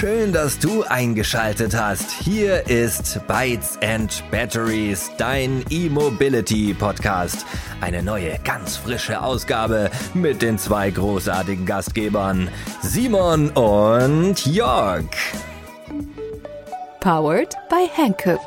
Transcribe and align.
Schön, 0.00 0.32
dass 0.32 0.58
du 0.58 0.82
eingeschaltet 0.82 1.74
hast. 1.78 2.10
Hier 2.10 2.66
ist 2.68 3.20
Bytes 3.26 3.78
and 3.82 4.24
Batteries, 4.30 5.10
dein 5.18 5.62
E-Mobility 5.68 6.72
Podcast. 6.72 7.44
Eine 7.82 8.02
neue, 8.02 8.38
ganz 8.42 8.78
frische 8.78 9.20
Ausgabe 9.20 9.90
mit 10.14 10.40
den 10.40 10.56
zwei 10.56 10.90
großartigen 10.90 11.66
Gastgebern, 11.66 12.48
Simon 12.80 13.50
und 13.50 14.46
Jörg. 14.46 15.04
Powered 17.00 17.54
by 17.68 17.86
Hankook. 17.94 18.40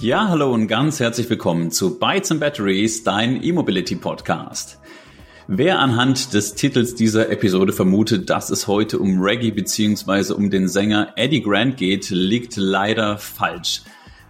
Ja, 0.00 0.26
hallo 0.28 0.52
und 0.52 0.66
ganz 0.66 0.98
herzlich 0.98 1.30
willkommen 1.30 1.70
zu 1.70 2.00
Bytes 2.00 2.32
and 2.32 2.40
Batteries, 2.40 3.04
dein 3.04 3.40
E-Mobility 3.40 3.94
Podcast. 3.94 4.80
Wer 5.48 5.78
anhand 5.78 6.34
des 6.34 6.56
Titels 6.56 6.96
dieser 6.96 7.30
Episode 7.30 7.72
vermutet, 7.72 8.30
dass 8.30 8.50
es 8.50 8.66
heute 8.66 8.98
um 8.98 9.22
Reggae 9.22 9.52
bzw. 9.52 10.32
um 10.32 10.50
den 10.50 10.66
Sänger 10.66 11.12
Eddie 11.14 11.40
Grant 11.40 11.76
geht, 11.76 12.10
liegt 12.10 12.56
leider 12.56 13.16
falsch. 13.16 13.82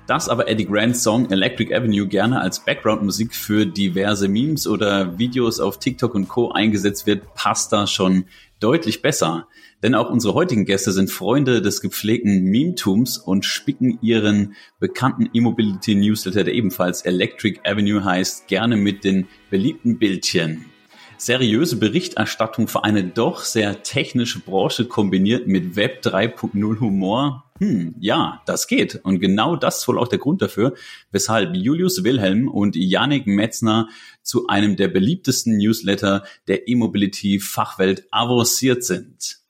Dass 0.07 0.29
aber 0.29 0.47
Eddie 0.47 0.67
Grants 0.67 1.03
Song 1.03 1.31
Electric 1.31 1.75
Avenue 1.75 2.07
gerne 2.07 2.43
als 2.43 2.63
Background-Musik 2.63 3.35
für 3.35 3.65
diverse 3.65 4.29
Memes 4.29 4.67
oder 4.67 5.19
Videos 5.19 5.59
auf 5.59 5.79
TikTok 5.79 6.15
und 6.15 6.29
Co. 6.29 6.51
eingesetzt 6.51 7.07
wird, 7.07 7.33
passt 7.35 7.73
da 7.73 7.87
schon 7.87 8.27
deutlich 8.61 9.01
besser. 9.01 9.49
Denn 9.83 9.95
auch 9.95 10.11
unsere 10.11 10.35
heutigen 10.35 10.67
Gäste 10.67 10.93
sind 10.93 11.11
Freunde 11.11 11.63
des 11.63 11.81
gepflegten 11.81 12.43
Meme-Tums 12.45 13.17
und 13.17 13.47
spicken 13.47 13.99
ihren 14.03 14.55
bekannten 14.81 15.31
E-Mobility 15.33 15.95
Newsletter, 15.95 16.45
der 16.45 16.53
ebenfalls 16.53 17.01
Electric 17.07 17.61
Avenue 17.65 18.05
heißt, 18.05 18.49
gerne 18.49 18.77
mit 18.77 19.03
den 19.03 19.29
beliebten 19.49 19.99
Bildchen 19.99 20.67
seriöse 21.19 21.77
Berichterstattung 21.77 22.69
für 22.69 22.85
eine 22.85 23.05
doch 23.05 23.41
sehr 23.41 23.83
technische 23.83 24.41
Branche 24.41 24.87
kombiniert 24.87 25.47
mit 25.47 25.77
Web 25.77 26.03
3.0 26.03 26.81
Humor. 26.81 27.45
Hm, 27.59 27.95
ja, 28.01 28.43
das 28.47 28.67
geht. 28.67 28.97
Und 28.97 29.21
genau 29.21 29.57
das 29.57 29.79
ist 29.79 29.89
wohl 29.89 29.99
auch 29.99 30.09
der 30.09 30.19
Grund 30.19 30.43
dafür, 30.43 30.75
weshalb 31.11 31.55
Julius 31.55 32.05
Wilhelm 32.05 32.49
und 32.49 32.77
Yannick 32.77 33.27
Metzner 33.27 33.89
zu 34.23 34.47
einem 34.49 34.77
der 34.77 34.89
beliebtesten 34.89 35.57
Newsletter 35.57 36.25
der 36.49 36.69
E-Mobility-Fachwelt 36.69 38.07
avanciert 38.11 38.85
sind. 38.85 39.46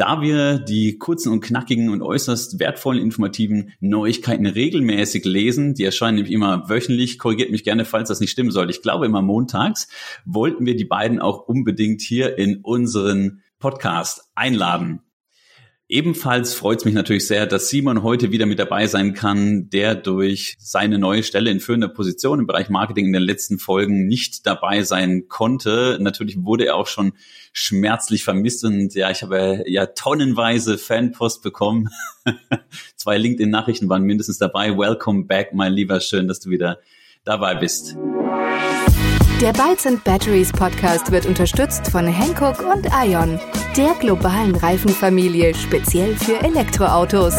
Da 0.00 0.22
wir 0.22 0.58
die 0.58 0.96
kurzen 0.96 1.30
und 1.30 1.42
knackigen 1.42 1.90
und 1.90 2.00
äußerst 2.00 2.58
wertvollen 2.58 3.02
informativen 3.02 3.74
Neuigkeiten 3.80 4.46
regelmäßig 4.46 5.26
lesen, 5.26 5.74
die 5.74 5.84
erscheinen 5.84 6.14
nämlich 6.14 6.32
immer 6.32 6.70
wöchentlich, 6.70 7.18
korrigiert 7.18 7.50
mich 7.50 7.64
gerne, 7.64 7.84
falls 7.84 8.08
das 8.08 8.18
nicht 8.18 8.30
stimmen 8.30 8.50
soll. 8.50 8.70
Ich 8.70 8.80
glaube 8.80 9.04
immer 9.04 9.20
montags, 9.20 9.88
wollten 10.24 10.64
wir 10.64 10.74
die 10.74 10.86
beiden 10.86 11.20
auch 11.20 11.46
unbedingt 11.46 12.00
hier 12.00 12.38
in 12.38 12.60
unseren 12.62 13.42
Podcast 13.58 14.30
einladen. 14.34 15.02
Ebenfalls 15.90 16.54
freut 16.54 16.78
es 16.78 16.84
mich 16.84 16.94
natürlich 16.94 17.26
sehr, 17.26 17.46
dass 17.46 17.68
Simon 17.68 18.04
heute 18.04 18.30
wieder 18.30 18.46
mit 18.46 18.60
dabei 18.60 18.86
sein 18.86 19.12
kann, 19.12 19.70
der 19.70 19.96
durch 19.96 20.54
seine 20.60 21.00
neue 21.00 21.24
Stelle 21.24 21.50
in 21.50 21.58
führender 21.58 21.88
Position 21.88 22.38
im 22.38 22.46
Bereich 22.46 22.68
Marketing 22.68 23.06
in 23.06 23.12
den 23.12 23.24
letzten 23.24 23.58
Folgen 23.58 24.06
nicht 24.06 24.46
dabei 24.46 24.84
sein 24.84 25.26
konnte. 25.26 25.98
Natürlich 26.00 26.44
wurde 26.44 26.66
er 26.66 26.76
auch 26.76 26.86
schon 26.86 27.14
schmerzlich 27.52 28.22
vermisst 28.22 28.64
und 28.64 28.94
ja, 28.94 29.10
ich 29.10 29.24
habe 29.24 29.64
ja 29.66 29.86
tonnenweise 29.86 30.78
Fanpost 30.78 31.42
bekommen. 31.42 31.88
Zwei 32.94 33.18
LinkedIn-Nachrichten 33.18 33.88
waren 33.88 34.04
mindestens 34.04 34.38
dabei. 34.38 34.78
Welcome 34.78 35.24
back, 35.24 35.54
mein 35.54 35.72
Lieber. 35.72 35.98
Schön, 35.98 36.28
dass 36.28 36.38
du 36.38 36.50
wieder 36.50 36.78
dabei 37.24 37.56
bist. 37.56 37.96
Der 39.40 39.54
Bytes 39.54 39.86
and 39.86 40.04
Batteries 40.04 40.52
Podcast 40.52 41.10
wird 41.10 41.24
unterstützt 41.24 41.90
von 41.90 42.06
Hankook 42.06 42.60
und 42.60 42.86
Ion, 43.02 43.40
der 43.74 43.94
globalen 43.98 44.54
Reifenfamilie 44.54 45.54
speziell 45.54 46.14
für 46.14 46.42
Elektroautos. 46.42 47.36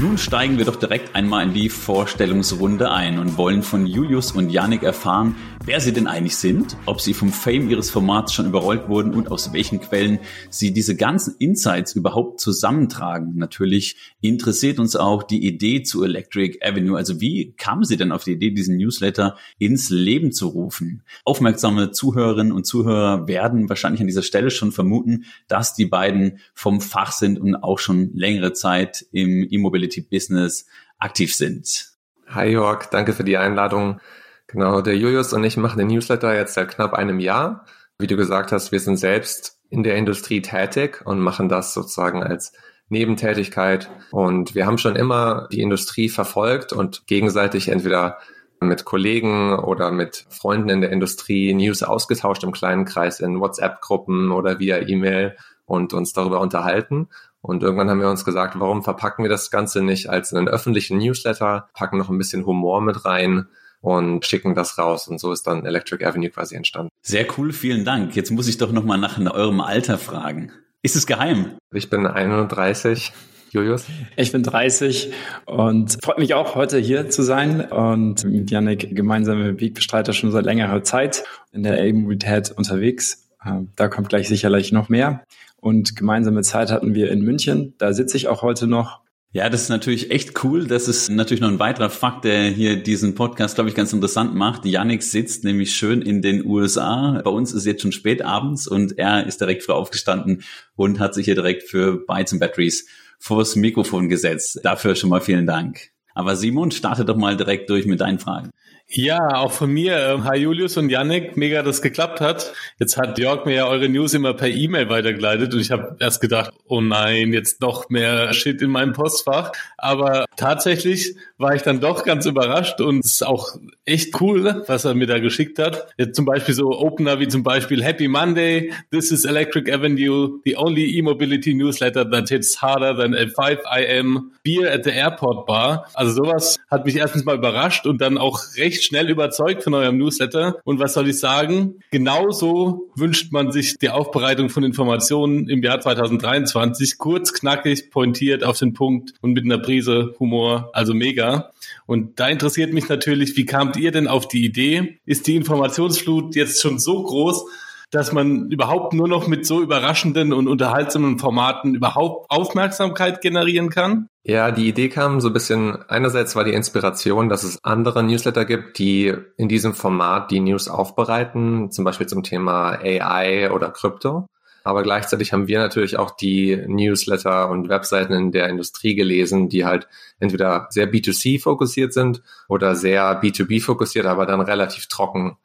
Nun 0.00 0.16
steigen 0.16 0.56
wir 0.56 0.64
doch 0.64 0.76
direkt 0.76 1.14
einmal 1.14 1.46
in 1.46 1.52
die 1.52 1.68
Vorstellungsrunde 1.68 2.90
ein 2.90 3.18
und 3.18 3.36
wollen 3.36 3.62
von 3.62 3.86
Julius 3.86 4.32
und 4.32 4.48
Yannick 4.48 4.82
erfahren, 4.82 5.36
wer 5.62 5.78
sie 5.78 5.92
denn 5.92 6.06
eigentlich 6.06 6.36
sind, 6.36 6.78
ob 6.86 7.02
sie 7.02 7.12
vom 7.12 7.30
Fame 7.30 7.68
ihres 7.68 7.90
Formats 7.90 8.32
schon 8.32 8.46
überrollt 8.46 8.88
wurden 8.88 9.12
und 9.12 9.30
aus 9.30 9.52
welchen 9.52 9.78
Quellen 9.78 10.18
sie 10.48 10.72
diese 10.72 10.96
ganzen 10.96 11.34
Insights 11.38 11.94
überhaupt 11.94 12.40
zusammentragen. 12.40 13.34
Natürlich 13.36 13.96
interessiert 14.22 14.78
uns 14.78 14.96
auch 14.96 15.22
die 15.22 15.46
Idee 15.46 15.82
zu 15.82 16.02
Electric 16.02 16.60
Avenue. 16.62 16.96
Also 16.96 17.20
wie 17.20 17.52
kamen 17.58 17.84
sie 17.84 17.98
denn 17.98 18.10
auf 18.10 18.24
die 18.24 18.32
Idee, 18.32 18.52
diesen 18.52 18.78
Newsletter 18.78 19.36
ins 19.58 19.90
Leben 19.90 20.32
zu 20.32 20.48
rufen? 20.48 21.02
Aufmerksame 21.26 21.90
Zuhörerinnen 21.90 22.52
und 22.52 22.64
Zuhörer 22.64 23.28
werden 23.28 23.68
wahrscheinlich 23.68 24.00
an 24.00 24.06
dieser 24.06 24.22
Stelle 24.22 24.50
schon 24.50 24.72
vermuten, 24.72 25.26
dass 25.46 25.74
die 25.74 25.84
beiden 25.84 26.38
vom 26.54 26.80
Fach 26.80 27.12
sind 27.12 27.38
und 27.38 27.54
auch 27.54 27.78
schon 27.78 28.12
längere 28.14 28.54
Zeit 28.54 29.04
im 29.12 29.46
E-Mobility 29.90 30.00
Business 30.02 30.66
aktiv 30.98 31.34
sind. 31.34 31.90
Hi 32.28 32.48
Jörg, 32.48 32.86
danke 32.86 33.12
für 33.12 33.24
die 33.24 33.36
Einladung. 33.36 34.00
Genau, 34.46 34.80
der 34.80 34.96
Julius 34.96 35.32
und 35.32 35.44
ich 35.44 35.56
machen 35.56 35.78
den 35.78 35.88
Newsletter 35.88 36.34
jetzt 36.34 36.54
seit 36.54 36.68
knapp 36.68 36.94
einem 36.94 37.18
Jahr. 37.18 37.66
Wie 37.98 38.06
du 38.06 38.16
gesagt 38.16 38.52
hast, 38.52 38.72
wir 38.72 38.80
sind 38.80 38.96
selbst 38.96 39.58
in 39.68 39.82
der 39.82 39.96
Industrie 39.96 40.42
tätig 40.42 41.02
und 41.04 41.20
machen 41.20 41.48
das 41.48 41.74
sozusagen 41.74 42.22
als 42.22 42.52
Nebentätigkeit. 42.88 43.90
Und 44.10 44.54
wir 44.54 44.66
haben 44.66 44.78
schon 44.78 44.96
immer 44.96 45.48
die 45.52 45.60
Industrie 45.60 46.08
verfolgt 46.08 46.72
und 46.72 47.06
gegenseitig 47.06 47.68
entweder 47.68 48.18
mit 48.60 48.84
Kollegen 48.84 49.54
oder 49.54 49.90
mit 49.90 50.26
Freunden 50.28 50.68
in 50.68 50.80
der 50.80 50.90
Industrie 50.90 51.54
News 51.54 51.82
ausgetauscht 51.82 52.42
im 52.42 52.52
kleinen 52.52 52.84
Kreis 52.84 53.20
in 53.20 53.40
WhatsApp-Gruppen 53.40 54.32
oder 54.32 54.58
via 54.58 54.78
E-Mail 54.78 55.36
und 55.64 55.94
uns 55.94 56.12
darüber 56.12 56.40
unterhalten. 56.40 57.08
Und 57.42 57.62
irgendwann 57.62 57.88
haben 57.88 58.00
wir 58.00 58.10
uns 58.10 58.24
gesagt, 58.24 58.58
warum 58.58 58.82
verpacken 58.82 59.24
wir 59.24 59.30
das 59.30 59.50
Ganze 59.50 59.82
nicht 59.82 60.10
als 60.10 60.32
einen 60.34 60.48
öffentlichen 60.48 60.98
Newsletter, 60.98 61.68
packen 61.74 61.98
noch 61.98 62.10
ein 62.10 62.18
bisschen 62.18 62.44
Humor 62.44 62.80
mit 62.82 63.04
rein 63.04 63.46
und 63.80 64.26
schicken 64.26 64.54
das 64.54 64.76
raus. 64.78 65.08
Und 65.08 65.18
so 65.20 65.32
ist 65.32 65.46
dann 65.46 65.64
Electric 65.64 66.04
Avenue 66.04 66.30
quasi 66.30 66.54
entstanden. 66.54 66.90
Sehr 67.02 67.26
cool, 67.38 67.52
vielen 67.52 67.84
Dank. 67.84 68.14
Jetzt 68.14 68.30
muss 68.30 68.48
ich 68.48 68.58
doch 68.58 68.72
nochmal 68.72 68.98
nach 68.98 69.18
eurem 69.18 69.60
Alter 69.60 69.96
fragen. 69.96 70.52
Ist 70.82 70.96
es 70.96 71.06
geheim? 71.06 71.56
Ich 71.72 71.90
bin 71.90 72.06
31. 72.06 73.12
Julius? 73.52 73.86
Ich 74.16 74.30
bin 74.30 74.44
30 74.44 75.12
und 75.44 75.98
freut 76.02 76.18
mich 76.18 76.34
auch, 76.34 76.54
heute 76.54 76.78
hier 76.78 77.10
zu 77.10 77.22
sein 77.22 77.60
und 77.60 78.24
mit 78.24 78.50
Yannick 78.50 78.94
gemeinsame 78.94 79.60
Wegbestreiter 79.60 80.12
schon 80.12 80.30
seit 80.30 80.44
längerer 80.44 80.84
Zeit 80.84 81.24
in 81.50 81.64
der 81.64 81.82
E-Mobilität 81.82 82.52
unterwegs. 82.52 83.29
Ähm, 83.44 83.70
da 83.76 83.88
kommt 83.88 84.08
gleich 84.08 84.28
sicherlich 84.28 84.72
noch 84.72 84.88
mehr. 84.88 85.24
Und 85.56 85.96
gemeinsame 85.96 86.42
Zeit 86.42 86.70
hatten 86.70 86.94
wir 86.94 87.10
in 87.10 87.20
München. 87.22 87.74
Da 87.78 87.92
sitze 87.92 88.16
ich 88.16 88.28
auch 88.28 88.42
heute 88.42 88.66
noch. 88.66 89.00
Ja, 89.32 89.48
das 89.48 89.62
ist 89.62 89.68
natürlich 89.68 90.10
echt 90.10 90.42
cool. 90.42 90.66
Das 90.66 90.88
ist 90.88 91.08
natürlich 91.08 91.40
noch 91.40 91.50
ein 91.50 91.60
weiterer 91.60 91.88
Fakt, 91.88 92.24
der 92.24 92.48
hier 92.48 92.82
diesen 92.82 93.14
Podcast, 93.14 93.54
glaube 93.54 93.70
ich, 93.70 93.76
ganz 93.76 93.92
interessant 93.92 94.34
macht. 94.34 94.64
Yannick 94.64 95.04
sitzt 95.04 95.44
nämlich 95.44 95.76
schön 95.76 96.02
in 96.02 96.20
den 96.20 96.44
USA. 96.44 97.20
Bei 97.22 97.30
uns 97.30 97.52
ist 97.52 97.64
jetzt 97.64 97.82
schon 97.82 97.92
spät 97.92 98.22
abends 98.22 98.66
und 98.66 98.98
er 98.98 99.24
ist 99.26 99.40
direkt 99.40 99.62
früh 99.62 99.72
aufgestanden 99.72 100.42
und 100.74 100.98
hat 100.98 101.14
sich 101.14 101.26
hier 101.26 101.36
direkt 101.36 101.62
für 101.62 102.04
Bytes 102.06 102.32
and 102.32 102.40
Batteries 102.40 102.88
vors 103.20 103.54
Mikrofon 103.54 104.08
gesetzt. 104.08 104.58
Dafür 104.64 104.96
schon 104.96 105.10
mal 105.10 105.20
vielen 105.20 105.46
Dank. 105.46 105.90
Aber 106.12 106.34
Simon, 106.34 106.72
starte 106.72 107.04
doch 107.04 107.16
mal 107.16 107.36
direkt 107.36 107.70
durch 107.70 107.86
mit 107.86 108.00
deinen 108.00 108.18
Fragen. 108.18 108.50
Ja, 108.92 109.36
auch 109.36 109.52
von 109.52 109.70
mir. 109.70 109.96
Ähm, 110.00 110.24
hi 110.24 110.38
Julius 110.38 110.76
und 110.76 110.90
Yannick, 110.90 111.36
mega, 111.36 111.62
dass 111.62 111.80
geklappt 111.80 112.20
hat. 112.20 112.52
Jetzt 112.80 112.96
hat 112.96 113.20
Jörg 113.20 113.44
mir 113.44 113.54
ja 113.54 113.66
eure 113.68 113.88
News 113.88 114.14
immer 114.14 114.34
per 114.34 114.48
E-Mail 114.48 114.88
weitergeleitet 114.88 115.54
und 115.54 115.60
ich 115.60 115.70
habe 115.70 115.96
erst 116.00 116.20
gedacht, 116.20 116.52
oh 116.66 116.80
nein, 116.80 117.32
jetzt 117.32 117.60
noch 117.60 117.88
mehr 117.88 118.32
Shit 118.34 118.60
in 118.62 118.70
meinem 118.70 118.92
Postfach. 118.92 119.52
Aber 119.78 120.24
tatsächlich 120.36 121.14
war 121.38 121.54
ich 121.54 121.62
dann 121.62 121.80
doch 121.80 122.02
ganz 122.02 122.26
überrascht 122.26 122.80
und 122.80 123.04
es 123.04 123.12
ist 123.12 123.22
auch 123.26 123.54
echt 123.84 124.20
cool, 124.20 124.64
was 124.66 124.84
er 124.84 124.94
mir 124.94 125.06
da 125.06 125.20
geschickt 125.20 125.60
hat. 125.60 125.86
Jetzt 125.96 126.16
zum 126.16 126.24
Beispiel 126.24 126.54
so 126.54 126.76
Opener 126.76 127.20
wie 127.20 127.28
zum 127.28 127.44
Beispiel 127.44 127.84
Happy 127.84 128.08
Monday, 128.08 128.72
This 128.90 129.12
is 129.12 129.24
Electric 129.24 129.72
Avenue, 129.72 130.40
the 130.44 130.56
only 130.56 130.98
e-mobility 130.98 131.54
newsletter 131.54 132.10
that 132.10 132.28
hits 132.28 132.60
harder 132.60 132.96
than 132.96 133.14
a 133.14 133.28
5 133.28 133.60
IM 133.72 134.32
Beer 134.42 134.72
at 134.72 134.82
the 134.82 134.90
Airport 134.90 135.46
Bar. 135.46 135.86
Also 135.94 136.24
sowas 136.24 136.58
hat 136.68 136.86
mich 136.86 136.96
erstens 136.96 137.24
mal 137.24 137.36
überrascht 137.36 137.86
und 137.86 138.00
dann 138.00 138.18
auch 138.18 138.40
recht 138.56 138.79
recht 138.80 138.84
schnell 138.84 139.10
überzeugt 139.10 139.62
von 139.62 139.74
eurem 139.74 139.98
Newsletter. 139.98 140.60
Und 140.64 140.78
was 140.78 140.94
soll 140.94 141.08
ich 141.08 141.18
sagen? 141.18 141.80
Genauso 141.90 142.88
wünscht 142.96 143.32
man 143.32 143.52
sich 143.52 143.78
die 143.78 143.90
Aufbereitung 143.90 144.48
von 144.48 144.64
Informationen 144.64 145.48
im 145.48 145.62
Jahr 145.62 145.80
2023. 145.80 146.96
Kurz, 146.98 147.32
knackig, 147.32 147.90
pointiert 147.90 148.42
auf 148.42 148.58
den 148.58 148.72
Punkt 148.72 149.12
und 149.20 149.32
mit 149.32 149.44
einer 149.44 149.58
Prise 149.58 150.14
Humor. 150.18 150.70
Also 150.72 150.94
mega. 150.94 151.50
Und 151.86 152.18
da 152.18 152.28
interessiert 152.28 152.72
mich 152.72 152.88
natürlich, 152.88 153.36
wie 153.36 153.44
kamt 153.44 153.76
ihr 153.76 153.92
denn 153.92 154.08
auf 154.08 154.26
die 154.26 154.44
Idee? 154.44 154.98
Ist 155.04 155.26
die 155.26 155.36
Informationsflut 155.36 156.34
jetzt 156.34 156.62
schon 156.62 156.78
so 156.78 157.02
groß, 157.02 157.44
dass 157.90 158.12
man 158.12 158.50
überhaupt 158.50 158.92
nur 158.92 159.08
noch 159.08 159.26
mit 159.26 159.44
so 159.46 159.60
überraschenden 159.60 160.32
und 160.32 160.48
unterhaltsamen 160.48 161.18
Formaten 161.18 161.74
überhaupt 161.74 162.30
Aufmerksamkeit 162.30 163.20
generieren 163.20 163.68
kann? 163.70 164.08
Ja, 164.22 164.50
die 164.52 164.68
Idee 164.68 164.88
kam 164.88 165.20
so 165.20 165.28
ein 165.28 165.32
bisschen, 165.32 165.82
einerseits 165.88 166.36
war 166.36 166.44
die 166.44 166.52
Inspiration, 166.52 167.28
dass 167.28 167.42
es 167.42 167.64
andere 167.64 168.02
Newsletter 168.02 168.44
gibt, 168.44 168.78
die 168.78 169.12
in 169.36 169.48
diesem 169.48 169.74
Format 169.74 170.30
die 170.30 170.40
News 170.40 170.68
aufbereiten, 170.68 171.70
zum 171.72 171.84
Beispiel 171.84 172.06
zum 172.06 172.22
Thema 172.22 172.78
AI 172.80 173.50
oder 173.50 173.70
Krypto. 173.70 174.26
Aber 174.62 174.82
gleichzeitig 174.82 175.32
haben 175.32 175.48
wir 175.48 175.58
natürlich 175.58 175.98
auch 175.98 176.10
die 176.10 176.62
Newsletter 176.66 177.48
und 177.48 177.68
Webseiten 177.68 178.12
in 178.12 178.30
der 178.30 178.48
Industrie 178.48 178.94
gelesen, 178.94 179.48
die 179.48 179.64
halt 179.64 179.88
entweder 180.18 180.66
sehr 180.70 180.90
B2C 180.92 181.40
fokussiert 181.40 181.94
sind 181.94 182.22
oder 182.46 182.76
sehr 182.76 183.22
B2B 183.22 183.62
fokussiert, 183.62 184.06
aber 184.06 184.26
dann 184.26 184.42
relativ 184.42 184.86
trocken. 184.86 185.38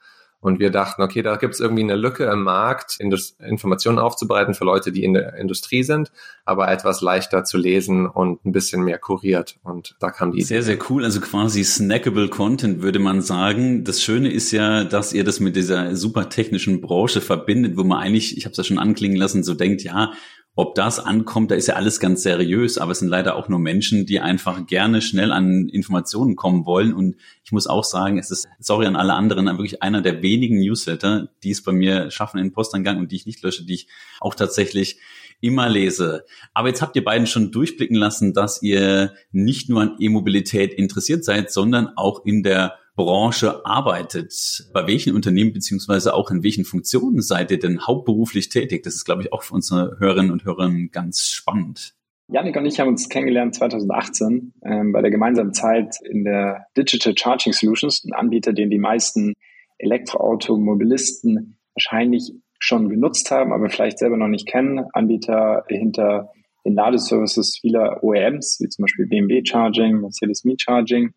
Und 0.45 0.59
wir 0.59 0.69
dachten, 0.69 1.01
okay, 1.01 1.23
da 1.23 1.37
gibt 1.37 1.55
es 1.55 1.59
irgendwie 1.59 1.81
eine 1.81 1.95
Lücke 1.95 2.25
im 2.25 2.43
Markt, 2.43 2.97
Indus 2.99 3.35
Informationen 3.43 3.97
aufzubereiten 3.97 4.53
für 4.53 4.63
Leute, 4.63 4.91
die 4.91 5.03
in 5.03 5.13
der 5.15 5.33
Industrie 5.37 5.81
sind, 5.81 6.11
aber 6.45 6.71
etwas 6.71 7.01
leichter 7.01 7.43
zu 7.45 7.57
lesen 7.57 8.05
und 8.05 8.45
ein 8.45 8.51
bisschen 8.51 8.83
mehr 8.83 8.99
kuriert. 8.99 9.55
Und 9.63 9.95
da 9.99 10.11
kam 10.11 10.31
die 10.31 10.43
Sehr, 10.43 10.57
Idee. 10.59 10.65
sehr 10.65 10.77
cool. 10.91 11.03
Also 11.03 11.19
quasi 11.19 11.63
snackable 11.63 12.29
Content, 12.29 12.83
würde 12.83 12.99
man 12.99 13.23
sagen. 13.23 13.85
Das 13.85 14.03
Schöne 14.03 14.31
ist 14.31 14.51
ja, 14.51 14.83
dass 14.83 15.13
ihr 15.13 15.23
das 15.23 15.39
mit 15.39 15.55
dieser 15.55 15.95
super 15.95 16.29
technischen 16.29 16.79
Branche 16.79 17.21
verbindet, 17.21 17.75
wo 17.75 17.83
man 17.83 17.97
eigentlich, 17.97 18.37
ich 18.37 18.45
habe 18.45 18.51
es 18.51 18.57
ja 18.57 18.63
schon 18.63 18.77
anklingen 18.77 19.17
lassen, 19.17 19.43
so 19.43 19.55
denkt, 19.55 19.81
ja, 19.81 20.11
ob 20.57 20.73
das 20.75 20.99
ankommt, 20.99 21.51
da 21.51 21.55
ist 21.55 21.67
ja 21.67 21.75
alles 21.75 21.99
ganz 21.99 22.23
seriös, 22.23 22.77
aber 22.77 22.93
es 22.93 22.99
sind 22.99 23.09
leider 23.09 23.35
auch 23.35 23.49
nur 23.49 23.59
Menschen, 23.59 24.05
die 24.05 24.21
einfach 24.21 24.65
gerne 24.65 25.01
schnell 25.01 25.33
an 25.33 25.67
Informationen 25.67 26.37
kommen 26.37 26.65
wollen. 26.65 26.93
Und 26.93 27.17
ich 27.43 27.51
muss 27.51 27.67
auch 27.67 27.83
sagen, 27.83 28.17
es 28.17 28.31
ist, 28.31 28.47
sorry 28.59 28.85
an 28.85 28.95
alle 28.95 29.15
anderen, 29.15 29.45
wirklich 29.47 29.83
einer 29.83 30.01
der 30.01 30.21
wenigen 30.21 30.59
Newsletter, 30.59 31.27
die 31.43 31.51
es 31.51 31.61
bei 31.61 31.73
mir 31.73 32.09
schaffen 32.09 32.37
in 32.37 32.47
den 32.47 32.53
Postangang 32.53 32.99
und 32.99 33.11
die 33.11 33.17
ich 33.17 33.25
nicht 33.25 33.43
lösche, 33.43 33.65
die 33.65 33.73
ich 33.73 33.87
auch 34.21 34.33
tatsächlich 34.33 34.97
immer 35.41 35.69
lese. 35.69 36.25
Aber 36.53 36.69
jetzt 36.69 36.81
habt 36.81 36.95
ihr 36.95 37.03
beiden 37.03 37.27
schon 37.27 37.51
durchblicken 37.51 37.95
lassen, 37.95 38.33
dass 38.33 38.61
ihr 38.61 39.13
nicht 39.31 39.69
nur 39.69 39.81
an 39.81 39.95
E-Mobilität 39.99 40.73
interessiert 40.73 41.23
seid, 41.23 41.51
sondern 41.51 41.89
auch 41.95 42.25
in 42.25 42.43
der 42.43 42.75
Branche 42.95 43.65
arbeitet. 43.65 44.69
Bei 44.73 44.87
welchen 44.87 45.15
Unternehmen 45.15 45.53
beziehungsweise 45.53 46.13
auch 46.13 46.31
in 46.31 46.43
welchen 46.43 46.65
Funktionen 46.65 47.21
seid 47.21 47.51
ihr 47.51 47.59
denn 47.59 47.85
hauptberuflich 47.85 48.49
tätig? 48.49 48.83
Das 48.83 48.95
ist, 48.95 49.05
glaube 49.05 49.21
ich, 49.21 49.33
auch 49.33 49.43
für 49.43 49.53
unsere 49.53 49.97
Hörerinnen 49.99 50.31
und 50.31 50.45
Hörer 50.45 50.71
ganz 50.91 51.29
spannend. 51.29 51.93
Janik 52.27 52.55
und 52.55 52.65
ich 52.65 52.79
haben 52.79 52.87
uns 52.87 53.07
kennengelernt 53.07 53.53
2018 53.53 54.53
ähm, 54.63 54.91
bei 54.91 55.01
der 55.01 55.11
gemeinsamen 55.11 55.53
Zeit 55.53 55.97
in 56.03 56.23
der 56.23 56.65
Digital 56.75 57.13
Charging 57.15 57.53
Solutions, 57.53 58.03
ein 58.03 58.13
Anbieter, 58.13 58.51
den 58.51 58.71
die 58.71 58.79
meisten 58.79 59.33
Elektroautomobilisten 59.77 61.57
wahrscheinlich 61.75 62.33
schon 62.59 62.89
genutzt 62.89 63.31
haben, 63.31 63.53
aber 63.53 63.69
vielleicht 63.69 63.99
selber 63.99 64.17
noch 64.17 64.27
nicht 64.27 64.47
kennen. 64.47 64.85
Anbieter 64.93 65.63
hinter 65.67 66.31
den 66.65 66.73
Ladeservices 66.73 67.59
vieler 67.61 68.03
OEMs, 68.03 68.59
wie 68.59 68.69
zum 68.69 68.83
Beispiel 68.83 69.07
BMW 69.07 69.43
Charging, 69.45 70.01
Mercedes 70.01 70.43
Me 70.43 70.55
Charging 70.57 71.13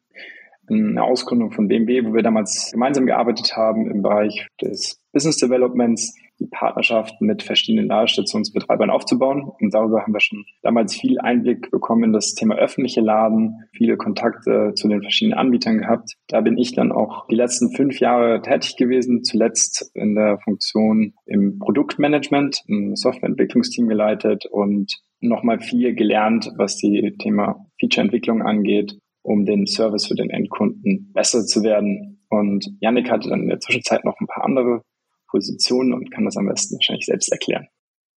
eine 0.71 1.03
Ausgründung 1.03 1.51
von 1.51 1.69
BMW, 1.69 2.05
wo 2.05 2.15
wir 2.15 2.23
damals 2.23 2.71
gemeinsam 2.73 3.07
gearbeitet 3.07 3.57
haben 3.57 3.91
im 3.91 4.03
Bereich 4.03 4.47
des 4.61 5.01
Business 5.13 5.39
Developments, 5.39 6.15
die 6.41 6.47
Partnerschaft 6.47 7.21
mit 7.21 7.43
verschiedenen 7.43 7.89
Ladestationsbetreibern 7.89 8.91
aufzubauen. 8.91 9.51
Und 9.61 9.75
darüber 9.75 10.03
haben 10.03 10.13
wir 10.13 10.21
schon 10.21 10.45
damals 10.63 10.95
viel 10.95 11.19
Einblick 11.19 11.71
bekommen 11.71 12.05
in 12.05 12.13
das 12.13 12.35
Thema 12.35 12.57
öffentliche 12.57 13.01
Laden, 13.01 13.65
viele 13.73 13.97
Kontakte 13.97 14.73
zu 14.75 14.89
den 14.89 15.03
verschiedenen 15.03 15.39
Anbietern 15.39 15.79
gehabt. 15.79 16.15
Da 16.29 16.41
bin 16.41 16.57
ich 16.59 16.75
dann 16.75 16.93
auch 16.93 17.27
die 17.27 17.37
letzten 17.37 17.75
fünf 17.75 18.01
Jahre 18.01 18.41
tätig 18.43 18.77
gewesen, 18.77 19.25
zuletzt 19.25 19.91
in 19.95 20.15
der 20.15 20.39
Funktion 20.39 21.15
im 21.27 21.59
Produktmanagement, 21.59 22.63
im 22.67 22.97
Softwareentwicklungsteam 22.97 23.89
geleitet 23.89 24.47
und 24.47 24.95
nochmal 25.21 25.61
viel 25.61 25.95
gelernt, 25.95 26.53
was 26.57 26.77
die 26.77 27.17
Thema 27.19 27.67
Featureentwicklung 27.81 28.43
angeht 28.43 28.99
um 29.29 29.45
den 29.45 29.67
Service 29.67 30.07
für 30.07 30.15
den 30.15 30.31
Endkunden 30.31 31.13
besser 31.13 31.45
zu 31.45 31.63
werden. 31.63 32.25
Und 32.31 32.67
Yannick 32.81 33.11
hatte 33.11 33.29
dann 33.29 33.43
in 33.43 33.49
der 33.49 33.61
Zwischenzeit 33.61 34.05
noch 34.05 34.17
ein 34.21 34.27
paar 34.27 34.45
andere 34.45 34.83
Positionen 35.29 35.93
und 35.95 36.11
kann 36.11 36.25
das 36.25 36.37
am 36.37 36.47
besten 36.47 36.77
wahrscheinlich 36.77 37.07
selbst 37.07 37.31
erklären. 37.31 37.69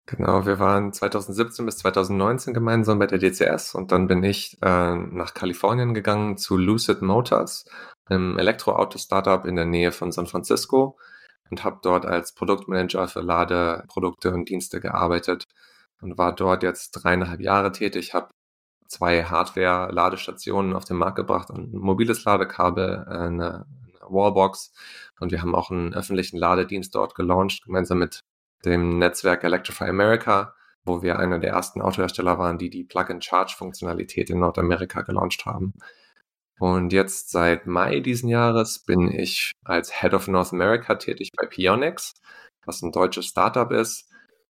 Genau, 0.07 0.45
wir 0.45 0.59
waren 0.59 0.91
2017 0.91 1.65
bis 1.65 1.77
2019 1.77 2.53
gemeinsam 2.53 2.99
bei 2.99 3.07
der 3.07 3.19
DCS 3.19 3.75
und 3.75 3.91
dann 3.91 4.07
bin 4.07 4.23
ich 4.23 4.57
äh, 4.61 4.95
nach 4.95 5.33
Kalifornien 5.33 5.93
gegangen 5.93 6.37
zu 6.37 6.57
Lucid 6.57 7.01
Motors, 7.01 7.65
einem 8.05 8.37
Elektroauto-Startup 8.37 9.45
in 9.45 9.55
der 9.55 9.65
Nähe 9.65 9.91
von 9.91 10.11
San 10.11 10.25
Francisco 10.25 10.97
und 11.49 11.63
habe 11.63 11.79
dort 11.83 12.05
als 12.05 12.33
Produktmanager 12.33 13.07
für 13.07 13.21
Ladeprodukte 13.21 14.33
und 14.33 14.49
Dienste 14.49 14.81
gearbeitet 14.81 15.45
und 16.01 16.17
war 16.17 16.33
dort 16.33 16.63
jetzt 16.63 16.91
dreieinhalb 16.91 17.39
Jahre 17.39 17.71
tätig, 17.71 18.13
habe 18.13 18.29
zwei 18.87 19.23
Hardware-Ladestationen 19.23 20.73
auf 20.73 20.83
den 20.85 20.97
Markt 20.97 21.15
gebracht 21.15 21.49
und 21.49 21.73
ein 21.73 21.77
mobiles 21.77 22.25
Ladekabel, 22.25 23.05
äh, 23.07 23.13
eine, 23.13 23.65
Wallbox 24.07 24.73
und 25.19 25.31
wir 25.31 25.41
haben 25.41 25.55
auch 25.55 25.71
einen 25.71 25.93
öffentlichen 25.93 26.37
Ladedienst 26.37 26.93
dort 26.95 27.15
gelauncht, 27.15 27.63
gemeinsam 27.63 27.99
mit 27.99 28.21
dem 28.65 28.99
Netzwerk 28.99 29.43
Electrify 29.43 29.85
America, 29.85 30.53
wo 30.83 31.01
wir 31.01 31.19
einer 31.19 31.39
der 31.39 31.51
ersten 31.51 31.81
Autohersteller 31.81 32.37
waren, 32.37 32.57
die 32.57 32.69
die 32.69 32.83
Plug-and-Charge-Funktionalität 32.83 34.29
in 34.29 34.39
Nordamerika 34.39 35.01
gelauncht 35.01 35.45
haben. 35.45 35.73
Und 36.59 36.93
jetzt 36.93 37.31
seit 37.31 37.65
Mai 37.65 38.01
diesen 38.01 38.29
Jahres 38.29 38.79
bin 38.79 39.11
ich 39.11 39.51
als 39.63 40.01
Head 40.01 40.13
of 40.13 40.27
North 40.27 40.53
America 40.53 40.95
tätig 40.95 41.31
bei 41.35 41.47
Pionix, 41.47 42.13
was 42.65 42.83
ein 42.83 42.91
deutsches 42.91 43.25
Startup 43.25 43.71
ist, 43.71 44.07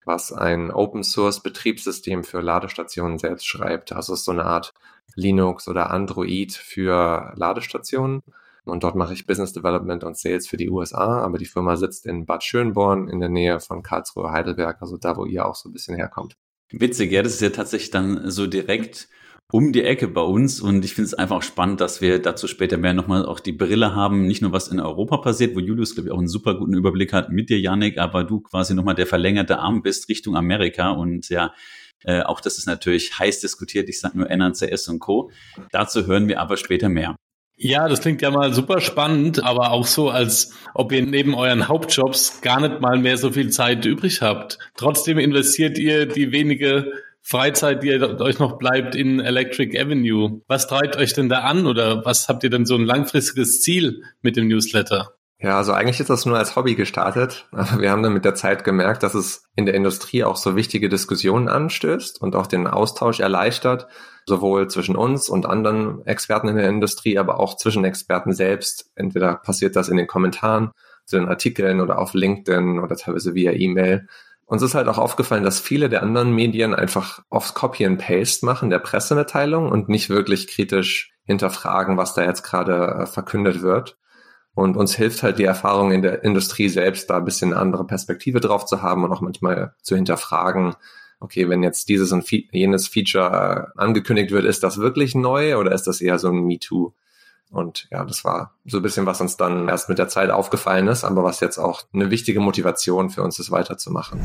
was 0.06 0.34
ein 0.34 0.72
Open 0.72 1.04
Source 1.04 1.42
Betriebssystem 1.42 2.24
für 2.24 2.42
Ladestationen 2.42 3.20
selbst 3.20 3.46
schreibt. 3.46 3.92
Also 3.92 4.14
ist 4.14 4.26
so 4.26 4.32
eine 4.32 4.46
Art 4.46 4.74
Linux 5.16 5.68
oder 5.68 5.92
Android 5.92 6.54
für 6.54 7.32
Ladestationen. 7.36 8.24
Und 8.66 8.84
dort 8.84 8.96
mache 8.96 9.14
ich 9.14 9.26
Business 9.26 9.54
Development 9.54 10.04
und 10.04 10.18
Sales 10.18 10.48
für 10.48 10.58
die 10.58 10.70
USA, 10.70 11.22
aber 11.22 11.38
die 11.38 11.46
Firma 11.46 11.76
sitzt 11.76 12.06
in 12.06 12.26
Bad 12.26 12.44
Schönborn 12.44 13.08
in 13.08 13.20
der 13.20 13.30
Nähe 13.30 13.60
von 13.60 13.84
Karlsruhe 13.84 14.32
Heidelberg, 14.32 14.82
also 14.82 14.98
da, 14.98 15.18
wo 15.18 15.26
ihr 15.26 15.46
auch 15.46 15.56
so 15.56 15.70
ein 15.70 15.74
bisschen 15.74 15.96
herkommt. 15.96 16.36
Witzig, 16.72 17.12
ja, 17.12 17.24
das 17.24 17.34
ist 17.34 17.42
ja 17.42 17.50
tatsächlich 17.50 17.90
dann 17.90 18.30
so 18.30 18.46
direkt 18.46 19.10
um 19.52 19.72
die 19.74 19.84
Ecke 19.84 20.08
bei 20.08 20.22
uns 20.22 20.62
und 20.62 20.86
ich 20.86 20.94
finde 20.94 21.08
es 21.08 21.14
einfach 21.16 21.38
auch 21.38 21.44
spannend, 21.44 21.82
dass 21.82 22.02
wir 22.02 22.22
dazu 22.22 22.46
später 22.46 22.78
mehr 22.78 22.94
nochmal 22.94 23.26
auch 23.26 23.40
die 23.40 23.52
Brille 23.52 23.96
haben, 23.96 24.28
nicht 24.28 24.44
nur 24.44 24.52
was 24.52 24.68
in 24.68 24.80
Europa 24.80 25.18
passiert, 25.18 25.56
wo 25.56 25.60
Julius, 25.60 25.96
glaube 25.96 26.10
ich, 26.10 26.14
auch 26.14 26.20
einen 26.20 26.28
super 26.28 26.56
guten 26.56 26.76
Überblick 26.76 27.14
hat 27.14 27.32
mit 27.32 27.50
dir, 27.50 27.60
Yannick, 27.60 27.98
aber 27.98 28.24
du 28.24 28.42
quasi 28.42 28.76
nochmal 28.76 28.94
der 28.94 29.08
verlängerte 29.08 29.58
Arm 29.58 29.82
bist 29.82 30.08
Richtung 30.08 30.36
Amerika 30.36 30.92
und 30.92 31.30
ja, 31.30 31.52
äh, 32.04 32.22
auch 32.22 32.42
das 32.42 32.60
ist 32.60 32.68
natürlich 32.68 33.18
heiß 33.18 33.40
diskutiert, 33.40 33.90
ich 33.90 34.00
sage 34.00 34.20
nur 34.20 34.28
NACS 34.28 34.88
und 34.88 35.00
Co. 35.00 35.32
Dazu 35.72 36.06
hören 36.06 36.28
wir 36.28 36.40
aber 36.40 36.56
später 36.56 36.88
mehr. 36.88 37.16
Ja, 37.62 37.90
das 37.90 38.00
klingt 38.00 38.22
ja 38.22 38.32
mal 38.32 38.54
super 38.54 38.80
spannend, 38.80 39.44
aber 39.44 39.72
auch 39.72 39.86
so, 39.86 40.10
als 40.10 40.54
ob 40.74 40.94
ihr 40.94 41.06
neben 41.06 41.36
euren 41.36 41.68
Hauptjobs 41.68 42.40
gar 42.40 42.62
nicht 42.62 42.80
mal 42.80 42.98
mehr 42.98 43.18
so 43.18 43.32
viel 43.32 43.50
Zeit 43.50 43.84
übrig 43.84 44.22
habt. 44.22 44.60
Trotzdem 44.78 45.18
investiert 45.18 45.78
ihr 45.78 46.06
die 46.06 46.32
wenige 46.32 46.90
Freizeit, 47.22 47.84
die 47.84 47.92
euch 48.00 48.40
noch 48.40 48.58
bleibt 48.60 48.96
in 48.96 49.20
Electric 49.20 49.78
Avenue. 49.78 50.40
Was 50.48 50.68
treibt 50.68 50.96
euch 50.96 51.12
denn 51.14 51.28
da 51.28 51.40
an 51.40 51.68
oder 51.68 52.06
was 52.06 52.30
habt 52.30 52.46
ihr 52.46 52.50
denn 52.50 52.66
so 52.66 52.76
ein 52.76 52.86
langfristiges 52.86 53.60
Ziel 53.60 54.04
mit 54.22 54.38
dem 54.38 54.48
Newsletter? 54.48 55.19
Ja, 55.42 55.56
also 55.56 55.72
eigentlich 55.72 56.02
ist 56.02 56.10
das 56.10 56.26
nur 56.26 56.38
als 56.38 56.58
Hobby 56.58 56.76
gestartet, 56.76 57.48
aber 57.52 57.82
wir 57.82 57.92
haben 57.92 58.04
dann 58.04 58.14
mit 58.14 58.26
der 58.26 58.36
Zeit 58.36 58.66
gemerkt, 58.66 59.04
dass 59.04 59.14
es 59.14 59.46
in 59.56 59.66
der 59.66 59.74
Industrie 59.74 60.26
auch 60.26 60.36
so 60.36 60.58
wichtige 60.58 60.90
Diskussionen 60.90 61.48
anstößt 61.48 62.22
und 62.22 62.36
auch 62.36 62.46
den 62.46 62.68
Austausch 62.68 63.22
erleichtert, 63.22 63.88
sowohl 64.26 64.70
zwischen 64.70 64.98
uns 64.98 65.30
und 65.30 65.46
anderen 65.46 66.06
Experten 66.06 66.50
in 66.50 66.58
der 66.58 66.68
Industrie, 66.68 67.18
aber 67.18 67.40
auch 67.40 67.56
zwischen 67.56 67.86
Experten 67.86 68.34
selbst. 68.34 68.92
Entweder 68.96 69.36
passiert 69.36 69.78
das 69.78 69.88
in 69.88 69.96
den 69.96 70.08
Kommentaren 70.08 70.72
zu 71.06 71.18
den 71.18 71.30
Artikeln 71.30 71.80
oder 71.80 72.00
auf 72.00 72.14
LinkedIn 72.14 72.80
oder 72.80 72.98
teilweise 72.98 73.34
via 73.34 73.54
E-Mail. 73.54 74.08
Uns 74.46 74.62
ist 74.62 74.76
halt 74.76 74.90
auch 74.90 74.98
aufgefallen, 74.98 75.44
dass 75.44 75.60
viele 75.60 75.88
der 75.88 76.04
anderen 76.04 76.34
Medien 76.34 76.76
einfach 76.76 77.22
oft 77.30 77.56
Copy 77.56 77.86
and 77.86 78.00
Paste 78.00 78.46
machen 78.46 78.70
der 78.70 78.80
Pressemitteilung 78.80 79.72
und 79.72 79.88
nicht 79.88 80.10
wirklich 80.10 80.48
kritisch 80.48 81.14
hinterfragen, 81.24 81.96
was 81.98 82.14
da 82.14 82.24
jetzt 82.24 82.44
gerade 82.44 83.04
äh, 83.04 83.06
verkündet 83.06 83.62
wird. 83.62 83.96
Und 84.56 84.76
uns 84.76 84.96
hilft 84.96 85.24
halt 85.24 85.40
die 85.40 85.46
Erfahrung 85.46 85.92
in 85.92 86.02
der 86.02 86.24
Industrie 86.24 86.70
selbst, 86.70 87.10
da 87.10 87.18
ein 87.18 87.26
bisschen 87.26 87.54
eine 87.54 87.62
andere 87.62 87.86
Perspektive 87.86 88.40
drauf 88.40 88.66
zu 88.66 88.82
haben 88.82 89.04
und 89.04 89.12
auch 89.12 89.22
manchmal 89.22 89.74
zu 89.82 89.96
hinterfragen, 89.96 90.76
okay, 91.20 91.50
wenn 91.50 91.64
jetzt 91.64 91.90
dieses 91.90 92.12
und 92.12 92.30
jenes 92.30 92.88
Feature 92.88 93.72
angekündigt 93.76 94.32
wird, 94.32 94.46
ist 94.46 94.64
das 94.64 94.78
wirklich 94.78 95.16
neu 95.16 95.58
oder 95.58 95.72
ist 95.72 95.88
das 95.88 96.02
eher 96.02 96.20
so 96.20 96.30
ein 96.30 96.46
MeToo? 96.46 96.94
Und 97.52 97.88
ja, 97.90 98.06
das 98.06 98.24
war 98.24 98.54
so 98.66 98.78
ein 98.78 98.84
bisschen, 98.84 99.08
was 99.08 99.22
uns 99.22 99.36
dann 99.36 99.68
erst 99.68 99.90
mit 99.90 99.98
der 99.98 100.08
Zeit 100.08 100.30
aufgefallen 100.30 100.88
ist, 100.88 101.04
aber 101.04 101.24
was 101.24 101.40
jetzt 101.40 101.58
auch 101.58 101.82
eine 101.94 102.12
wichtige 102.12 102.40
Motivation 102.40 103.10
für 103.10 103.24
uns 103.24 103.40
ist, 103.40 103.50
weiterzumachen. 103.50 104.20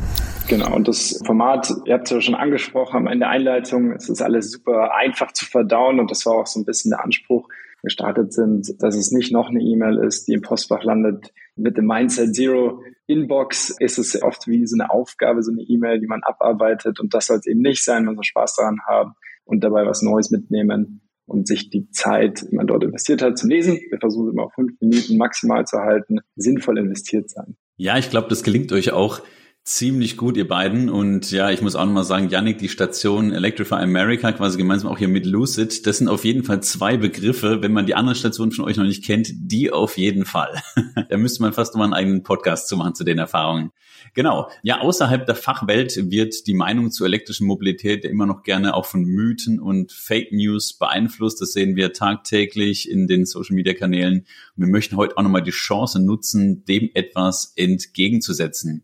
Genau, 0.47 0.75
und 0.75 0.87
das 0.87 1.23
Format, 1.25 1.73
ihr 1.85 1.95
habt 1.95 2.05
es 2.05 2.11
ja 2.11 2.21
schon 2.21 2.35
angesprochen 2.35 3.07
in 3.07 3.19
der 3.19 3.29
Einleitung, 3.29 3.93
es 3.93 4.09
ist 4.09 4.21
alles 4.21 4.51
super 4.51 4.93
einfach 4.93 5.31
zu 5.31 5.45
verdauen 5.45 5.99
und 5.99 6.11
das 6.11 6.23
war 6.27 6.33
auch 6.33 6.45
so 6.45 6.59
ein 6.59 6.65
bisschen 6.65 6.91
der 6.91 7.03
Anspruch, 7.03 7.49
gestartet 7.85 8.33
sind, 8.33 8.81
dass 8.81 8.95
es 8.95 9.11
nicht 9.11 9.31
noch 9.31 9.49
eine 9.49 9.61
E-Mail 9.61 9.97
ist, 9.99 10.27
die 10.27 10.33
im 10.33 10.41
Postfach 10.41 10.83
landet. 10.83 11.31
Mit 11.55 11.77
dem 11.77 11.85
Mindset 11.85 12.35
Zero 12.35 12.81
Inbox 13.07 13.69
ist 13.79 13.97
es 13.97 14.21
oft 14.21 14.47
wie 14.47 14.65
so 14.65 14.75
eine 14.75 14.89
Aufgabe, 14.89 15.43
so 15.43 15.51
eine 15.51 15.61
E-Mail, 15.61 15.99
die 15.99 16.07
man 16.07 16.23
abarbeitet 16.23 16.99
und 16.99 17.13
das 17.13 17.27
soll 17.27 17.37
es 17.37 17.47
eben 17.47 17.61
nicht 17.61 17.83
sein, 17.83 18.05
man 18.05 18.15
soll 18.15 18.23
Spaß 18.23 18.55
daran 18.55 18.79
haben 18.87 19.13
und 19.45 19.63
dabei 19.63 19.85
was 19.85 20.01
Neues 20.01 20.31
mitnehmen 20.31 21.01
und 21.27 21.47
sich 21.47 21.69
die 21.69 21.89
Zeit, 21.91 22.45
die 22.49 22.55
man 22.55 22.67
dort 22.67 22.83
investiert 22.83 23.21
hat, 23.21 23.37
zum 23.37 23.49
Lesen, 23.49 23.79
wir 23.89 23.99
versuchen 23.99 24.31
immer 24.31 24.45
auf 24.45 24.53
fünf 24.53 24.79
Minuten 24.79 25.17
maximal 25.17 25.65
zu 25.65 25.77
halten, 25.77 26.19
sinnvoll 26.35 26.77
investiert 26.77 27.29
sein. 27.29 27.55
Ja, 27.77 27.97
ich 27.97 28.09
glaube, 28.09 28.27
das 28.29 28.43
gelingt 28.43 28.71
euch 28.71 28.91
auch 28.91 29.21
Ziemlich 29.67 30.15
gut, 30.15 30.37
ihr 30.37 30.47
beiden. 30.47 30.91
Und 30.91 31.31
ja, 31.31 31.49
ich 31.49 31.63
muss 31.63 31.75
auch 31.75 31.85
nochmal 31.85 32.03
sagen, 32.03 32.29
Yannick, 32.29 32.59
die 32.59 32.69
Station 32.69 33.31
Electrify 33.31 33.77
America, 33.77 34.31
quasi 34.31 34.59
gemeinsam 34.59 34.91
auch 34.91 34.99
hier 34.99 35.07
mit 35.07 35.25
Lucid, 35.25 35.87
das 35.87 35.97
sind 35.97 36.07
auf 36.07 36.23
jeden 36.23 36.43
Fall 36.43 36.61
zwei 36.61 36.97
Begriffe. 36.97 37.63
Wenn 37.63 37.73
man 37.73 37.87
die 37.87 37.95
anderen 37.95 38.15
Stationen 38.15 38.51
von 38.51 38.65
euch 38.65 38.77
noch 38.77 38.83
nicht 38.83 39.03
kennt, 39.03 39.27
die 39.33 39.71
auf 39.71 39.97
jeden 39.97 40.25
Fall. 40.25 40.61
da 41.09 41.17
müsste 41.17 41.41
man 41.41 41.51
fast 41.51 41.73
nochmal 41.73 41.87
einen 41.87 41.95
eigenen 41.95 42.21
Podcast 42.21 42.67
zu 42.67 42.77
machen 42.77 42.93
zu 42.93 43.03
den 43.03 43.17
Erfahrungen. 43.17 43.71
Genau. 44.13 44.51
Ja, 44.61 44.81
außerhalb 44.81 45.25
der 45.25 45.33
Fachwelt 45.33 46.11
wird 46.11 46.45
die 46.45 46.53
Meinung 46.53 46.91
zur 46.91 47.07
elektrischen 47.07 47.47
Mobilität 47.47 48.05
immer 48.05 48.27
noch 48.27 48.43
gerne 48.43 48.75
auch 48.75 48.85
von 48.85 49.01
Mythen 49.03 49.59
und 49.59 49.91
Fake 49.91 50.31
News 50.31 50.73
beeinflusst. 50.77 51.41
Das 51.41 51.53
sehen 51.53 51.75
wir 51.75 51.91
tagtäglich 51.91 52.87
in 52.87 53.07
den 53.07 53.25
Social 53.25 53.55
Media 53.55 53.73
Kanälen. 53.73 54.27
Und 54.55 54.63
wir 54.63 54.67
möchten 54.67 54.95
heute 54.95 55.17
auch 55.17 55.23
nochmal 55.23 55.41
die 55.41 55.49
Chance 55.49 55.99
nutzen, 55.99 56.65
dem 56.65 56.91
etwas 56.93 57.51
entgegenzusetzen. 57.55 58.83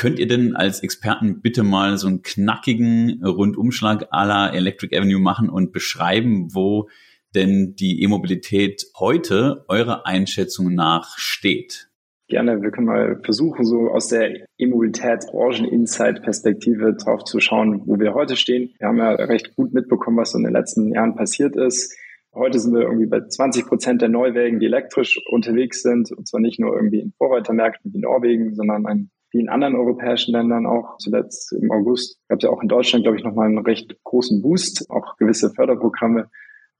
Könnt 0.00 0.18
ihr 0.18 0.26
denn 0.26 0.56
als 0.56 0.82
Experten 0.82 1.40
bitte 1.42 1.62
mal 1.62 1.96
so 1.98 2.08
einen 2.08 2.22
knackigen 2.22 3.22
Rundumschlag 3.22 4.10
à 4.10 4.24
la 4.24 4.48
Electric 4.48 4.96
Avenue 4.96 5.20
machen 5.20 5.50
und 5.50 5.72
beschreiben, 5.72 6.54
wo 6.54 6.88
denn 7.34 7.74
die 7.78 8.02
E-Mobilität 8.02 8.86
heute 8.98 9.66
eurer 9.68 10.06
Einschätzung 10.06 10.74
nach 10.74 11.18
steht? 11.18 11.90
Gerne, 12.28 12.62
wir 12.62 12.70
können 12.70 12.86
mal 12.86 13.20
versuchen, 13.22 13.66
so 13.66 13.90
aus 13.90 14.08
der 14.08 14.46
E-Mobilitätsbranchen-Insight-Perspektive 14.56 16.94
drauf 16.94 17.24
zu 17.24 17.38
schauen, 17.38 17.82
wo 17.84 18.00
wir 18.00 18.14
heute 18.14 18.36
stehen. 18.36 18.72
Wir 18.78 18.88
haben 18.88 18.96
ja 18.96 19.10
recht 19.10 19.54
gut 19.54 19.74
mitbekommen, 19.74 20.16
was 20.16 20.30
so 20.30 20.38
in 20.38 20.44
den 20.44 20.54
letzten 20.54 20.94
Jahren 20.94 21.14
passiert 21.14 21.56
ist. 21.56 21.94
Heute 22.34 22.58
sind 22.58 22.72
wir 22.72 22.84
irgendwie 22.84 23.04
bei 23.04 23.20
20 23.20 23.66
Prozent 23.66 24.00
der 24.00 24.08
Neuwägen, 24.08 24.60
die 24.60 24.66
elektrisch 24.66 25.20
unterwegs 25.30 25.82
sind. 25.82 26.10
Und 26.10 26.26
zwar 26.26 26.40
nicht 26.40 26.58
nur 26.58 26.74
irgendwie 26.74 27.00
in 27.00 27.12
Vorreitermärkten 27.18 27.92
wie 27.92 27.98
Norwegen, 27.98 28.54
sondern 28.54 28.86
ein 28.86 29.10
vielen 29.30 29.48
anderen 29.48 29.76
europäischen 29.76 30.32
Ländern 30.32 30.66
auch. 30.66 30.96
Zuletzt 30.98 31.52
im 31.52 31.70
August 31.70 32.18
gab 32.28 32.38
es 32.38 32.44
ja 32.44 32.50
auch 32.50 32.62
in 32.62 32.68
Deutschland, 32.68 33.04
glaube 33.04 33.18
ich, 33.18 33.24
nochmal 33.24 33.46
einen 33.46 33.58
recht 33.58 33.96
großen 34.04 34.42
Boost. 34.42 34.90
Auch 34.90 35.16
gewisse 35.16 35.50
Förderprogramme 35.50 36.30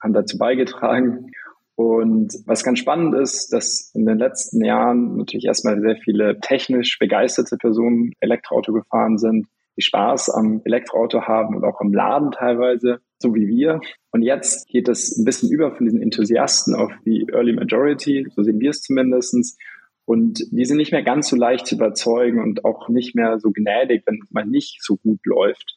haben 0.02 0.12
dazu 0.12 0.38
beigetragen. 0.38 1.30
Und 1.76 2.34
was 2.46 2.62
ganz 2.62 2.78
spannend 2.78 3.14
ist, 3.14 3.52
dass 3.52 3.90
in 3.94 4.04
den 4.04 4.18
letzten 4.18 4.62
Jahren 4.62 5.16
natürlich 5.16 5.46
erstmal 5.46 5.80
sehr 5.80 5.96
viele 5.96 6.38
technisch 6.40 6.98
begeisterte 6.98 7.56
Personen 7.56 8.12
Elektroauto 8.20 8.72
gefahren 8.72 9.16
sind, 9.16 9.46
die 9.78 9.82
Spaß 9.82 10.28
am 10.30 10.60
Elektroauto 10.64 11.22
haben 11.22 11.56
und 11.56 11.64
auch 11.64 11.80
am 11.80 11.92
Laden 11.92 12.32
teilweise, 12.32 13.00
so 13.18 13.34
wie 13.34 13.48
wir. 13.48 13.80
Und 14.10 14.20
jetzt 14.20 14.68
geht 14.68 14.88
es 14.88 15.16
ein 15.16 15.24
bisschen 15.24 15.50
über 15.50 15.74
von 15.74 15.86
diesen 15.86 16.02
Enthusiasten 16.02 16.74
auf 16.74 16.92
die 17.06 17.26
Early 17.32 17.54
Majority, 17.54 18.26
so 18.34 18.42
sehen 18.42 18.60
wir 18.60 18.70
es 18.70 18.82
zumindestens. 18.82 19.56
Und 20.04 20.40
die 20.50 20.64
sind 20.64 20.78
nicht 20.78 20.92
mehr 20.92 21.02
ganz 21.02 21.28
so 21.28 21.36
leicht 21.36 21.66
zu 21.66 21.76
überzeugen 21.76 22.42
und 22.42 22.64
auch 22.64 22.88
nicht 22.88 23.14
mehr 23.14 23.38
so 23.38 23.50
gnädig, 23.50 24.02
wenn 24.06 24.20
mal 24.30 24.46
nicht 24.46 24.82
so 24.82 24.96
gut 24.96 25.20
läuft. 25.24 25.76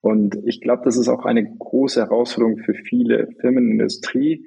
Und 0.00 0.36
ich 0.44 0.60
glaube, 0.60 0.82
das 0.84 0.96
ist 0.96 1.08
auch 1.08 1.24
eine 1.24 1.44
große 1.44 2.00
Herausforderung 2.00 2.58
für 2.58 2.74
viele 2.74 3.28
Firmen 3.40 3.64
der 3.64 3.72
Industrie, 3.72 4.44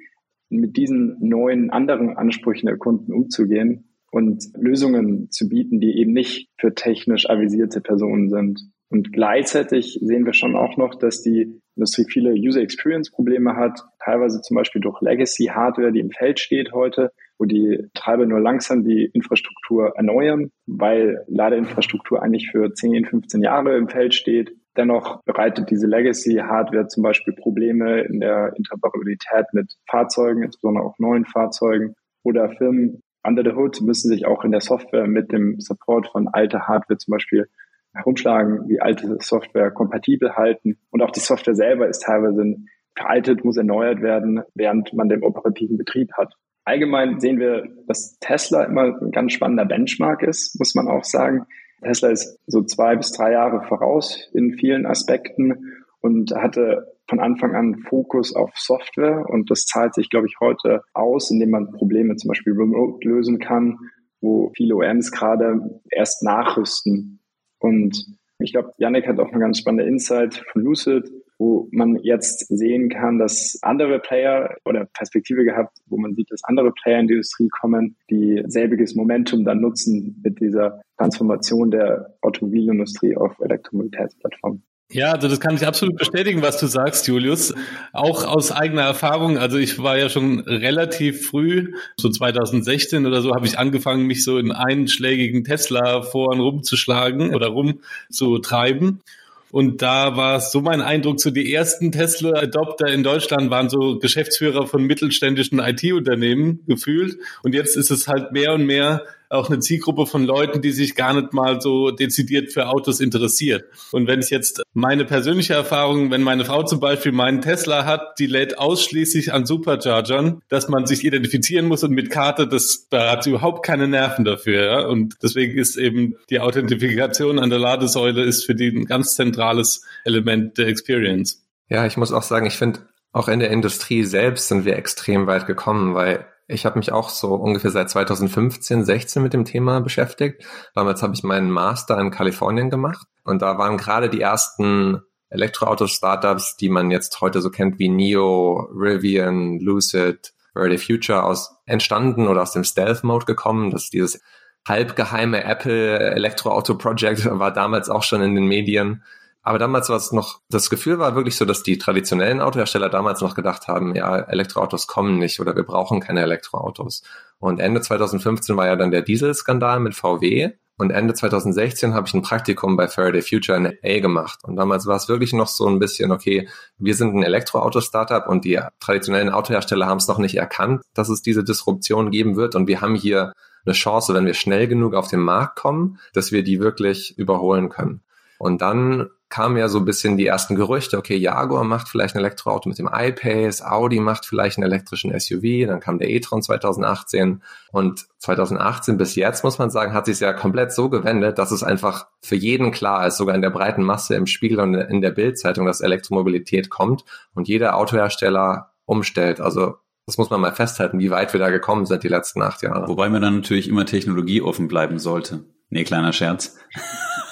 mit 0.50 0.76
diesen 0.76 1.16
neuen 1.20 1.70
anderen 1.70 2.16
Ansprüchen 2.16 2.66
der 2.66 2.78
Kunden 2.78 3.12
umzugehen 3.12 3.88
und 4.10 4.44
Lösungen 4.56 5.30
zu 5.30 5.48
bieten, 5.48 5.80
die 5.80 5.98
eben 5.98 6.12
nicht 6.12 6.48
für 6.58 6.74
technisch 6.74 7.28
avisierte 7.28 7.80
Personen 7.80 8.30
sind. 8.30 8.60
Und 8.88 9.12
gleichzeitig 9.12 9.98
sehen 10.00 10.24
wir 10.24 10.32
schon 10.32 10.56
auch 10.56 10.76
noch, 10.78 10.94
dass 10.94 11.22
die 11.22 11.60
Industrie 11.76 12.06
viele 12.08 12.32
User 12.32 12.62
Experience 12.62 13.10
Probleme 13.10 13.54
hat, 13.54 13.80
teilweise 14.02 14.40
zum 14.40 14.56
Beispiel 14.56 14.80
durch 14.80 15.00
Legacy 15.02 15.46
Hardware, 15.46 15.92
die 15.92 16.00
im 16.00 16.10
Feld 16.10 16.40
steht 16.40 16.72
heute, 16.72 17.12
wo 17.38 17.44
die 17.44 17.88
Treiber 17.94 18.26
nur 18.26 18.40
langsam 18.40 18.84
die 18.84 19.06
Infrastruktur 19.12 19.92
erneuern, 19.96 20.50
weil 20.66 21.24
Ladeinfrastruktur 21.28 22.22
eigentlich 22.22 22.50
für 22.50 22.72
10, 22.72 23.06
15 23.06 23.42
Jahre 23.42 23.76
im 23.76 23.88
Feld 23.88 24.14
steht. 24.14 24.52
Dennoch 24.76 25.22
bereitet 25.24 25.70
diese 25.70 25.86
Legacy-Hardware 25.86 26.88
zum 26.88 27.02
Beispiel 27.02 27.34
Probleme 27.34 28.00
in 28.02 28.20
der 28.20 28.54
Interoperabilität 28.56 29.46
mit 29.52 29.74
Fahrzeugen, 29.88 30.42
insbesondere 30.42 30.84
auch 30.84 30.98
neuen 30.98 31.24
Fahrzeugen 31.24 31.94
oder 32.22 32.50
Firmen 32.50 33.02
under 33.28 33.42
the 33.44 33.56
hood 33.56 33.80
müssen 33.82 34.08
sich 34.08 34.26
auch 34.26 34.44
in 34.44 34.52
der 34.52 34.60
Software 34.60 35.06
mit 35.06 35.32
dem 35.32 35.60
Support 35.60 36.08
von 36.08 36.28
alter 36.28 36.66
Hardware 36.66 36.98
zum 36.98 37.12
Beispiel 37.12 37.48
herumschlagen, 37.92 38.68
wie 38.68 38.80
alte 38.80 39.18
Software 39.20 39.70
kompatibel 39.70 40.36
halten. 40.36 40.78
Und 40.90 41.02
auch 41.02 41.10
die 41.10 41.20
Software 41.20 41.54
selber 41.54 41.88
ist 41.88 42.02
teilweise 42.02 42.56
veraltet, 42.96 43.44
muss 43.44 43.56
erneuert 43.56 44.02
werden, 44.02 44.42
während 44.54 44.92
man 44.94 45.08
den 45.08 45.22
operativen 45.22 45.76
Betrieb 45.76 46.12
hat. 46.14 46.34
Allgemein 46.68 47.18
sehen 47.18 47.40
wir, 47.40 47.66
dass 47.86 48.18
Tesla 48.20 48.64
immer 48.64 49.00
ein 49.00 49.10
ganz 49.10 49.32
spannender 49.32 49.64
Benchmark 49.64 50.22
ist, 50.22 50.58
muss 50.58 50.74
man 50.74 50.86
auch 50.86 51.02
sagen. 51.02 51.46
Tesla 51.82 52.10
ist 52.10 52.38
so 52.46 52.62
zwei 52.62 52.94
bis 52.94 53.10
drei 53.12 53.32
Jahre 53.32 53.66
voraus 53.66 54.28
in 54.34 54.52
vielen 54.52 54.84
Aspekten 54.84 55.78
und 56.02 56.30
hatte 56.34 56.92
von 57.08 57.20
Anfang 57.20 57.54
an 57.54 57.78
Fokus 57.78 58.36
auf 58.36 58.50
Software 58.54 59.24
und 59.30 59.50
das 59.50 59.64
zahlt 59.64 59.94
sich, 59.94 60.10
glaube 60.10 60.26
ich, 60.26 60.40
heute 60.40 60.82
aus, 60.92 61.30
indem 61.30 61.52
man 61.52 61.72
Probleme 61.72 62.16
zum 62.16 62.28
Beispiel 62.28 62.52
remote 62.52 63.08
lösen 63.08 63.38
kann, 63.38 63.78
wo 64.20 64.52
viele 64.54 64.76
OMs 64.76 65.10
gerade 65.10 65.80
erst 65.90 66.22
nachrüsten. 66.22 67.20
Und 67.60 68.14
ich 68.40 68.52
glaube, 68.52 68.74
Yannick 68.76 69.06
hat 69.06 69.18
auch 69.20 69.30
eine 69.30 69.40
ganz 69.40 69.60
spannende 69.60 69.84
Insight 69.84 70.44
von 70.52 70.60
Lucid, 70.60 71.10
wo 71.38 71.68
man 71.70 71.96
jetzt 72.02 72.46
sehen 72.48 72.88
kann, 72.88 73.18
dass 73.18 73.58
andere 73.62 74.00
Player 74.00 74.56
oder 74.64 74.86
Perspektive 74.86 75.44
gehabt, 75.44 75.78
wo 75.86 75.96
man 75.96 76.14
sieht, 76.14 76.30
dass 76.30 76.44
andere 76.44 76.72
Player 76.72 77.00
in 77.00 77.06
die 77.06 77.14
Industrie 77.14 77.48
kommen, 77.48 77.96
die 78.10 78.42
selbiges 78.46 78.94
Momentum 78.94 79.44
dann 79.44 79.60
nutzen 79.60 80.20
mit 80.22 80.40
dieser 80.40 80.82
Transformation 80.96 81.70
der 81.70 82.16
Automobilindustrie 82.20 83.16
auf 83.16 83.38
Elektromobilitätsplattformen. 83.40 84.62
Ja, 84.90 85.12
also 85.12 85.28
das 85.28 85.38
kann 85.38 85.54
ich 85.54 85.66
absolut 85.66 85.96
bestätigen, 85.96 86.40
was 86.40 86.58
du 86.58 86.66
sagst, 86.66 87.06
Julius. 87.08 87.54
Auch 87.92 88.24
aus 88.24 88.50
eigener 88.50 88.82
Erfahrung. 88.82 89.36
Also 89.36 89.58
ich 89.58 89.82
war 89.82 89.98
ja 89.98 90.08
schon 90.08 90.40
relativ 90.40 91.26
früh, 91.26 91.74
so 91.98 92.08
2016 92.08 93.04
oder 93.04 93.20
so, 93.20 93.34
habe 93.34 93.46
ich 93.46 93.58
angefangen, 93.58 94.06
mich 94.06 94.24
so 94.24 94.38
in 94.38 94.50
einschlägigen 94.50 95.44
Tesla-Foren 95.44 96.40
rumzuschlagen 96.40 97.34
oder 97.34 97.48
rumzutreiben. 97.48 99.02
Und 99.50 99.82
da 99.82 100.16
war 100.16 100.40
so 100.40 100.60
mein 100.60 100.80
Eindruck, 100.80 101.20
so 101.20 101.30
die 101.30 101.52
ersten 101.52 101.92
Tesla-Adopter 101.92 102.88
in 102.88 103.02
Deutschland 103.02 103.50
waren 103.50 103.70
so 103.70 103.98
Geschäftsführer 103.98 104.66
von 104.66 104.84
mittelständischen 104.84 105.58
IT-Unternehmen 105.58 106.60
gefühlt. 106.66 107.18
Und 107.42 107.54
jetzt 107.54 107.76
ist 107.76 107.90
es 107.90 108.08
halt 108.08 108.32
mehr 108.32 108.52
und 108.52 108.66
mehr 108.66 109.04
auch 109.30 109.50
eine 109.50 109.58
Zielgruppe 109.58 110.06
von 110.06 110.24
Leuten, 110.24 110.62
die 110.62 110.72
sich 110.72 110.94
gar 110.94 111.14
nicht 111.14 111.32
mal 111.32 111.60
so 111.60 111.90
dezidiert 111.90 112.52
für 112.52 112.68
Autos 112.68 113.00
interessiert. 113.00 113.64
Und 113.92 114.06
wenn 114.06 114.20
ich 114.20 114.30
jetzt 114.30 114.62
meine 114.72 115.04
persönliche 115.04 115.54
Erfahrung, 115.54 116.10
wenn 116.10 116.22
meine 116.22 116.44
Frau 116.44 116.62
zum 116.62 116.80
Beispiel 116.80 117.12
meinen 117.12 117.42
Tesla 117.42 117.84
hat, 117.84 118.18
die 118.18 118.26
lädt 118.26 118.58
ausschließlich 118.58 119.32
an 119.32 119.46
Superchargern, 119.46 120.40
dass 120.48 120.68
man 120.68 120.86
sich 120.86 121.04
identifizieren 121.04 121.66
muss 121.66 121.84
und 121.84 121.92
mit 121.92 122.10
Karte, 122.10 122.46
das, 122.46 122.88
da 122.88 123.12
hat 123.12 123.24
sie 123.24 123.30
überhaupt 123.30 123.64
keine 123.64 123.88
Nerven 123.88 124.24
dafür. 124.24 124.64
Ja? 124.64 124.86
Und 124.86 125.16
deswegen 125.22 125.58
ist 125.58 125.76
eben 125.76 126.16
die 126.30 126.40
Authentifikation 126.40 127.38
an 127.38 127.50
der 127.50 127.58
Ladesäule 127.58 128.22
ist 128.22 128.44
für 128.44 128.54
die 128.54 128.68
ein 128.68 128.86
ganz 128.86 129.14
zentrales 129.14 129.82
Element 130.04 130.58
der 130.58 130.68
Experience. 130.68 131.44
Ja, 131.68 131.84
ich 131.86 131.96
muss 131.96 132.12
auch 132.12 132.22
sagen, 132.22 132.46
ich 132.46 132.56
finde, 132.56 132.80
auch 133.12 133.28
in 133.28 133.40
der 133.40 133.50
Industrie 133.50 134.04
selbst 134.04 134.48
sind 134.48 134.64
wir 134.64 134.76
extrem 134.76 135.26
weit 135.26 135.46
gekommen, 135.46 135.94
weil 135.94 136.26
ich 136.48 136.64
habe 136.64 136.78
mich 136.78 136.92
auch 136.92 137.10
so 137.10 137.34
ungefähr 137.34 137.70
seit 137.70 137.90
2015, 137.90 138.84
16 138.84 139.22
mit 139.22 139.34
dem 139.34 139.44
Thema 139.44 139.80
beschäftigt. 139.80 140.44
Damals 140.74 141.02
habe 141.02 141.14
ich 141.14 141.22
meinen 141.22 141.50
Master 141.50 141.98
in 142.00 142.10
Kalifornien 142.10 142.70
gemacht 142.70 143.06
und 143.22 143.42
da 143.42 143.58
waren 143.58 143.76
gerade 143.76 144.08
die 144.08 144.22
ersten 144.22 145.02
Elektroauto-Startups, 145.28 146.56
die 146.56 146.70
man 146.70 146.90
jetzt 146.90 147.20
heute 147.20 147.42
so 147.42 147.50
kennt 147.50 147.78
wie 147.78 147.90
NIO, 147.90 148.70
Rivian, 148.72 149.58
Lucid, 149.60 150.32
Early 150.54 150.78
Future 150.78 151.22
aus 151.22 151.54
entstanden 151.66 152.26
oder 152.26 152.42
aus 152.42 152.52
dem 152.52 152.64
Stealth-Mode 152.64 153.26
gekommen. 153.26 153.70
Das 153.70 153.84
ist 153.84 153.92
dieses 153.92 154.22
halbgeheime 154.66 155.44
Apple 155.44 155.98
Elektroauto-Project 155.98 157.26
war 157.38 157.52
damals 157.52 157.90
auch 157.90 158.02
schon 158.02 158.22
in 158.22 158.34
den 158.34 158.46
Medien. 158.46 159.04
Aber 159.48 159.58
damals 159.58 159.88
war 159.88 159.96
es 159.96 160.12
noch, 160.12 160.42
das 160.50 160.68
Gefühl 160.68 160.98
war 160.98 161.14
wirklich 161.14 161.36
so, 161.36 161.46
dass 161.46 161.62
die 161.62 161.78
traditionellen 161.78 162.42
Autohersteller 162.42 162.90
damals 162.90 163.22
noch 163.22 163.34
gedacht 163.34 163.66
haben, 163.66 163.94
ja, 163.94 164.18
Elektroautos 164.18 164.86
kommen 164.86 165.18
nicht 165.18 165.40
oder 165.40 165.56
wir 165.56 165.62
brauchen 165.62 166.00
keine 166.00 166.20
Elektroautos. 166.20 167.02
Und 167.38 167.58
Ende 167.58 167.80
2015 167.80 168.58
war 168.58 168.66
ja 168.66 168.76
dann 168.76 168.90
der 168.90 169.00
Dieselskandal 169.00 169.80
mit 169.80 169.94
VW. 169.94 170.50
Und 170.76 170.90
Ende 170.90 171.14
2016 171.14 171.94
habe 171.94 172.06
ich 172.06 172.12
ein 172.12 172.20
Praktikum 172.20 172.76
bei 172.76 172.88
Faraday 172.88 173.22
Future 173.22 173.56
in 173.56 173.72
LA 173.82 174.00
gemacht. 174.00 174.40
Und 174.42 174.56
damals 174.56 174.84
war 174.84 174.96
es 174.96 175.08
wirklich 175.08 175.32
noch 175.32 175.48
so 175.48 175.66
ein 175.66 175.78
bisschen, 175.78 176.12
okay, 176.12 176.46
wir 176.76 176.94
sind 176.94 177.14
ein 177.14 177.22
Elektroauto-Startup 177.22 178.28
und 178.28 178.44
die 178.44 178.60
traditionellen 178.80 179.30
Autohersteller 179.30 179.86
haben 179.86 179.96
es 179.96 180.08
noch 180.08 180.18
nicht 180.18 180.36
erkannt, 180.36 180.82
dass 180.92 181.08
es 181.08 181.22
diese 181.22 181.42
Disruption 181.42 182.10
geben 182.10 182.36
wird. 182.36 182.54
Und 182.54 182.68
wir 182.68 182.82
haben 182.82 182.96
hier 182.96 183.32
eine 183.64 183.72
Chance, 183.72 184.12
wenn 184.12 184.26
wir 184.26 184.34
schnell 184.34 184.68
genug 184.68 184.92
auf 184.92 185.08
den 185.08 185.20
Markt 185.20 185.56
kommen, 185.56 185.98
dass 186.12 186.32
wir 186.32 186.44
die 186.44 186.60
wirklich 186.60 187.16
überholen 187.16 187.70
können. 187.70 188.02
Und 188.38 188.60
dann 188.60 189.08
kamen 189.30 189.58
ja 189.58 189.68
so 189.68 189.78
ein 189.78 189.84
bisschen 189.84 190.16
die 190.16 190.26
ersten 190.26 190.54
Gerüchte, 190.54 190.96
okay, 190.96 191.16
Jaguar 191.16 191.64
macht 191.64 191.88
vielleicht 191.88 192.14
ein 192.14 192.20
Elektroauto 192.20 192.68
mit 192.68 192.78
dem 192.78 192.88
iPace, 192.92 193.62
Audi 193.62 194.00
macht 194.00 194.24
vielleicht 194.24 194.56
einen 194.56 194.70
elektrischen 194.70 195.18
SUV, 195.18 195.66
dann 195.66 195.80
kam 195.80 195.98
der 195.98 196.08
e-tron 196.08 196.42
2018 196.42 197.42
und 197.70 198.06
2018 198.18 198.96
bis 198.96 199.14
jetzt, 199.16 199.44
muss 199.44 199.58
man 199.58 199.70
sagen, 199.70 199.92
hat 199.92 200.06
sich 200.06 200.20
ja 200.20 200.32
komplett 200.32 200.72
so 200.72 200.88
gewendet, 200.88 201.38
dass 201.38 201.50
es 201.50 201.62
einfach 201.62 202.06
für 202.22 202.36
jeden 202.36 202.70
klar 202.70 203.06
ist, 203.06 203.18
sogar 203.18 203.34
in 203.34 203.42
der 203.42 203.50
breiten 203.50 203.82
Masse 203.82 204.14
im 204.14 204.26
Spiegel 204.26 204.60
und 204.60 204.74
in 204.74 205.02
der 205.02 205.10
Bildzeitung, 205.10 205.66
dass 205.66 205.82
Elektromobilität 205.82 206.70
kommt 206.70 207.04
und 207.34 207.48
jeder 207.48 207.76
Autohersteller 207.76 208.72
umstellt. 208.86 209.40
Also 209.40 209.76
das 210.06 210.16
muss 210.16 210.30
man 210.30 210.40
mal 210.40 210.54
festhalten, 210.54 211.00
wie 211.00 211.10
weit 211.10 211.34
wir 211.34 211.40
da 211.40 211.50
gekommen 211.50 211.84
sind 211.84 212.02
die 212.02 212.08
letzten 212.08 212.40
acht 212.40 212.62
Jahre. 212.62 212.88
Wobei 212.88 213.10
man 213.10 213.20
dann 213.20 213.36
natürlich 213.36 213.68
immer 213.68 213.84
technologieoffen 213.84 214.66
bleiben 214.66 214.98
sollte. 214.98 215.44
Nee, 215.68 215.84
kleiner 215.84 216.14
Scherz. 216.14 216.56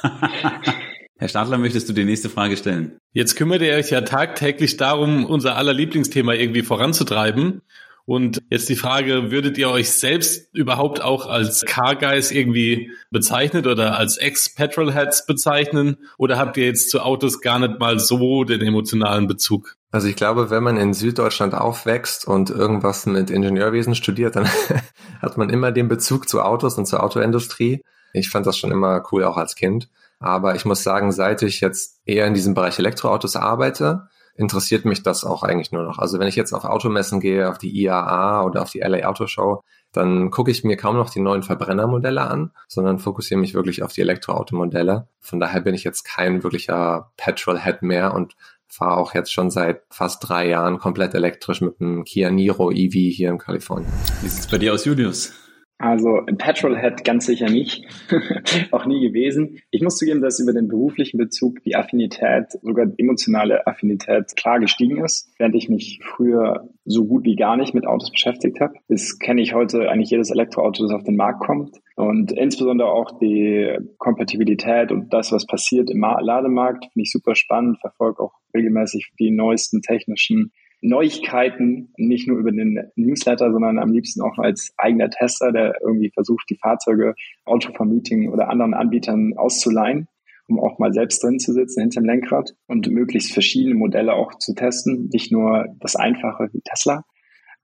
Herr 1.27 1.31
Stadler, 1.31 1.59
möchtest 1.59 1.89
du 1.89 1.93
die 1.93 2.05
nächste 2.05 2.31
Frage 2.31 2.57
stellen? 2.57 3.01
Jetzt 3.13 3.35
kümmert 3.35 3.61
ihr 3.61 3.75
euch 3.75 3.91
ja 3.91 4.03
tagtäglich 4.03 4.77
darum, 4.77 5.25
unser 5.25 5.57
aller 5.57 5.73
Lieblingsthema 5.73 6.35
irgendwie 6.35 6.63
voranzutreiben. 6.63 7.63
Und 8.05 8.41
jetzt 8.49 8.69
die 8.69 8.77
Frage, 8.77 9.33
würdet 9.33 9.59
ihr 9.59 9.69
euch 9.69 9.91
selbst 9.91 10.55
überhaupt 10.55 11.03
auch 11.03 11.27
als 11.27 11.65
Car 11.65 11.97
Guys 11.97 12.31
irgendwie 12.31 12.93
bezeichnet 13.11 13.67
oder 13.67 13.99
als 13.99 14.19
Ex-Petrolheads 14.19 15.27
bezeichnen? 15.27 15.97
Oder 16.17 16.39
habt 16.39 16.59
ihr 16.59 16.67
jetzt 16.67 16.91
zu 16.91 17.01
Autos 17.01 17.41
gar 17.41 17.59
nicht 17.59 17.81
mal 17.81 17.99
so 17.99 18.45
den 18.45 18.61
emotionalen 18.61 19.27
Bezug? 19.27 19.75
Also 19.91 20.07
ich 20.07 20.15
glaube, 20.15 20.51
wenn 20.51 20.63
man 20.63 20.77
in 20.77 20.95
Süddeutschland 20.95 21.55
aufwächst 21.55 22.29
und 22.29 22.51
irgendwas 22.51 23.05
mit 23.07 23.31
Ingenieurwesen 23.31 23.97
studiert, 23.97 24.37
dann 24.37 24.49
hat 25.21 25.37
man 25.39 25.51
immer 25.51 25.73
den 25.73 25.89
Bezug 25.89 26.29
zu 26.29 26.41
Autos 26.41 26.79
und 26.79 26.87
zur 26.87 27.03
Autoindustrie. 27.03 27.83
Ich 28.13 28.31
fand 28.31 28.47
das 28.47 28.57
schon 28.57 28.71
immer 28.71 29.03
cool, 29.11 29.25
auch 29.25 29.37
als 29.37 29.57
Kind. 29.57 29.89
Aber 30.19 30.55
ich 30.55 30.65
muss 30.65 30.83
sagen, 30.83 31.13
seit 31.13 31.43
ich 31.43 31.61
jetzt 31.61 32.01
eher 32.05 32.27
in 32.27 32.35
diesem 32.35 32.55
Bereich 32.55 32.79
Elektroautos 32.79 33.37
arbeite, 33.37 34.09
interessiert 34.37 34.85
mich 34.85 35.03
das 35.03 35.25
auch 35.25 35.43
eigentlich 35.43 35.73
nur 35.73 35.83
noch. 35.83 35.99
Also 35.99 36.19
wenn 36.19 36.29
ich 36.29 36.37
jetzt 36.37 36.53
auf 36.53 36.65
Automessen 36.65 37.21
gehe, 37.21 37.49
auf 37.49 37.59
die 37.59 37.75
IAA 37.75 38.45
oder 38.45 38.63
auf 38.63 38.71
die 38.71 38.81
LA 38.81 39.09
Auto 39.09 39.27
Show, 39.27 39.63
dann 39.93 40.31
gucke 40.31 40.51
ich 40.51 40.63
mir 40.63 40.77
kaum 40.77 40.97
noch 40.97 41.11
die 41.11 41.21
neuen 41.21 41.43
Verbrennermodelle 41.43 42.23
an, 42.23 42.53
sondern 42.69 42.99
fokussiere 42.99 43.41
mich 43.41 43.55
wirklich 43.55 43.83
auf 43.83 43.93
die 43.93 44.03
Elektroautomodelle. 44.03 45.09
Von 45.21 45.41
daher 45.41 45.63
bin 45.63 45.75
ich 45.75 45.85
jetzt 45.85 46.05
kein 46.05 46.43
wirklicher 46.43 47.13
Petrolhead 47.17 47.83
mehr 47.83 48.15
und 48.15 48.37
fahre 48.69 48.99
auch 48.99 49.15
jetzt 49.15 49.33
schon 49.33 49.51
seit 49.51 49.83
fast 49.91 50.29
drei 50.29 50.49
Jahren 50.49 50.79
komplett 50.79 51.15
elektrisch 51.15 51.61
mit 51.61 51.81
einem 51.81 52.05
Kia 52.05 52.31
Niro 52.31 52.71
EV 52.71 52.93
hier 52.93 53.31
in 53.31 53.39
Kalifornien. 53.39 53.91
Wie 54.23 54.29
sieht's 54.29 54.49
bei 54.49 54.59
dir 54.59 54.75
aus, 54.75 54.85
Julius? 54.85 55.33
Also 55.79 56.23
Petrolhead 56.39 57.05
ganz 57.05 57.27
sicher 57.27 57.51
nicht, 57.51 57.85
auch 58.71 58.87
nie 58.87 59.07
gewesen. 59.07 59.59
Ich 59.71 59.83
muss 59.83 59.99
zugeben, 59.99 60.23
dass 60.23 60.41
über 60.41 60.55
den 60.55 60.69
beruflichen 60.69 61.19
Bezug 61.19 61.63
die 61.65 61.77
Affinität, 61.77 62.53
sogar 62.63 62.87
emotionale 62.97 63.67
Affinität 63.67 64.35
klar 64.37 64.59
gestiegen 64.59 65.05
ist, 65.05 65.31
während 65.39 65.55
ich 65.55 65.69
mich 65.69 66.01
früher 66.03 66.71
so 66.87 67.05
gut 67.05 67.25
wie 67.25 67.37
gar 67.37 67.59
nicht 67.59 67.75
mit 67.75 67.87
Autos 67.87 68.11
beschäftigt 68.11 68.59
habe. 68.61 68.75
Das 68.89 69.19
kenne 69.19 69.43
ich 69.43 69.53
heute 69.53 69.91
eigentlich 69.91 70.11
jedes 70.11 70.31
Elektroauto, 70.31 70.83
das 70.83 70.93
auf 70.93 71.05
den 71.05 71.17
Markt 71.17 71.41
kommt. 71.41 71.77
Und 71.95 72.33
insbesondere 72.33 72.91
auch 72.91 73.19
die 73.19 73.77
Kompatibilität 73.99 74.93
und 74.93 75.13
das, 75.13 75.31
was 75.31 75.47
passiert 75.47 75.91
im 75.91 76.01
Lademarkt, 76.01 76.85
finde 76.85 77.03
ich 77.03 77.13
super 77.13 77.35
spannend, 77.35 77.81
verfolge 77.81 78.23
auch 78.23 78.33
regelmäßig 78.55 79.13
die 79.19 79.31
neuesten 79.31 79.83
technischen 79.83 80.53
Neuigkeiten, 80.81 81.93
nicht 81.97 82.29
nur 82.29 82.39
über 82.39 82.53
den 82.53 82.91
Newsletter, 82.97 83.51
sondern 83.51 83.79
am 83.79 83.93
liebsten 83.93 84.21
auch 84.23 84.39
als 84.39 84.73
eigener 84.77 85.11
Tester, 85.11 85.53
der 85.53 85.77
irgendwie 85.83 86.11
versucht, 86.11 86.49
die 86.51 86.59
Fahrzeuge 86.59 87.15
Autovermieting 87.45 88.31
oder 88.31 88.49
anderen 88.49 88.75
Anbietern 88.75 89.35
auszuleihen, 89.37 90.09
um 90.49 90.61
auch 90.61 90.79
mal 90.79 90.93
selbst 90.93 91.23
drin 91.23 91.39
zu 91.39 91.53
sitzen 91.53 91.81
hinter 91.81 92.01
dem 92.01 92.07
Lenkrad 92.07 92.55
und 92.67 92.89
möglichst 92.91 93.33
verschiedene 93.33 93.75
Modelle 93.75 94.15
auch 94.15 94.39
zu 94.39 94.55
testen, 94.55 95.09
nicht 95.13 95.33
nur 95.33 95.67
das 95.81 95.97
Einfache 95.97 96.49
wie 96.53 96.61
Tesla 96.61 97.05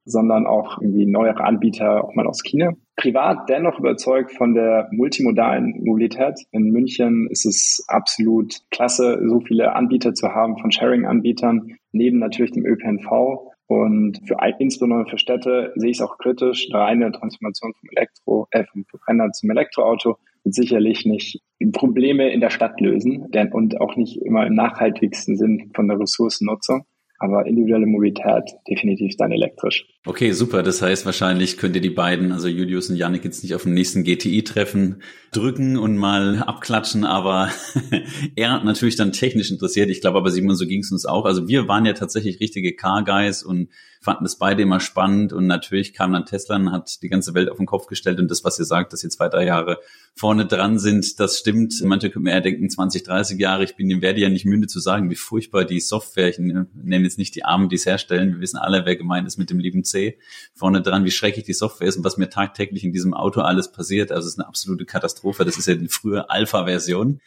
sondern 0.04 0.46
auch 0.46 0.80
irgendwie 0.80 1.06
neuere 1.06 1.44
Anbieter, 1.44 2.04
auch 2.04 2.14
mal 2.14 2.26
aus 2.26 2.42
China. 2.42 2.72
Privat 2.96 3.48
dennoch 3.48 3.78
überzeugt 3.78 4.32
von 4.32 4.54
der 4.54 4.88
multimodalen 4.92 5.84
Mobilität. 5.84 6.34
In 6.50 6.70
München 6.70 7.28
ist 7.30 7.46
es 7.46 7.84
absolut 7.88 8.60
klasse, 8.70 9.20
so 9.26 9.40
viele 9.40 9.74
Anbieter 9.74 10.14
zu 10.14 10.28
haben 10.28 10.58
von 10.58 10.70
Sharing-Anbietern, 10.70 11.76
neben 11.92 12.18
natürlich 12.18 12.52
dem 12.52 12.66
ÖPNV. 12.66 13.52
Und 13.66 14.20
für 14.26 14.36
insbesondere 14.58 15.08
für 15.08 15.18
Städte 15.18 15.72
sehe 15.76 15.90
ich 15.90 15.98
es 15.98 16.02
auch 16.02 16.18
kritisch. 16.18 16.68
Eine 16.72 16.82
reine 16.82 17.12
Transformation 17.12 17.72
vom 17.78 17.88
Elektro, 17.94 18.46
äh, 18.50 18.64
vom 18.64 18.84
Verbrenner 18.84 19.30
zum 19.30 19.50
Elektroauto 19.50 20.16
wird 20.44 20.54
sicherlich 20.54 21.06
nicht 21.06 21.40
Probleme 21.72 22.30
in 22.32 22.40
der 22.40 22.50
Stadt 22.50 22.80
lösen 22.80 23.30
denn, 23.30 23.52
und 23.52 23.80
auch 23.80 23.96
nicht 23.96 24.20
immer 24.22 24.46
im 24.46 24.54
nachhaltigsten 24.54 25.36
Sinn 25.36 25.70
von 25.74 25.88
der 25.88 25.98
Ressourcennutzung. 25.98 26.84
Aber 27.22 27.46
individuelle 27.46 27.86
Mobilität 27.86 28.50
definitiv 28.68 29.16
dann 29.16 29.30
elektrisch. 29.30 29.86
Okay, 30.04 30.32
super. 30.32 30.64
Das 30.64 30.82
heißt, 30.82 31.06
wahrscheinlich 31.06 31.56
könnt 31.56 31.76
ihr 31.76 31.80
die 31.80 31.88
beiden, 31.88 32.32
also 32.32 32.48
Julius 32.48 32.90
und 32.90 32.96
Janik, 32.96 33.24
jetzt 33.24 33.44
nicht 33.44 33.54
auf 33.54 33.62
dem 33.62 33.74
nächsten 33.74 34.02
GTI-Treffen 34.02 35.02
drücken 35.30 35.78
und 35.78 35.96
mal 35.96 36.40
abklatschen, 36.40 37.04
aber 37.04 37.48
er 38.34 38.50
hat 38.50 38.64
natürlich 38.64 38.96
dann 38.96 39.12
technisch 39.12 39.52
interessiert. 39.52 39.88
Ich 39.88 40.00
glaube 40.00 40.18
aber, 40.18 40.32
Simon, 40.32 40.56
so 40.56 40.66
ging 40.66 40.80
es 40.80 40.90
uns 40.90 41.06
auch. 41.06 41.24
Also 41.24 41.46
wir 41.46 41.68
waren 41.68 41.86
ja 41.86 41.92
tatsächlich 41.92 42.40
richtige 42.40 42.74
Car-Guys 42.74 43.44
und 43.44 43.68
fanden 44.00 44.24
das 44.24 44.36
beide 44.36 44.62
immer 44.62 44.80
spannend 44.80 45.32
und 45.32 45.46
natürlich 45.46 45.94
kam 45.94 46.12
dann 46.12 46.26
Tesla 46.26 46.56
und 46.56 46.72
hat 46.72 47.00
die 47.02 47.08
ganze 47.08 47.34
Welt 47.34 47.48
auf 47.48 47.58
den 47.58 47.66
Kopf 47.66 47.86
gestellt 47.86 48.18
und 48.18 48.32
das, 48.32 48.42
was 48.42 48.58
ihr 48.58 48.64
sagt, 48.64 48.92
dass 48.92 48.98
sie 48.98 49.08
zwei, 49.10 49.28
drei 49.28 49.46
Jahre 49.46 49.78
vorne 50.14 50.46
dran 50.46 50.78
sind, 50.78 51.18
das 51.20 51.38
stimmt. 51.38 51.74
Manche 51.82 52.10
können 52.10 52.24
mir 52.24 52.32
eher 52.32 52.42
denken, 52.42 52.68
20, 52.68 53.02
30 53.02 53.38
Jahre. 53.38 53.64
Ich 53.64 53.76
bin 53.76 53.88
dem 53.88 54.02
werde 54.02 54.20
ja 54.20 54.28
nicht 54.28 54.44
müde 54.44 54.66
zu 54.66 54.78
sagen, 54.78 55.10
wie 55.10 55.16
furchtbar 55.16 55.64
die 55.64 55.80
Software, 55.80 56.28
ich 56.28 56.38
nenne 56.38 56.68
jetzt 57.04 57.18
nicht 57.18 57.34
die 57.34 57.44
Armen, 57.44 57.68
die 57.68 57.76
es 57.76 57.86
herstellen. 57.86 58.34
Wir 58.34 58.40
wissen 58.40 58.58
alle, 58.58 58.84
wer 58.84 58.96
gemeint 58.96 59.26
ist 59.26 59.38
mit 59.38 59.50
dem 59.50 59.58
lieben 59.58 59.84
C 59.84 60.18
vorne 60.54 60.82
dran, 60.82 61.04
wie 61.04 61.10
schrecklich 61.10 61.44
die 61.44 61.54
Software 61.54 61.88
ist 61.88 61.96
und 61.96 62.04
was 62.04 62.18
mir 62.18 62.28
tagtäglich 62.28 62.84
in 62.84 62.92
diesem 62.92 63.14
Auto 63.14 63.40
alles 63.40 63.72
passiert. 63.72 64.12
Also 64.12 64.26
es 64.26 64.34
ist 64.34 64.38
eine 64.38 64.48
absolute 64.48 64.84
Katastrophe. 64.84 65.44
Das 65.44 65.56
ist 65.56 65.66
ja 65.66 65.74
die 65.74 65.88
frühe 65.88 66.28
Alpha-Version. 66.28 67.20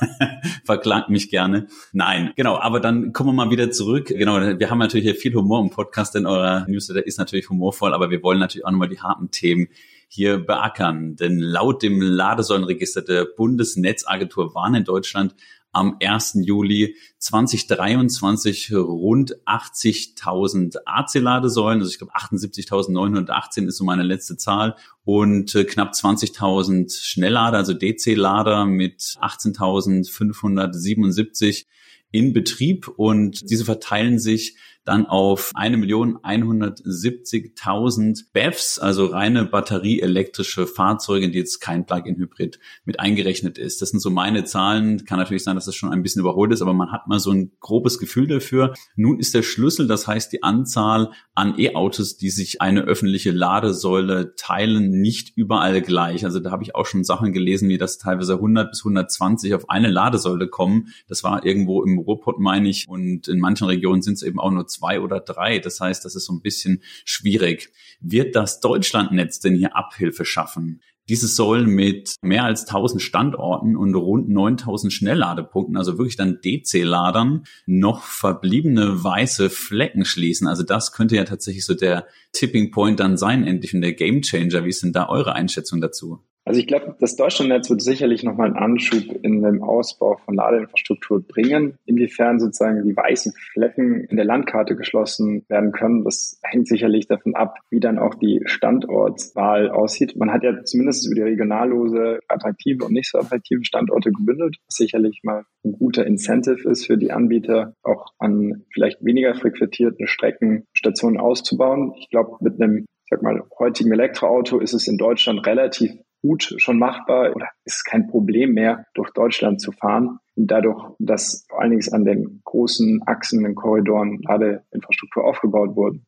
Verklagt 0.64 1.10
mich 1.10 1.30
gerne. 1.30 1.68
Nein, 1.92 2.32
genau. 2.36 2.58
Aber 2.58 2.80
dann 2.80 3.12
kommen 3.12 3.30
wir 3.30 3.44
mal 3.44 3.50
wieder 3.50 3.70
zurück. 3.70 4.06
Genau, 4.06 4.40
wir 4.40 4.70
haben 4.70 4.78
natürlich 4.78 5.04
hier 5.04 5.14
viel 5.14 5.34
Humor 5.34 5.60
im 5.60 5.70
Podcast, 5.70 6.14
denn 6.14 6.26
euer 6.26 6.66
Newsletter 6.68 7.06
ist 7.06 7.18
natürlich 7.18 7.50
humorvoll, 7.50 7.94
aber 7.94 8.10
wir 8.10 8.22
wollen 8.22 8.40
natürlich 8.40 8.64
auch 8.64 8.70
nochmal 8.70 8.88
die 8.88 9.00
harten 9.00 9.30
Themen 9.30 9.68
hier 10.12 10.44
beackern. 10.44 11.14
Denn 11.14 11.38
laut 11.38 11.84
dem 11.84 12.02
Ladesäulenregister 12.02 13.02
der 13.02 13.24
Bundesnetzagentur 13.24 14.56
waren 14.56 14.74
in 14.74 14.84
Deutschland 14.84 15.36
am 15.72 15.98
1. 16.02 16.40
Juli 16.42 16.96
2023 17.18 18.72
rund 18.74 19.36
80.000 19.46 20.78
AC-Ladesäulen, 20.84 21.78
also 21.78 21.92
ich 21.92 21.98
glaube 21.98 22.16
78.918 22.16 23.68
ist 23.68 23.76
so 23.76 23.84
meine 23.84 24.02
letzte 24.02 24.36
Zahl 24.36 24.74
und 25.04 25.54
äh, 25.54 25.62
knapp 25.62 25.92
20.000 25.92 26.92
Schnelllader, 26.92 27.58
also 27.58 27.72
DC-Lader 27.72 28.64
mit 28.64 29.16
18.577 29.20 31.66
in 32.10 32.32
Betrieb 32.32 32.88
und 32.88 33.48
diese 33.48 33.64
verteilen 33.64 34.18
sich 34.18 34.56
dann 34.84 35.06
auf 35.06 35.52
1.170.000 35.54 38.24
BEVs, 38.32 38.78
also 38.78 39.06
reine 39.06 39.44
batterieelektrische 39.44 40.66
Fahrzeuge, 40.66 41.30
die 41.30 41.38
jetzt 41.38 41.60
kein 41.60 41.86
Plug-in-Hybrid 41.86 42.58
mit 42.84 42.98
eingerechnet 42.98 43.58
ist. 43.58 43.82
Das 43.82 43.90
sind 43.90 44.00
so 44.00 44.08
meine 44.10 44.44
Zahlen. 44.44 45.04
Kann 45.04 45.18
natürlich 45.18 45.44
sein, 45.44 45.56
dass 45.56 45.66
das 45.66 45.76
schon 45.76 45.92
ein 45.92 46.02
bisschen 46.02 46.20
überholt 46.20 46.50
ist, 46.52 46.62
aber 46.62 46.72
man 46.72 46.92
hat 46.92 47.08
mal 47.08 47.20
so 47.20 47.30
ein 47.30 47.52
grobes 47.60 47.98
Gefühl 47.98 48.26
dafür. 48.26 48.72
Nun 48.96 49.18
ist 49.18 49.34
der 49.34 49.42
Schlüssel, 49.42 49.86
das 49.86 50.06
heißt 50.06 50.32
die 50.32 50.42
Anzahl 50.42 51.10
an 51.34 51.58
E-Autos, 51.58 52.16
die 52.16 52.30
sich 52.30 52.62
eine 52.62 52.82
öffentliche 52.82 53.30
Ladesäule 53.30 54.34
teilen, 54.36 54.90
nicht 54.90 55.36
überall 55.36 55.82
gleich. 55.82 56.24
Also 56.24 56.40
da 56.40 56.50
habe 56.50 56.62
ich 56.62 56.74
auch 56.74 56.86
schon 56.86 57.04
Sachen 57.04 57.32
gelesen, 57.32 57.68
wie 57.68 57.78
das 57.78 57.98
teilweise 57.98 58.34
100 58.34 58.70
bis 58.70 58.80
120 58.80 59.54
auf 59.54 59.68
eine 59.68 59.88
Ladesäule 59.88 60.48
kommen. 60.48 60.88
Das 61.08 61.22
war 61.22 61.44
irgendwo 61.44 61.84
im 61.84 61.98
Ruhrpott, 61.98 62.38
meine 62.38 62.68
ich. 62.68 62.88
Und 62.88 63.28
in 63.28 63.40
manchen 63.40 63.66
Regionen 63.66 64.02
sind 64.02 64.14
es 64.14 64.22
eben 64.22 64.40
auch 64.40 64.50
nur 64.50 64.66
zwei 64.70 65.00
oder 65.00 65.20
drei. 65.20 65.58
Das 65.58 65.80
heißt, 65.80 66.04
das 66.04 66.14
ist 66.14 66.24
so 66.24 66.32
ein 66.32 66.42
bisschen 66.42 66.82
schwierig. 67.04 67.72
Wird 68.00 68.36
das 68.36 68.60
Deutschlandnetz 68.60 69.40
denn 69.40 69.56
hier 69.56 69.76
Abhilfe 69.76 70.24
schaffen? 70.24 70.80
Diese 71.10 71.26
sollen 71.26 71.68
mit 71.68 72.14
mehr 72.22 72.44
als 72.44 72.68
1000 72.68 73.02
Standorten 73.02 73.76
und 73.76 73.96
rund 73.96 74.28
9000 74.28 74.92
Schnellladepunkten, 74.92 75.76
also 75.76 75.98
wirklich 75.98 76.16
dann 76.16 76.38
DC-Ladern, 76.40 77.42
noch 77.66 78.04
verbliebene 78.04 79.02
weiße 79.02 79.50
Flecken 79.50 80.04
schließen. 80.04 80.46
Also 80.46 80.62
das 80.62 80.92
könnte 80.92 81.16
ja 81.16 81.24
tatsächlich 81.24 81.66
so 81.66 81.74
der 81.74 82.06
Tipping 82.32 82.70
Point 82.70 83.00
dann 83.00 83.16
sein, 83.16 83.44
endlich 83.44 83.74
und 83.74 83.80
der 83.80 83.94
Game 83.94 84.22
Changer. 84.22 84.64
Wie 84.64 84.68
ist 84.68 84.84
denn 84.84 84.92
da 84.92 85.08
eure 85.08 85.34
Einschätzung 85.34 85.80
dazu? 85.80 86.20
Also 86.50 86.58
ich 86.58 86.66
glaube, 86.66 86.96
das 86.98 87.14
Deutschlandnetz 87.14 87.70
wird 87.70 87.80
sicherlich 87.80 88.24
nochmal 88.24 88.48
einen 88.48 88.56
Anschub 88.56 89.04
in 89.22 89.40
dem 89.40 89.62
Ausbau 89.62 90.16
von 90.16 90.34
Ladeinfrastruktur 90.34 91.22
bringen. 91.22 91.78
Inwiefern 91.86 92.40
sozusagen 92.40 92.82
die 92.82 92.96
weißen 92.96 93.32
Flecken 93.52 94.00
in 94.06 94.16
der 94.16 94.24
Landkarte 94.24 94.74
geschlossen 94.74 95.44
werden 95.46 95.70
können, 95.70 96.02
das 96.02 96.40
hängt 96.42 96.66
sicherlich 96.66 97.06
davon 97.06 97.36
ab, 97.36 97.58
wie 97.70 97.78
dann 97.78 98.00
auch 98.00 98.16
die 98.16 98.40
Standortwahl 98.46 99.70
aussieht. 99.70 100.16
Man 100.16 100.32
hat 100.32 100.42
ja 100.42 100.64
zumindest 100.64 101.06
über 101.06 101.14
die 101.14 101.30
regionallose 101.30 102.18
attraktive 102.26 102.84
und 102.84 102.94
nicht 102.94 103.12
so 103.12 103.18
attraktive 103.18 103.64
Standorte 103.64 104.10
gebündelt, 104.10 104.56
was 104.66 104.74
sicherlich 104.74 105.20
mal 105.22 105.44
ein 105.64 105.74
guter 105.74 106.04
Incentive 106.04 106.68
ist 106.68 106.84
für 106.84 106.98
die 106.98 107.12
Anbieter, 107.12 107.76
auch 107.84 108.06
an 108.18 108.64
vielleicht 108.74 109.04
weniger 109.04 109.36
frequentierten 109.36 110.08
Strecken 110.08 110.64
Stationen 110.72 111.16
auszubauen. 111.16 111.94
Ich 111.96 112.10
glaube, 112.10 112.38
mit 112.40 112.60
einem 112.60 112.86
sag 113.08 113.22
mal, 113.22 113.42
heutigen 113.58 113.92
Elektroauto 113.92 114.58
ist 114.60 114.72
es 114.72 114.86
in 114.86 114.96
Deutschland 114.96 115.44
relativ 115.46 115.92
gut 116.22 116.54
schon 116.58 116.78
machbar 116.78 117.34
oder 117.34 117.48
ist 117.64 117.84
kein 117.84 118.08
Problem 118.08 118.52
mehr, 118.52 118.86
durch 118.94 119.10
Deutschland 119.10 119.60
zu 119.60 119.72
fahren. 119.72 120.18
Und 120.36 120.50
dadurch, 120.50 120.94
dass 120.98 121.46
vor 121.48 121.60
allen 121.60 121.70
Dingen 121.70 121.92
an 121.92 122.04
den 122.04 122.40
großen 122.44 123.02
Achsen, 123.06 123.42
den 123.42 123.54
Korridoren 123.54 124.20
Ladeinfrastruktur 124.22 125.24
aufgebaut 125.24 125.76
wurde. 125.76 126.00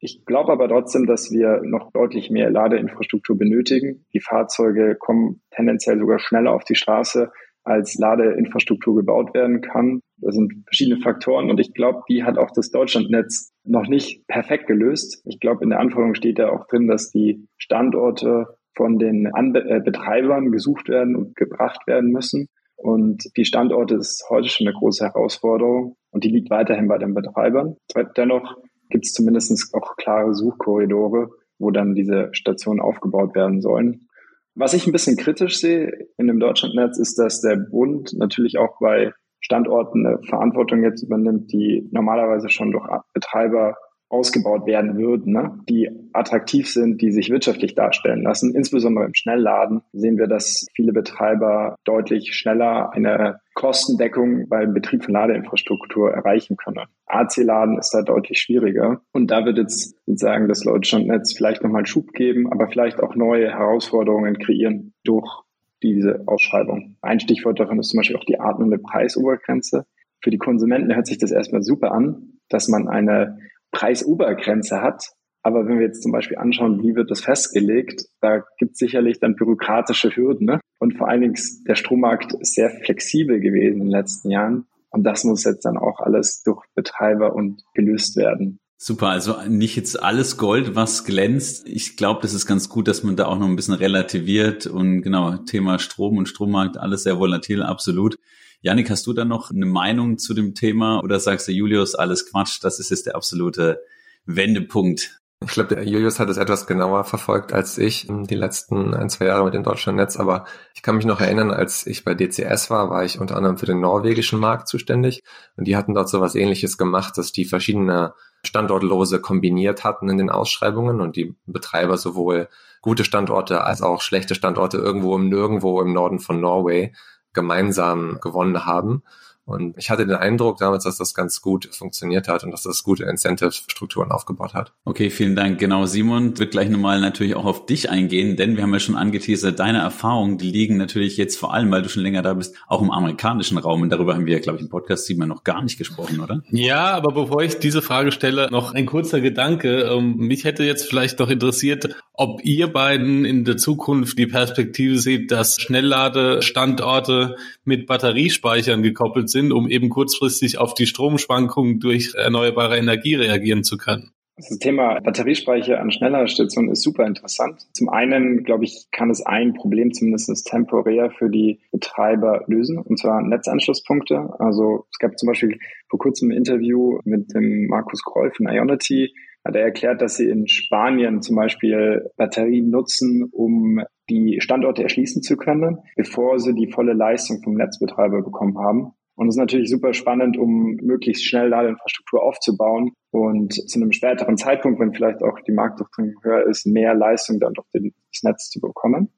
Ich 0.00 0.24
glaube 0.24 0.52
aber 0.52 0.68
trotzdem, 0.68 1.06
dass 1.06 1.32
wir 1.32 1.60
noch 1.64 1.90
deutlich 1.92 2.30
mehr 2.30 2.50
Ladeinfrastruktur 2.50 3.36
benötigen. 3.36 4.06
Die 4.14 4.20
Fahrzeuge 4.20 4.96
kommen 4.96 5.42
tendenziell 5.50 5.98
sogar 5.98 6.20
schneller 6.20 6.52
auf 6.52 6.64
die 6.64 6.76
Straße, 6.76 7.32
als 7.64 7.98
Ladeinfrastruktur 7.98 8.96
gebaut 8.96 9.34
werden 9.34 9.60
kann. 9.60 10.00
Das 10.18 10.34
sind 10.34 10.64
verschiedene 10.66 11.00
Faktoren 11.00 11.50
und 11.50 11.60
ich 11.60 11.74
glaube, 11.74 12.02
die 12.08 12.24
hat 12.24 12.38
auch 12.38 12.50
das 12.54 12.70
Deutschlandnetz 12.70 13.52
noch 13.64 13.88
nicht 13.88 14.26
perfekt 14.26 14.66
gelöst. 14.66 15.22
Ich 15.26 15.38
glaube, 15.40 15.64
in 15.64 15.70
der 15.70 15.80
Anforderung 15.80 16.14
steht 16.14 16.38
da 16.38 16.48
auch 16.50 16.66
drin, 16.66 16.88
dass 16.88 17.10
die 17.10 17.46
Standorte 17.56 18.46
von 18.78 18.98
den 18.98 19.26
Anbe 19.34 19.68
äh, 19.68 19.80
Betreibern 19.80 20.50
gesucht 20.52 20.88
werden 20.88 21.16
und 21.16 21.36
gebracht 21.36 21.86
werden 21.86 22.10
müssen. 22.10 22.48
Und 22.76 23.24
die 23.36 23.44
Standorte 23.44 23.96
ist 23.96 24.24
heute 24.30 24.48
schon 24.48 24.68
eine 24.68 24.76
große 24.76 25.04
Herausforderung 25.04 25.96
und 26.12 26.22
die 26.22 26.30
liegt 26.30 26.48
weiterhin 26.48 26.86
bei 26.86 26.96
den 26.96 27.12
Betreibern. 27.12 27.76
Dennoch 28.16 28.56
gibt 28.88 29.04
es 29.04 29.12
zumindest 29.12 29.74
auch 29.74 29.96
klare 29.96 30.32
Suchkorridore, 30.32 31.28
wo 31.58 31.72
dann 31.72 31.96
diese 31.96 32.28
Stationen 32.32 32.80
aufgebaut 32.80 33.34
werden 33.34 33.60
sollen. 33.60 34.08
Was 34.54 34.74
ich 34.74 34.86
ein 34.86 34.92
bisschen 34.92 35.16
kritisch 35.16 35.58
sehe 35.58 35.90
in 36.16 36.28
dem 36.28 36.38
Deutschlandnetz 36.38 36.98
ist, 36.98 37.18
dass 37.18 37.40
der 37.40 37.56
Bund 37.56 38.12
natürlich 38.16 38.58
auch 38.58 38.78
bei 38.80 39.12
Standorten 39.40 40.06
eine 40.06 40.22
Verantwortung 40.22 40.84
jetzt 40.84 41.02
übernimmt, 41.02 41.52
die 41.52 41.88
normalerweise 41.90 42.48
schon 42.48 42.70
durch 42.70 42.86
Betreiber 43.12 43.76
ausgebaut 44.10 44.66
werden 44.66 44.96
würden, 44.96 45.32
ne? 45.32 45.58
die 45.68 45.90
attraktiv 46.12 46.68
sind, 46.68 47.02
die 47.02 47.12
sich 47.12 47.30
wirtschaftlich 47.30 47.74
darstellen 47.74 48.22
lassen. 48.22 48.54
Insbesondere 48.54 49.04
im 49.04 49.14
Schnellladen 49.14 49.82
sehen 49.92 50.16
wir, 50.16 50.26
dass 50.26 50.66
viele 50.74 50.92
Betreiber 50.92 51.76
deutlich 51.84 52.34
schneller 52.34 52.92
eine 52.92 53.40
Kostendeckung 53.54 54.48
beim 54.48 54.72
Betrieb 54.72 55.04
von 55.04 55.14
Ladeinfrastruktur 55.14 56.10
erreichen 56.10 56.56
können. 56.56 56.86
AC-Laden 57.06 57.78
ist 57.78 57.92
da 57.92 58.02
deutlich 58.02 58.38
schwieriger. 58.38 59.02
Und 59.12 59.30
da 59.30 59.44
wird 59.44 59.58
jetzt 59.58 59.96
sozusagen 60.06 60.48
das 60.48 60.60
Deutschlandnetz 60.60 61.34
vielleicht 61.36 61.62
nochmal 61.62 61.80
einen 61.80 61.86
Schub 61.86 62.12
geben, 62.12 62.50
aber 62.50 62.68
vielleicht 62.68 63.00
auch 63.00 63.14
neue 63.14 63.50
Herausforderungen 63.50 64.38
kreieren 64.38 64.94
durch 65.04 65.42
diese 65.82 66.22
Ausschreibung. 66.26 66.96
Ein 67.02 67.20
Stichwort 67.20 67.60
davon 67.60 67.78
ist 67.78 67.90
zum 67.90 67.98
Beispiel 67.98 68.16
auch 68.16 68.24
die 68.24 68.40
atmende 68.40 68.78
Preisobergrenze. 68.78 69.86
Für 70.20 70.30
die 70.30 70.38
Konsumenten 70.38 70.94
hört 70.94 71.06
sich 71.06 71.18
das 71.18 71.30
erstmal 71.30 71.62
super 71.62 71.92
an, 71.92 72.38
dass 72.48 72.68
man 72.68 72.88
eine 72.88 73.38
Preisobergrenze 73.72 74.82
hat. 74.82 75.04
Aber 75.42 75.66
wenn 75.66 75.78
wir 75.78 75.86
jetzt 75.86 76.02
zum 76.02 76.12
Beispiel 76.12 76.36
anschauen, 76.36 76.82
wie 76.82 76.94
wird 76.94 77.10
das 77.10 77.20
festgelegt, 77.20 78.06
da 78.20 78.44
gibt 78.58 78.72
es 78.72 78.78
sicherlich 78.78 79.20
dann 79.20 79.36
bürokratische 79.36 80.14
Hürden. 80.14 80.46
Ne? 80.46 80.60
Und 80.78 80.98
vor 80.98 81.08
allen 81.08 81.22
Dingen 81.22 81.36
der 81.66 81.74
Strommarkt 81.74 82.34
sehr 82.40 82.70
flexibel 82.70 83.40
gewesen 83.40 83.80
in 83.80 83.84
den 83.84 83.90
letzten 83.90 84.30
Jahren. 84.30 84.66
Und 84.90 85.04
das 85.04 85.24
muss 85.24 85.44
jetzt 85.44 85.64
dann 85.64 85.76
auch 85.76 86.00
alles 86.00 86.42
durch 86.42 86.64
Betreiber 86.74 87.34
und 87.34 87.62
gelöst 87.74 88.16
werden. 88.16 88.58
Super, 88.80 89.08
also 89.08 89.34
nicht 89.48 89.74
jetzt 89.74 90.00
alles 90.00 90.36
Gold, 90.36 90.76
was 90.76 91.04
glänzt. 91.04 91.66
Ich 91.68 91.96
glaube, 91.96 92.20
das 92.22 92.32
ist 92.32 92.46
ganz 92.46 92.68
gut, 92.68 92.86
dass 92.86 93.02
man 93.02 93.16
da 93.16 93.26
auch 93.26 93.38
noch 93.38 93.48
ein 93.48 93.56
bisschen 93.56 93.74
relativiert 93.74 94.68
und 94.68 95.02
genau, 95.02 95.36
Thema 95.38 95.80
Strom 95.80 96.16
und 96.16 96.28
Strommarkt, 96.28 96.78
alles 96.78 97.02
sehr 97.02 97.18
volatil, 97.18 97.64
absolut. 97.64 98.18
Janik, 98.60 98.90
hast 98.90 99.06
du 99.06 99.12
da 99.12 99.24
noch 99.24 99.50
eine 99.50 99.66
Meinung 99.66 100.18
zu 100.18 100.34
dem 100.34 100.54
Thema 100.54 101.00
oder 101.04 101.20
sagst 101.20 101.46
du, 101.46 101.52
Julius, 101.52 101.94
alles 101.94 102.28
Quatsch, 102.28 102.58
das 102.62 102.80
ist 102.80 102.90
jetzt 102.90 103.06
der 103.06 103.14
absolute 103.14 103.80
Wendepunkt? 104.26 105.20
Ich 105.44 105.52
glaube, 105.52 105.76
der 105.76 105.84
Julius 105.84 106.18
hat 106.18 106.28
es 106.28 106.36
etwas 106.36 106.66
genauer 106.66 107.04
verfolgt 107.04 107.52
als 107.52 107.78
ich 107.78 108.08
die 108.08 108.34
letzten 108.34 108.92
ein, 108.92 109.08
zwei 109.08 109.26
Jahre 109.26 109.44
mit 109.44 109.54
dem 109.54 109.62
Deutschlandnetz. 109.62 110.16
Aber 110.16 110.46
ich 110.74 110.82
kann 110.82 110.96
mich 110.96 111.06
noch 111.06 111.20
erinnern, 111.20 111.52
als 111.52 111.86
ich 111.86 112.04
bei 112.04 112.14
DCS 112.14 112.70
war, 112.70 112.90
war 112.90 113.04
ich 113.04 113.20
unter 113.20 113.36
anderem 113.36 113.56
für 113.56 113.66
den 113.66 113.78
norwegischen 113.78 114.40
Markt 114.40 114.66
zuständig. 114.66 115.22
Und 115.56 115.68
die 115.68 115.76
hatten 115.76 115.94
dort 115.94 116.08
so 116.08 116.20
was 116.20 116.34
ähnliches 116.34 116.76
gemacht, 116.76 117.16
dass 117.16 117.30
die 117.30 117.44
verschiedene 117.44 118.14
Standortlose 118.44 119.20
kombiniert 119.20 119.84
hatten 119.84 120.08
in 120.08 120.18
den 120.18 120.30
Ausschreibungen 120.30 121.00
und 121.00 121.14
die 121.14 121.36
Betreiber 121.46 121.96
sowohl 121.96 122.48
gute 122.82 123.04
Standorte 123.04 123.62
als 123.62 123.80
auch 123.80 124.02
schlechte 124.02 124.34
Standorte 124.34 124.78
irgendwo 124.78 125.14
im 125.14 125.28
Nirgendwo 125.28 125.80
im 125.80 125.92
Norden 125.92 126.18
von 126.18 126.40
Norway 126.40 126.92
gemeinsam 127.38 128.18
gewonnen 128.20 128.66
haben. 128.66 129.02
Und 129.48 129.78
ich 129.78 129.88
hatte 129.88 130.06
den 130.06 130.16
Eindruck 130.16 130.58
damals, 130.58 130.84
dass 130.84 130.98
das 130.98 131.14
ganz 131.14 131.40
gut 131.40 131.70
funktioniert 131.72 132.28
hat 132.28 132.44
und 132.44 132.50
dass 132.50 132.64
das 132.64 132.82
gute 132.84 133.04
Incentive-Strukturen 133.04 134.12
aufgebaut 134.12 134.52
hat. 134.52 134.74
Okay, 134.84 135.08
vielen 135.08 135.36
Dank. 135.36 135.58
Genau, 135.58 135.86
Simon 135.86 136.38
wird 136.38 136.50
gleich 136.50 136.68
nochmal 136.68 137.00
natürlich 137.00 137.34
auch 137.34 137.46
auf 137.46 137.64
dich 137.64 137.88
eingehen, 137.88 138.36
denn 138.36 138.56
wir 138.56 138.62
haben 138.62 138.74
ja 138.74 138.78
schon 138.78 138.94
angeteasert, 138.94 139.58
deine 139.58 139.78
Erfahrungen, 139.78 140.36
die 140.36 140.50
liegen 140.50 140.76
natürlich 140.76 141.16
jetzt 141.16 141.38
vor 141.38 141.54
allem, 141.54 141.70
weil 141.70 141.80
du 141.80 141.88
schon 141.88 142.02
länger 142.02 142.20
da 142.20 142.34
bist, 142.34 142.56
auch 142.66 142.82
im 142.82 142.90
amerikanischen 142.90 143.56
Raum. 143.56 143.80
Und 143.80 143.88
darüber 143.88 144.14
haben 144.14 144.26
wir, 144.26 144.38
glaube 144.40 144.58
ich, 144.58 144.64
im 144.64 144.68
Podcast 144.68 145.06
Simon 145.06 145.28
noch 145.28 145.44
gar 145.44 145.62
nicht 145.62 145.78
gesprochen, 145.78 146.20
oder? 146.20 146.42
Ja, 146.50 146.90
aber 146.90 147.14
bevor 147.14 147.42
ich 147.42 147.58
diese 147.58 147.80
Frage 147.80 148.12
stelle, 148.12 148.48
noch 148.50 148.74
ein 148.74 148.84
kurzer 148.84 149.22
Gedanke. 149.22 149.80
Ähm, 149.84 150.16
mich 150.18 150.44
hätte 150.44 150.62
jetzt 150.62 150.86
vielleicht 150.86 151.20
noch 151.20 151.30
interessiert, 151.30 151.96
ob 152.18 152.44
ihr 152.44 152.66
beiden 152.66 153.24
in 153.24 153.44
der 153.44 153.56
Zukunft 153.56 154.18
die 154.18 154.26
Perspektive 154.26 154.98
seht, 154.98 155.30
dass 155.30 155.60
Schnellladestandorte 155.60 157.36
mit 157.64 157.86
Batteriespeichern 157.86 158.82
gekoppelt 158.82 159.30
sind, 159.30 159.52
um 159.52 159.68
eben 159.68 159.88
kurzfristig 159.88 160.58
auf 160.58 160.74
die 160.74 160.86
Stromschwankungen 160.86 161.78
durch 161.78 162.14
erneuerbare 162.16 162.76
Energie 162.76 163.14
reagieren 163.14 163.62
zu 163.62 163.76
können. 163.76 164.10
Das 164.36 164.58
Thema 164.58 165.00
Batteriespeicher 165.00 165.80
an 165.80 165.92
Schnellladestationen 165.92 166.72
ist 166.72 166.82
super 166.82 167.06
interessant. 167.06 167.66
Zum 167.72 167.88
einen, 167.88 168.42
glaube 168.42 168.64
ich, 168.64 168.86
kann 168.90 169.10
es 169.10 169.24
ein 169.24 169.54
Problem 169.54 169.92
zumindest 169.92 170.46
temporär 170.46 171.10
für 171.10 171.28
die 171.28 171.60
Betreiber 171.70 172.44
lösen, 172.48 172.78
und 172.78 172.98
zwar 172.98 173.22
Netzanschlusspunkte. 173.22 174.28
Also 174.40 174.86
es 174.92 174.98
gab 174.98 175.16
zum 175.18 175.28
Beispiel 175.28 175.58
vor 175.88 176.00
kurzem 176.00 176.30
ein 176.30 176.36
Interview 176.36 176.98
mit 177.04 177.32
dem 177.32 177.66
Markus 177.68 178.02
Kroll 178.02 178.32
von 178.32 178.48
Ionity, 178.48 179.12
hat 179.48 179.56
er 179.56 179.62
erklärt, 179.62 180.02
dass 180.02 180.16
sie 180.16 180.28
in 180.28 180.46
Spanien 180.46 181.22
zum 181.22 181.34
Beispiel 181.34 182.10
Batterien 182.16 182.70
nutzen, 182.70 183.28
um 183.32 183.80
die 184.10 184.40
Standorte 184.40 184.82
erschließen 184.82 185.22
zu 185.22 185.36
können, 185.36 185.78
bevor 185.96 186.38
sie 186.38 186.54
die 186.54 186.70
volle 186.70 186.92
Leistung 186.92 187.42
vom 187.42 187.54
Netzbetreiber 187.54 188.22
bekommen 188.22 188.58
haben. 188.58 188.92
Und 189.16 189.28
es 189.28 189.34
ist 189.34 189.40
natürlich 189.40 189.70
super 189.70 189.94
spannend, 189.94 190.36
um 190.36 190.76
möglichst 190.82 191.24
schnell 191.24 191.48
Ladeinfrastruktur 191.48 192.22
aufzubauen 192.22 192.92
und 193.10 193.52
zu 193.52 193.80
einem 193.80 193.90
späteren 193.90 194.36
Zeitpunkt, 194.36 194.78
wenn 194.78 194.92
vielleicht 194.92 195.22
auch 195.22 195.40
die 195.40 195.52
Marktdurchdringung 195.52 196.14
höher 196.22 196.46
ist, 196.46 196.66
mehr 196.66 196.94
Leistung 196.94 197.40
dann 197.40 197.54
durch 197.54 197.66
das 197.72 198.22
Netz 198.22 198.50
zu 198.50 198.60
bekommen. 198.60 199.08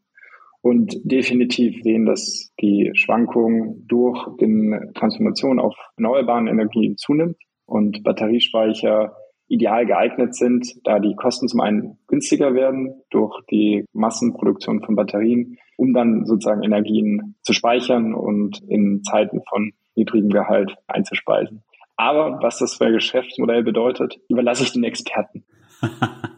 Und 0.63 0.97
definitiv 1.05 1.83
sehen, 1.83 2.07
dass 2.07 2.53
die 2.61 2.91
Schwankung 2.95 3.85
durch 3.89 4.27
die 4.41 4.77
Transformation 4.95 5.59
auf 5.59 5.75
erneuerbaren 5.97 6.47
Energien 6.47 6.97
zunimmt 6.97 7.37
und 7.67 8.03
Batteriespeicher 8.03 9.17
ideal 9.51 9.85
geeignet 9.85 10.35
sind, 10.35 10.75
da 10.85 11.01
die 11.01 11.17
Kosten 11.17 11.49
zum 11.49 11.61
einen 11.61 11.99
günstiger 12.07 12.55
werden 12.55 13.03
durch 13.11 13.41
die 13.51 13.85
Massenproduktion 13.93 14.83
von 14.83 14.95
Batterien, 14.95 15.59
um 15.77 15.93
dann 15.93 16.25
sozusagen 16.25 16.63
Energien 16.63 17.35
zu 17.43 17.53
speichern 17.53 18.15
und 18.15 18.63
in 18.69 19.03
Zeiten 19.03 19.43
von 19.49 19.73
niedrigem 19.97 20.31
Gehalt 20.31 20.77
einzuspeisen. 20.87 21.63
Aber 21.97 22.39
was 22.41 22.59
das 22.59 22.77
für 22.77 22.87
ein 22.87 22.93
Geschäftsmodell 22.95 23.63
bedeutet, 23.63 24.21
überlasse 24.29 24.63
ich 24.63 24.73
den 24.73 24.85
Experten. 24.85 25.45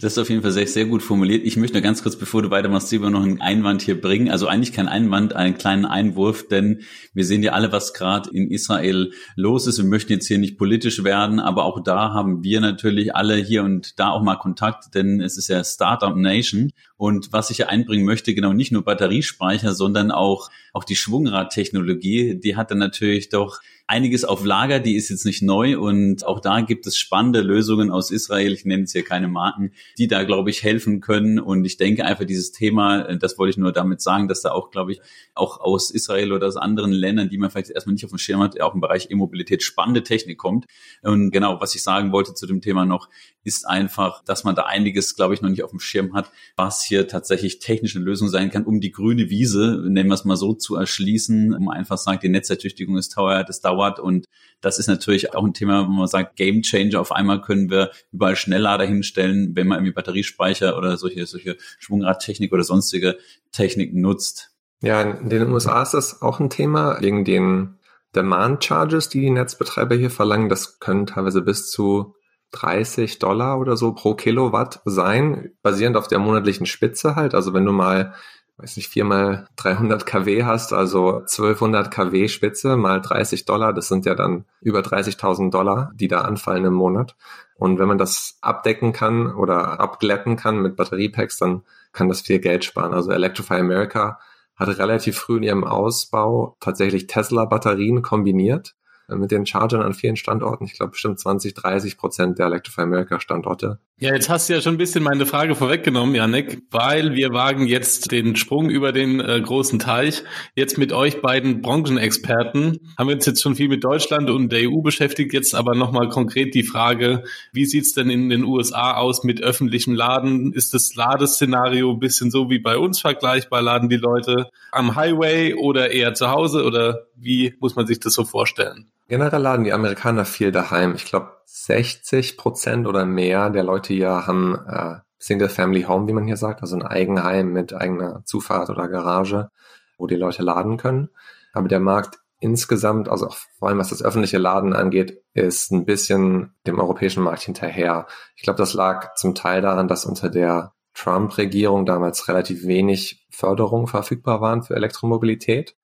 Das 0.00 0.12
ist 0.12 0.18
auf 0.18 0.30
jeden 0.30 0.42
Fall 0.42 0.52
sehr, 0.52 0.66
sehr 0.66 0.86
gut 0.86 1.02
formuliert. 1.02 1.44
Ich 1.44 1.56
möchte 1.56 1.82
ganz 1.82 2.02
kurz, 2.02 2.16
bevor 2.16 2.42
du 2.42 2.50
weitermachst, 2.50 2.90
lieber 2.92 3.10
noch 3.10 3.22
einen 3.22 3.40
Einwand 3.40 3.82
hier 3.82 4.00
bringen. 4.00 4.30
Also 4.30 4.46
eigentlich 4.46 4.72
kein 4.72 4.88
Einwand, 4.88 5.34
einen 5.34 5.58
kleinen 5.58 5.84
Einwurf, 5.84 6.48
denn 6.48 6.80
wir 7.12 7.24
sehen 7.24 7.42
ja 7.42 7.52
alle, 7.52 7.72
was 7.72 7.92
gerade 7.92 8.30
in 8.30 8.50
Israel 8.50 9.12
los 9.36 9.66
ist. 9.66 9.78
Wir 9.78 9.84
möchten 9.84 10.12
jetzt 10.12 10.26
hier 10.26 10.38
nicht 10.38 10.58
politisch 10.58 11.04
werden, 11.04 11.40
aber 11.40 11.64
auch 11.64 11.82
da 11.82 12.12
haben 12.12 12.42
wir 12.44 12.60
natürlich 12.60 13.14
alle 13.14 13.36
hier 13.36 13.64
und 13.64 13.98
da 13.98 14.10
auch 14.10 14.22
mal 14.22 14.36
Kontakt, 14.36 14.94
denn 14.94 15.20
es 15.20 15.36
ist 15.36 15.48
ja 15.48 15.62
Startup 15.64 16.16
Nation 16.16 16.70
Und 17.00 17.32
was 17.32 17.48
ich 17.48 17.66
einbringen 17.66 18.04
möchte, 18.04 18.34
genau 18.34 18.52
nicht 18.52 18.72
nur 18.72 18.84
Batteriespeicher, 18.84 19.72
sondern 19.72 20.10
auch, 20.10 20.50
auch 20.74 20.84
die 20.84 20.96
Schwungradtechnologie, 20.96 22.38
die 22.38 22.56
hat 22.56 22.70
dann 22.70 22.76
natürlich 22.76 23.30
doch 23.30 23.60
einiges 23.90 24.24
auf 24.24 24.44
Lager, 24.44 24.78
die 24.78 24.94
ist 24.94 25.08
jetzt 25.08 25.24
nicht 25.24 25.42
neu. 25.42 25.78
Und 25.78 26.24
auch 26.24 26.40
da 26.40 26.60
gibt 26.60 26.86
es 26.86 26.96
spannende 26.96 27.40
Lösungen 27.40 27.90
aus 27.90 28.10
Israel, 28.10 28.52
ich 28.52 28.64
nenne 28.64 28.82
jetzt 28.82 28.92
hier 28.92 29.02
keine 29.02 29.26
Marken, 29.26 29.72
die 29.98 30.06
da, 30.06 30.22
glaube 30.22 30.50
ich, 30.50 30.62
helfen 30.62 31.00
können. 31.00 31.40
Und 31.40 31.64
ich 31.64 31.76
denke 31.76 32.04
einfach 32.04 32.24
dieses 32.24 32.52
Thema, 32.52 33.00
äh, 33.00 33.18
das 33.18 33.36
wollte 33.36 33.50
ich 33.50 33.56
nur 33.56 33.72
damit 33.72 34.00
sagen, 34.00 34.28
dass 34.28 34.42
da 34.42 34.52
auch, 34.52 34.70
glaube 34.70 34.92
ich, 34.92 35.00
auch 35.34 35.58
aus 35.58 35.90
Israel 35.90 36.32
oder 36.32 36.46
aus 36.46 36.56
anderen 36.56 36.92
Ländern, 36.92 37.30
die 37.30 37.38
man 37.38 37.50
vielleicht 37.50 37.70
erstmal 37.70 37.94
nicht 37.94 38.04
auf 38.04 38.10
dem 38.10 38.18
Schirm 38.18 38.42
hat, 38.42 38.60
auch 38.60 38.74
im 38.74 38.80
Bereich 38.80 39.10
E-Mobilität 39.10 39.62
spannende 39.62 40.02
Technik 40.02 40.38
kommt. 40.38 40.66
Und 41.02 41.32
genau, 41.32 41.60
was 41.60 41.74
ich 41.74 41.82
sagen 41.82 42.12
wollte 42.12 42.34
zu 42.34 42.46
dem 42.46 42.60
Thema 42.60 42.84
noch, 42.84 43.08
ist 43.42 43.66
einfach, 43.66 44.22
dass 44.24 44.44
man 44.44 44.54
da 44.54 44.66
einiges, 44.66 45.16
glaube 45.16 45.34
ich, 45.34 45.40
noch 45.40 45.48
nicht 45.48 45.64
auf 45.64 45.70
dem 45.70 45.80
Schirm 45.80 46.14
hat, 46.14 46.30
was 46.56 46.89
hier 46.90 47.08
tatsächlich 47.08 47.58
technische 47.58 47.98
Lösung 47.98 48.28
sein 48.28 48.50
kann, 48.50 48.64
um 48.64 48.80
die 48.80 48.92
grüne 48.92 49.30
Wiese, 49.30 49.82
nennen 49.88 50.10
wir 50.10 50.14
es 50.14 50.26
mal 50.26 50.36
so, 50.36 50.52
zu 50.52 50.76
erschließen, 50.76 51.54
um 51.54 51.70
einfach 51.70 51.96
sagt, 51.96 52.22
die 52.22 52.28
Netzertüchtigung 52.28 52.98
ist 52.98 53.14
teuer, 53.14 53.42
das 53.42 53.62
dauert. 53.62 53.98
Und 53.98 54.26
das 54.60 54.78
ist 54.78 54.88
natürlich 54.88 55.34
auch 55.34 55.44
ein 55.44 55.54
Thema, 55.54 55.86
wo 55.86 55.90
man 55.90 56.06
sagt, 56.06 56.36
Game 56.36 56.60
Changer. 56.60 57.00
Auf 57.00 57.12
einmal 57.12 57.40
können 57.40 57.70
wir 57.70 57.90
überall 58.12 58.36
Schnelllader 58.36 58.84
hinstellen, 58.84 59.56
wenn 59.56 59.66
man 59.66 59.78
irgendwie 59.78 59.94
Batteriespeicher 59.94 60.76
oder 60.76 60.98
solche, 60.98 61.24
solche 61.24 61.56
Schwungradtechnik 61.78 62.52
oder 62.52 62.64
sonstige 62.64 63.16
Techniken 63.52 64.02
nutzt. 64.02 64.50
Ja, 64.82 65.00
in 65.00 65.30
den 65.30 65.50
USA 65.50 65.82
ist 65.82 65.94
das 65.94 66.20
auch 66.20 66.40
ein 66.40 66.50
Thema 66.50 67.00
wegen 67.00 67.24
den 67.24 67.78
Demand 68.14 68.64
Charges, 68.64 69.08
die 69.08 69.20
die 69.20 69.30
Netzbetreiber 69.30 69.94
hier 69.94 70.10
verlangen. 70.10 70.48
Das 70.48 70.80
können 70.80 71.06
teilweise 71.06 71.42
bis 71.42 71.70
zu 71.70 72.14
30 72.52 73.18
Dollar 73.18 73.58
oder 73.58 73.76
so 73.76 73.92
pro 73.92 74.14
Kilowatt 74.14 74.80
sein, 74.84 75.52
basierend 75.62 75.96
auf 75.96 76.08
der 76.08 76.18
monatlichen 76.18 76.66
Spitze 76.66 77.16
halt. 77.16 77.34
Also 77.34 77.54
wenn 77.54 77.64
du 77.64 77.72
mal 77.72 78.14
weiß 78.60 78.76
nicht, 78.76 78.88
viermal 78.88 79.46
300 79.56 80.04
kW 80.04 80.44
hast, 80.44 80.72
also 80.72 81.20
1200 81.20 81.90
kW 81.90 82.28
Spitze 82.28 82.76
mal 82.76 83.00
30 83.00 83.46
Dollar, 83.46 83.72
das 83.72 83.88
sind 83.88 84.04
ja 84.04 84.14
dann 84.14 84.44
über 84.60 84.80
30.000 84.80 85.50
Dollar, 85.50 85.92
die 85.94 86.08
da 86.08 86.22
anfallen 86.22 86.66
im 86.66 86.74
Monat. 86.74 87.16
Und 87.54 87.78
wenn 87.78 87.88
man 87.88 87.98
das 87.98 88.38
abdecken 88.42 88.92
kann 88.92 89.34
oder 89.34 89.80
abglätten 89.80 90.36
kann 90.36 90.60
mit 90.60 90.76
Batteriepacks, 90.76 91.38
dann 91.38 91.62
kann 91.92 92.08
das 92.08 92.20
viel 92.20 92.38
Geld 92.38 92.64
sparen. 92.64 92.92
Also 92.92 93.10
Electrify 93.10 93.54
America 93.54 94.18
hat 94.56 94.68
relativ 94.78 95.18
früh 95.18 95.38
in 95.38 95.42
ihrem 95.42 95.64
Ausbau 95.64 96.56
tatsächlich 96.60 97.06
Tesla-Batterien 97.06 98.02
kombiniert 98.02 98.74
mit 99.16 99.30
den 99.30 99.46
Chargern 99.46 99.82
an 99.82 99.94
vielen 99.94 100.16
Standorten. 100.16 100.64
Ich 100.64 100.74
glaube 100.74 100.92
bestimmt 100.92 101.18
20, 101.18 101.54
30 101.54 101.96
Prozent 101.96 102.38
der 102.38 102.46
Electrify 102.46 102.82
America 102.82 103.20
Standorte. 103.20 103.78
Ja, 103.98 104.14
jetzt 104.14 104.30
hast 104.30 104.48
du 104.48 104.54
ja 104.54 104.62
schon 104.62 104.76
ein 104.76 104.78
bisschen 104.78 105.04
meine 105.04 105.26
Frage 105.26 105.54
vorweggenommen, 105.54 106.14
Janek, 106.14 106.62
weil 106.70 107.14
wir 107.14 107.34
wagen 107.34 107.66
jetzt 107.66 108.10
den 108.10 108.34
Sprung 108.34 108.70
über 108.70 108.92
den 108.92 109.20
äh, 109.20 109.40
großen 109.42 109.78
Teich. 109.78 110.22
Jetzt 110.54 110.78
mit 110.78 110.94
euch 110.94 111.20
beiden 111.20 111.60
Branchenexperten 111.60 112.80
haben 112.96 113.08
wir 113.08 113.16
uns 113.16 113.26
jetzt 113.26 113.42
schon 113.42 113.56
viel 113.56 113.68
mit 113.68 113.84
Deutschland 113.84 114.30
und 114.30 114.50
der 114.52 114.70
EU 114.70 114.80
beschäftigt. 114.80 115.34
Jetzt 115.34 115.54
aber 115.54 115.74
nochmal 115.74 116.08
konkret 116.08 116.54
die 116.54 116.62
Frage, 116.62 117.24
wie 117.52 117.66
sieht's 117.66 117.92
denn 117.92 118.08
in 118.08 118.30
den 118.30 118.44
USA 118.44 118.94
aus 118.94 119.22
mit 119.22 119.42
öffentlichem 119.42 119.94
Laden? 119.94 120.54
Ist 120.54 120.72
das 120.72 120.94
Ladeszenario 120.94 121.90
ein 121.90 122.00
bisschen 122.00 122.30
so 122.30 122.48
wie 122.48 122.58
bei 122.58 122.78
uns 122.78 123.00
vergleichbar? 123.00 123.60
Laden 123.60 123.90
die 123.90 123.96
Leute 123.96 124.48
am 124.72 124.96
Highway 124.96 125.52
oder 125.54 125.90
eher 125.90 126.14
zu 126.14 126.30
Hause 126.30 126.64
oder 126.64 127.06
wie 127.16 127.54
muss 127.60 127.76
man 127.76 127.86
sich 127.86 128.00
das 128.00 128.14
so 128.14 128.24
vorstellen? 128.24 128.90
Generell 129.10 129.42
laden 129.42 129.64
die 129.64 129.72
Amerikaner 129.72 130.24
viel 130.24 130.52
daheim. 130.52 130.94
Ich 130.94 131.04
glaube, 131.04 131.32
60 131.44 132.36
Prozent 132.36 132.86
oder 132.86 133.04
mehr 133.04 133.50
der 133.50 133.64
Leute 133.64 133.92
hier 133.92 134.24
haben 134.28 134.56
äh, 134.68 134.98
Single 135.18 135.48
Family 135.48 135.82
Home, 135.82 136.06
wie 136.06 136.12
man 136.12 136.26
hier 136.26 136.36
sagt, 136.36 136.62
also 136.62 136.76
ein 136.76 136.86
Eigenheim 136.86 137.52
mit 137.52 137.74
eigener 137.74 138.22
Zufahrt 138.24 138.70
oder 138.70 138.86
Garage, 138.86 139.50
wo 139.98 140.06
die 140.06 140.14
Leute 140.14 140.44
laden 140.44 140.76
können. 140.76 141.08
Aber 141.52 141.66
der 141.66 141.80
Markt 141.80 142.20
insgesamt, 142.38 143.08
also 143.08 143.26
auch 143.26 143.36
vor 143.58 143.68
allem 143.68 143.78
was 143.78 143.88
das 143.88 144.00
öffentliche 144.00 144.38
Laden 144.38 144.74
angeht, 144.74 145.20
ist 145.34 145.72
ein 145.72 145.86
bisschen 145.86 146.54
dem 146.64 146.78
europäischen 146.78 147.24
Markt 147.24 147.42
hinterher. 147.42 148.06
Ich 148.36 148.44
glaube, 148.44 148.58
das 148.58 148.74
lag 148.74 149.16
zum 149.16 149.34
Teil 149.34 149.60
daran, 149.60 149.88
dass 149.88 150.06
unter 150.06 150.28
der 150.28 150.72
Trump-Regierung 150.94 151.84
damals 151.84 152.28
relativ 152.28 152.64
wenig 152.64 153.26
Förderung 153.28 153.88
verfügbar 153.88 154.40
waren 154.40 154.62
für 154.62 154.76
Elektromobilität. 154.76 155.74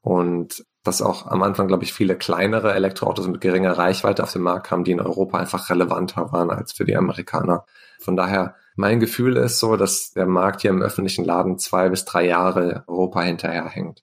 Und 0.00 0.64
dass 0.82 1.02
auch 1.02 1.26
am 1.26 1.42
Anfang, 1.42 1.68
glaube 1.68 1.84
ich, 1.84 1.92
viele 1.92 2.16
kleinere 2.16 2.72
Elektroautos 2.72 3.28
mit 3.28 3.40
geringer 3.40 3.76
Reichweite 3.76 4.22
auf 4.22 4.32
den 4.32 4.42
Markt 4.42 4.66
kamen, 4.66 4.84
die 4.84 4.92
in 4.92 5.00
Europa 5.00 5.38
einfach 5.38 5.68
relevanter 5.68 6.32
waren 6.32 6.50
als 6.50 6.72
für 6.72 6.84
die 6.84 6.96
Amerikaner. 6.96 7.64
Von 8.00 8.16
daher, 8.16 8.54
mein 8.76 8.98
Gefühl 8.98 9.36
ist 9.36 9.58
so, 9.58 9.76
dass 9.76 10.12
der 10.12 10.26
Markt 10.26 10.62
hier 10.62 10.70
im 10.70 10.80
öffentlichen 10.80 11.24
Laden 11.24 11.58
zwei 11.58 11.90
bis 11.90 12.06
drei 12.06 12.26
Jahre 12.26 12.84
Europa 12.86 13.20
hinterherhängt. 13.20 14.02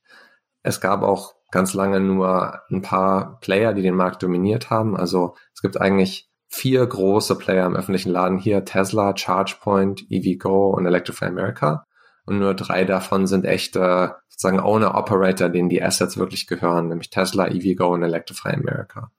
Es 0.61 0.79
gab 0.79 1.01
auch 1.01 1.33
ganz 1.49 1.73
lange 1.73 1.99
nur 1.99 2.61
ein 2.69 2.81
paar 2.81 3.39
Player, 3.39 3.73
die 3.73 3.81
den 3.81 3.95
Markt 3.95 4.21
dominiert 4.21 4.69
haben. 4.69 4.95
Also 4.95 5.35
es 5.55 5.61
gibt 5.61 5.79
eigentlich 5.79 6.29
vier 6.49 6.85
große 6.85 7.37
Player 7.37 7.65
im 7.65 7.75
öffentlichen 7.75 8.11
Laden 8.11 8.37
hier, 8.37 8.65
Tesla, 8.65 9.13
ChargePoint, 9.13 10.05
EVgo 10.09 10.75
und 10.75 10.85
Electrify 10.85 11.25
America. 11.25 11.86
Und 12.27 12.39
nur 12.39 12.53
drei 12.53 12.83
davon 12.83 13.25
sind 13.25 13.45
echte 13.45 14.17
sozusagen 14.27 14.59
Owner-Operator, 14.59 15.47
denen 15.47 15.69
die 15.69 15.81
Assets 15.81 16.17
wirklich 16.17 16.45
gehören, 16.45 16.89
nämlich 16.89 17.09
Tesla, 17.09 17.47
EVgo 17.47 17.87
und 17.93 18.03
Electrify 18.03 18.49
America. 18.49 19.11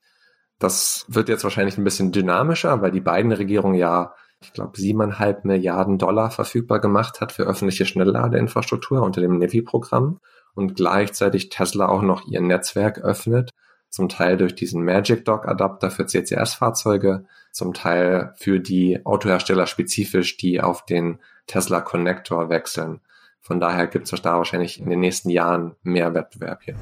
Das 0.59 1.05
wird 1.07 1.27
jetzt 1.27 1.43
wahrscheinlich 1.43 1.77
ein 1.79 1.83
bisschen 1.83 2.11
dynamischer, 2.11 2.83
weil 2.83 2.91
die 2.91 3.01
beiden 3.01 3.31
Regierungen 3.31 3.73
ja, 3.73 4.13
ich 4.41 4.53
glaube, 4.53 4.79
siebeneinhalb 4.79 5.43
Milliarden 5.43 5.97
Dollar 5.97 6.29
verfügbar 6.29 6.79
gemacht 6.79 7.19
hat 7.19 7.31
für 7.31 7.43
öffentliche 7.43 7.87
Schnellladeinfrastruktur 7.87 9.01
unter 9.01 9.21
dem 9.21 9.39
NEVI-Programm 9.39 10.19
und 10.53 10.75
gleichzeitig 10.75 11.49
Tesla 11.49 11.87
auch 11.87 12.03
noch 12.03 12.27
ihr 12.27 12.41
Netzwerk 12.41 12.99
öffnet, 12.99 13.49
zum 13.89 14.07
Teil 14.07 14.37
durch 14.37 14.53
diesen 14.53 14.85
Magic 14.85 15.25
Dock 15.25 15.47
Adapter 15.47 15.89
für 15.89 16.05
CCS-Fahrzeuge, 16.05 17.25
zum 17.51 17.73
Teil 17.73 18.33
für 18.37 18.59
die 18.59 19.03
Autohersteller 19.03 19.65
spezifisch, 19.65 20.37
die 20.37 20.61
auf 20.61 20.85
den 20.85 21.17
Tesla 21.49 21.81
Connector 21.81 22.49
wechseln. 22.49 23.01
Von 23.41 23.59
daher 23.59 23.87
gibt 23.87 24.11
es 24.11 24.21
da 24.21 24.37
wahrscheinlich 24.37 24.79
in 24.79 24.89
den 24.89 24.99
nächsten 24.99 25.31
Jahren 25.31 25.75
mehr 25.81 26.13
Wettbewerb 26.13 26.61
hier. 26.61 26.75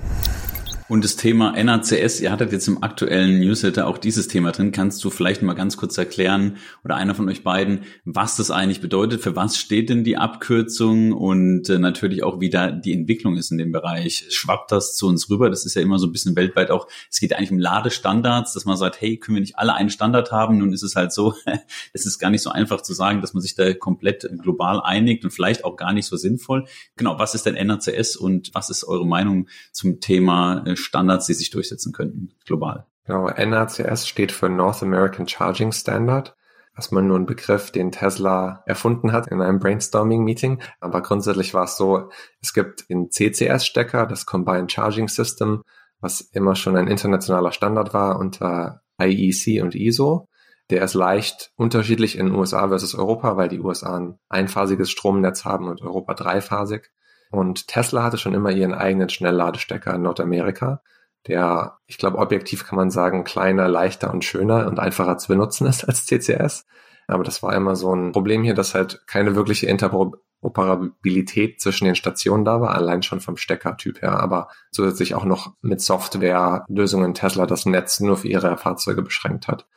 Und 0.90 1.04
das 1.04 1.18
Thema 1.18 1.52
NACS, 1.62 2.22
ihr 2.22 2.32
hattet 2.32 2.54
jetzt 2.54 2.70
im 2.70 2.82
aktuellen 2.82 3.42
Newsletter 3.42 3.88
auch 3.88 3.98
dieses 3.98 4.30
Thema 4.30 4.54
drin. 4.54 4.72
Kannst 4.72 5.04
du 5.04 5.10
vielleicht 5.10 5.42
mal 5.42 5.54
ganz 5.54 5.76
kurz 5.76 5.98
erklären 5.98 6.56
oder 6.86 6.96
einer 6.96 7.14
von 7.14 7.28
euch 7.28 7.44
beiden, 7.44 7.82
was 8.06 8.38
das 8.38 8.52
eigentlich 8.52 8.80
bedeutet? 8.80 9.22
Für 9.22 9.36
was 9.36 9.58
steht 9.58 9.90
denn 9.90 10.06
die 10.06 10.16
Abkürzung? 10.16 11.12
Und 11.12 11.70
äh, 11.70 11.78
natürlich 11.78 12.24
auch, 12.24 12.40
wie 12.40 12.50
da 12.50 12.72
die 12.72 12.94
Entwicklung 12.94 13.36
ist 13.36 13.52
in 13.52 13.58
dem 13.58 13.74
Bereich. 13.74 14.28
Schwappt 14.30 14.72
das 14.72 14.96
zu 14.96 15.08
uns 15.08 15.30
rüber? 15.30 15.50
Das 15.50 15.66
ist 15.66 15.76
ja 15.76 15.82
immer 15.82 16.00
so 16.00 16.08
ein 16.08 16.14
bisschen 16.14 16.38
weltweit 16.38 16.72
auch. 16.72 16.88
Es 17.12 17.20
geht 17.20 17.34
eigentlich 17.34 17.52
um 17.52 17.60
Ladestandards, 17.60 18.54
dass 18.54 18.64
man 18.64 18.78
sagt, 18.78 19.02
hey, 19.02 19.18
können 19.18 19.36
wir 19.36 19.42
nicht 19.42 19.60
alle 19.60 19.74
einen 19.74 19.90
Standard 19.90 20.32
haben? 20.32 20.58
Nun 20.58 20.72
ist 20.72 20.84
es 20.84 20.96
halt 20.96 21.12
so, 21.12 21.34
es 21.94 22.06
ist 22.06 22.18
gar 22.18 22.30
nicht 22.30 22.42
so 22.42 22.50
einfach 22.50 22.80
zu 22.82 22.94
sagen, 22.94 23.20
dass 23.20 23.34
man 23.34 23.42
sich 23.42 23.56
da 23.56 23.74
komplett 23.74 24.30
global 24.42 24.80
einigt 24.82 25.26
und 25.26 25.32
vielleicht 25.32 25.66
auch 25.66 25.76
gar 25.76 25.92
nicht 25.92 26.06
so 26.06 26.16
sinnvoll. 26.16 26.66
Genau, 26.96 27.20
was 27.20 27.36
ist 27.36 27.46
denn 27.46 27.68
NACS 27.68 28.16
und 28.16 28.52
was 28.54 28.70
ist 28.70 28.86
eure 28.86 29.06
Meinung 29.06 29.50
zum 29.74 30.00
Thema 30.00 30.64
äh, 30.66 30.77
Standards, 30.78 31.26
die 31.26 31.34
sich 31.34 31.50
durchsetzen 31.50 31.94
könnten, 31.94 32.34
global. 32.46 32.86
Genau, 33.06 33.30
NACS 33.30 34.08
steht 34.08 34.32
für 34.32 34.50
North 34.50 34.84
American 34.84 35.28
Charging 35.28 35.72
Standard. 35.72 36.36
Erstmal 36.76 37.04
nur 37.04 37.18
ein 37.18 37.26
Begriff, 37.26 37.72
den 37.72 37.92
Tesla 37.92 38.62
erfunden 38.68 39.12
hat 39.12 39.28
in 39.28 39.42
einem 39.42 39.60
Brainstorming-Meeting. 39.60 40.62
Aber 40.80 41.02
grundsätzlich 41.02 41.54
war 41.54 41.64
es 41.64 41.78
so, 41.78 42.12
es 42.42 42.54
gibt 42.54 42.90
den 42.90 43.10
CCS-Stecker, 43.10 44.06
das 44.06 44.26
Combined 44.28 44.72
Charging 44.72 45.08
System, 45.08 45.64
was 46.00 46.22
immer 46.22 46.56
schon 46.56 46.78
ein 46.78 46.88
internationaler 46.88 47.52
Standard 47.52 47.94
war 47.94 48.20
unter 48.20 48.82
IEC 49.02 49.64
und 49.64 49.74
ISO. 49.74 50.28
Der 50.70 50.84
ist 50.84 50.94
leicht 50.94 51.52
unterschiedlich 51.56 52.18
in 52.18 52.36
USA 52.36 52.68
versus 52.68 52.94
Europa, 52.94 53.38
weil 53.38 53.48
die 53.48 53.60
USA 53.60 53.98
ein 53.98 54.20
einphasiges 54.28 54.92
Stromnetz 54.92 55.46
haben 55.46 55.68
und 55.68 55.82
Europa 55.82 56.14
dreiphasig. 56.14 56.92
Und 57.32 57.68
Tesla 57.68 58.04
hatte 58.04 58.18
schon 58.18 58.34
immer 58.34 58.52
ihren 58.52 58.74
eigenen 58.74 59.10
Schnellladestecker 59.10 59.94
in 59.96 60.02
Nordamerika, 60.02 60.82
der, 61.28 61.78
ich 61.88 61.98
glaube, 61.98 62.18
objektiv 62.20 62.66
kann 62.66 62.78
man 62.78 62.90
sagen, 62.90 63.24
kleiner, 63.24 63.68
leichter 63.68 64.12
und 64.14 64.24
schöner 64.24 64.68
und 64.68 64.80
einfacher 64.80 65.18
zu 65.18 65.28
benutzen 65.28 65.68
ist 65.68 65.84
als 65.84 66.06
CCS. 66.06 66.66
Aber 67.08 67.24
das 67.24 67.42
war 67.42 67.54
immer 67.56 67.76
so 67.76 67.94
ein 67.94 68.12
Problem 68.12 68.44
hier, 68.44 68.54
dass 68.54 68.76
halt 68.76 69.02
keine 69.08 69.36
wirkliche 69.36 69.68
Interoperabilität 69.68 71.62
zwischen 71.62 71.86
den 71.86 71.96
Stationen 71.96 72.46
da 72.46 72.60
war, 72.62 72.76
allein 72.76 73.02
schon 73.02 73.22
vom 73.22 73.38
Steckertyp 73.38 74.02
her, 74.02 74.20
aber 74.20 74.50
zusätzlich 74.72 75.16
auch 75.16 75.26
noch 75.26 75.54
mit 75.62 75.82
Softwarelösungen 75.82 77.14
Tesla 77.14 77.46
das 77.46 77.66
Netz 77.66 78.00
nur 78.00 78.18
für 78.18 78.28
ihre 78.28 78.58
Fahrzeuge 78.58 79.02
beschränkt 79.02 79.48
hat. 79.48 79.68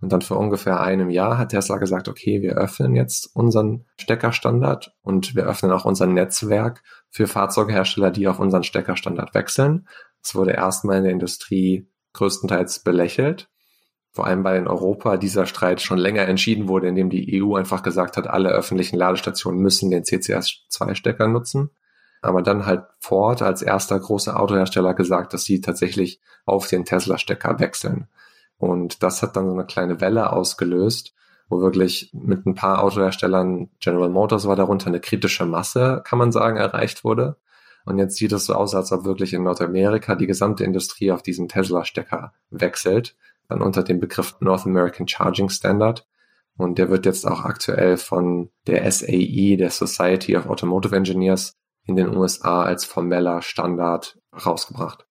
Und 0.00 0.12
dann 0.12 0.22
vor 0.22 0.38
ungefähr 0.38 0.80
einem 0.80 1.10
Jahr 1.10 1.36
hat 1.36 1.50
Tesla 1.50 1.76
gesagt, 1.76 2.08
okay, 2.08 2.40
wir 2.40 2.54
öffnen 2.54 2.94
jetzt 2.94 3.36
unseren 3.36 3.84
Steckerstandard 3.98 4.94
und 5.02 5.36
wir 5.36 5.44
öffnen 5.44 5.72
auch 5.72 5.84
unser 5.84 6.06
Netzwerk 6.06 6.82
für 7.10 7.26
Fahrzeughersteller, 7.26 8.10
die 8.10 8.28
auf 8.28 8.38
unseren 8.38 8.64
Steckerstandard 8.64 9.34
wechseln. 9.34 9.88
Es 10.22 10.34
wurde 10.34 10.52
erstmal 10.52 10.98
in 10.98 11.04
der 11.04 11.12
Industrie 11.12 11.88
größtenteils 12.12 12.80
belächelt. 12.80 13.48
vor 14.12 14.26
allem 14.26 14.42
weil 14.42 14.58
in 14.58 14.66
Europa 14.66 15.16
dieser 15.16 15.46
Streit 15.46 15.80
schon 15.80 15.98
länger 15.98 16.22
entschieden 16.22 16.66
wurde, 16.66 16.88
indem 16.88 17.10
die 17.10 17.40
EU 17.40 17.54
einfach 17.54 17.82
gesagt 17.82 18.16
hat, 18.16 18.26
alle 18.26 18.48
öffentlichen 18.48 18.96
Ladestationen 18.96 19.60
müssen 19.60 19.90
den 19.90 20.02
CCS2-Stecker 20.02 21.28
nutzen. 21.28 21.70
Aber 22.20 22.42
dann 22.42 22.66
halt 22.66 22.82
Ford 22.98 23.40
als 23.40 23.62
erster 23.62 23.98
großer 23.98 24.38
Autohersteller 24.38 24.94
gesagt, 24.94 25.32
dass 25.32 25.44
sie 25.44 25.60
tatsächlich 25.60 26.20
auf 26.44 26.66
den 26.66 26.84
Tesla-Stecker 26.84 27.60
wechseln. 27.60 28.08
Und 28.58 29.02
das 29.02 29.22
hat 29.22 29.36
dann 29.36 29.46
so 29.46 29.52
eine 29.52 29.64
kleine 29.64 30.00
Welle 30.00 30.32
ausgelöst, 30.32 31.14
wo 31.50 31.60
wirklich 31.60 32.10
mit 32.14 32.46
ein 32.46 32.54
paar 32.54 32.82
Autoherstellern, 32.82 33.68
General 33.80 34.08
Motors 34.08 34.46
war 34.46 34.56
darunter, 34.56 34.86
eine 34.86 35.00
kritische 35.00 35.44
Masse, 35.44 36.00
kann 36.04 36.18
man 36.18 36.32
sagen, 36.32 36.56
erreicht 36.56 37.04
wurde. 37.04 37.36
Und 37.84 37.98
jetzt 37.98 38.16
sieht 38.16 38.32
es 38.32 38.46
so 38.46 38.54
aus, 38.54 38.74
als 38.74 38.92
ob 38.92 39.04
wirklich 39.04 39.34
in 39.34 39.42
Nordamerika 39.42 40.14
die 40.14 40.28
gesamte 40.28 40.64
Industrie 40.64 41.10
auf 41.10 41.22
diesen 41.22 41.48
Tesla-Stecker 41.48 42.32
wechselt, 42.50 43.16
dann 43.48 43.62
unter 43.62 43.82
dem 43.82 43.98
Begriff 43.98 44.36
North 44.40 44.64
American 44.64 45.08
Charging 45.08 45.48
Standard. 45.48 46.06
Und 46.56 46.78
der 46.78 46.88
wird 46.88 47.04
jetzt 47.04 47.26
auch 47.26 47.44
aktuell 47.44 47.96
von 47.96 48.50
der 48.66 48.90
SAE, 48.90 49.56
der 49.56 49.70
Society 49.70 50.36
of 50.36 50.46
Automotive 50.46 50.94
Engineers, 50.94 51.56
in 51.84 51.96
den 51.96 52.16
USA 52.16 52.62
als 52.62 52.84
formeller 52.84 53.42
Standard 53.42 54.18
rausgebracht. 54.46 55.06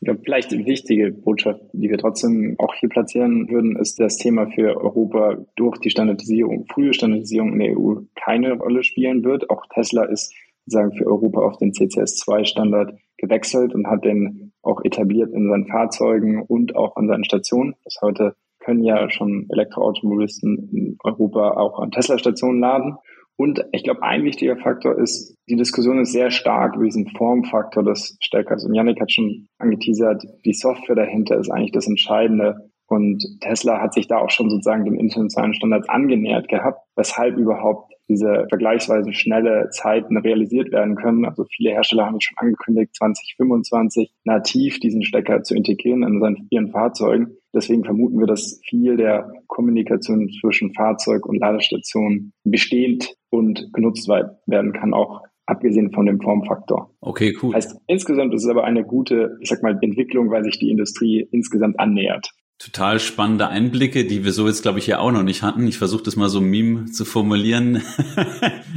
Vielleicht 0.00 0.52
die 0.52 0.64
wichtige 0.64 1.10
Botschaft, 1.10 1.60
die 1.72 1.90
wir 1.90 1.98
trotzdem 1.98 2.54
auch 2.58 2.72
hier 2.74 2.88
platzieren 2.88 3.48
würden, 3.50 3.76
ist 3.76 3.98
das 3.98 4.16
Thema 4.16 4.46
für 4.46 4.76
Europa 4.76 5.44
durch 5.56 5.78
die 5.78 5.90
Standardisierung, 5.90 6.66
frühe 6.72 6.94
Standardisierung 6.94 7.52
in 7.52 7.58
der 7.58 7.78
EU 7.78 8.02
keine 8.14 8.52
Rolle 8.52 8.84
spielen 8.84 9.24
wird. 9.24 9.50
Auch 9.50 9.66
Tesla 9.74 10.04
ist 10.04 10.32
sagen 10.66 10.92
für 10.92 11.06
Europa 11.06 11.40
auf 11.40 11.58
den 11.58 11.72
CCS2-Standard 11.72 12.94
gewechselt 13.16 13.74
und 13.74 13.88
hat 13.88 14.04
den 14.04 14.52
auch 14.62 14.84
etabliert 14.84 15.32
in 15.32 15.48
seinen 15.48 15.66
Fahrzeugen 15.66 16.42
und 16.42 16.76
auch 16.76 16.96
an 16.96 17.08
seinen 17.08 17.24
Stationen. 17.24 17.74
Bis 17.84 17.98
heute 18.00 18.36
können 18.60 18.84
ja 18.84 19.10
schon 19.10 19.46
Elektroautomobilisten 19.50 20.70
in 20.72 20.98
Europa 21.02 21.52
auch 21.52 21.80
an 21.80 21.90
Tesla-Stationen 21.90 22.60
laden. 22.60 22.96
Und 23.38 23.64
ich 23.70 23.84
glaube, 23.84 24.02
ein 24.02 24.24
wichtiger 24.24 24.56
Faktor 24.56 24.98
ist, 24.98 25.36
die 25.48 25.54
Diskussion 25.54 26.00
ist 26.00 26.10
sehr 26.10 26.32
stark 26.32 26.74
über 26.74 26.84
diesen 26.84 27.06
Formfaktor 27.06 27.84
des 27.84 28.16
Steckers. 28.20 28.64
Und 28.64 28.74
Yannick 28.74 29.00
hat 29.00 29.12
schon 29.12 29.46
angeteasert, 29.58 30.24
die 30.44 30.52
Software 30.52 30.96
dahinter 30.96 31.38
ist 31.38 31.48
eigentlich 31.48 31.70
das 31.70 31.86
Entscheidende. 31.86 32.68
Und 32.88 33.24
Tesla 33.40 33.80
hat 33.80 33.94
sich 33.94 34.08
da 34.08 34.18
auch 34.18 34.30
schon 34.30 34.50
sozusagen 34.50 34.84
den 34.86 34.98
internationalen 34.98 35.54
Standards 35.54 35.88
angenähert 35.88 36.48
gehabt, 36.48 36.80
weshalb 36.96 37.36
überhaupt 37.36 37.92
diese 38.08 38.46
vergleichsweise 38.48 39.12
schnelle 39.12 39.68
Zeiten 39.70 40.16
realisiert 40.16 40.72
werden 40.72 40.96
können. 40.96 41.24
Also 41.24 41.44
viele 41.44 41.70
Hersteller 41.70 42.06
haben 42.06 42.20
schon 42.20 42.38
angekündigt, 42.38 42.96
2025 42.96 44.10
nativ 44.24 44.80
diesen 44.80 45.04
Stecker 45.04 45.42
zu 45.42 45.54
integrieren 45.54 46.02
in 46.02 46.46
ihren 46.50 46.70
Fahrzeugen. 46.70 47.36
Deswegen 47.54 47.84
vermuten 47.84 48.18
wir, 48.18 48.26
dass 48.26 48.60
viel 48.64 48.96
der 48.96 49.30
Kommunikation 49.58 50.30
zwischen 50.40 50.72
Fahrzeug 50.72 51.26
und 51.26 51.40
Ladestation 51.40 52.32
bestehend 52.44 53.16
und 53.28 53.72
genutzt 53.72 54.08
werden 54.08 54.72
kann, 54.72 54.94
auch 54.94 55.22
abgesehen 55.46 55.90
von 55.90 56.06
dem 56.06 56.20
Formfaktor. 56.20 56.94
Okay, 57.00 57.36
cool. 57.42 57.54
Heißt, 57.54 57.76
insgesamt 57.88 58.32
ist 58.34 58.44
es 58.44 58.50
aber 58.50 58.62
eine 58.62 58.84
gute, 58.84 59.36
ich 59.40 59.48
sag 59.48 59.64
mal, 59.64 59.76
Entwicklung, 59.82 60.30
weil 60.30 60.44
sich 60.44 60.60
die 60.60 60.70
Industrie 60.70 61.26
insgesamt 61.32 61.80
annähert. 61.80 62.30
Total 62.58 62.98
spannende 62.98 63.46
Einblicke, 63.46 64.04
die 64.04 64.24
wir 64.24 64.32
so 64.32 64.48
jetzt, 64.48 64.62
glaube 64.62 64.80
ich, 64.80 64.86
hier 64.86 65.00
auch 65.00 65.12
noch 65.12 65.22
nicht 65.22 65.42
hatten. 65.42 65.68
Ich 65.68 65.78
versuche 65.78 66.02
das 66.02 66.16
mal 66.16 66.28
so 66.28 66.40
Meme 66.40 66.86
zu 66.86 67.04
formulieren. 67.04 67.82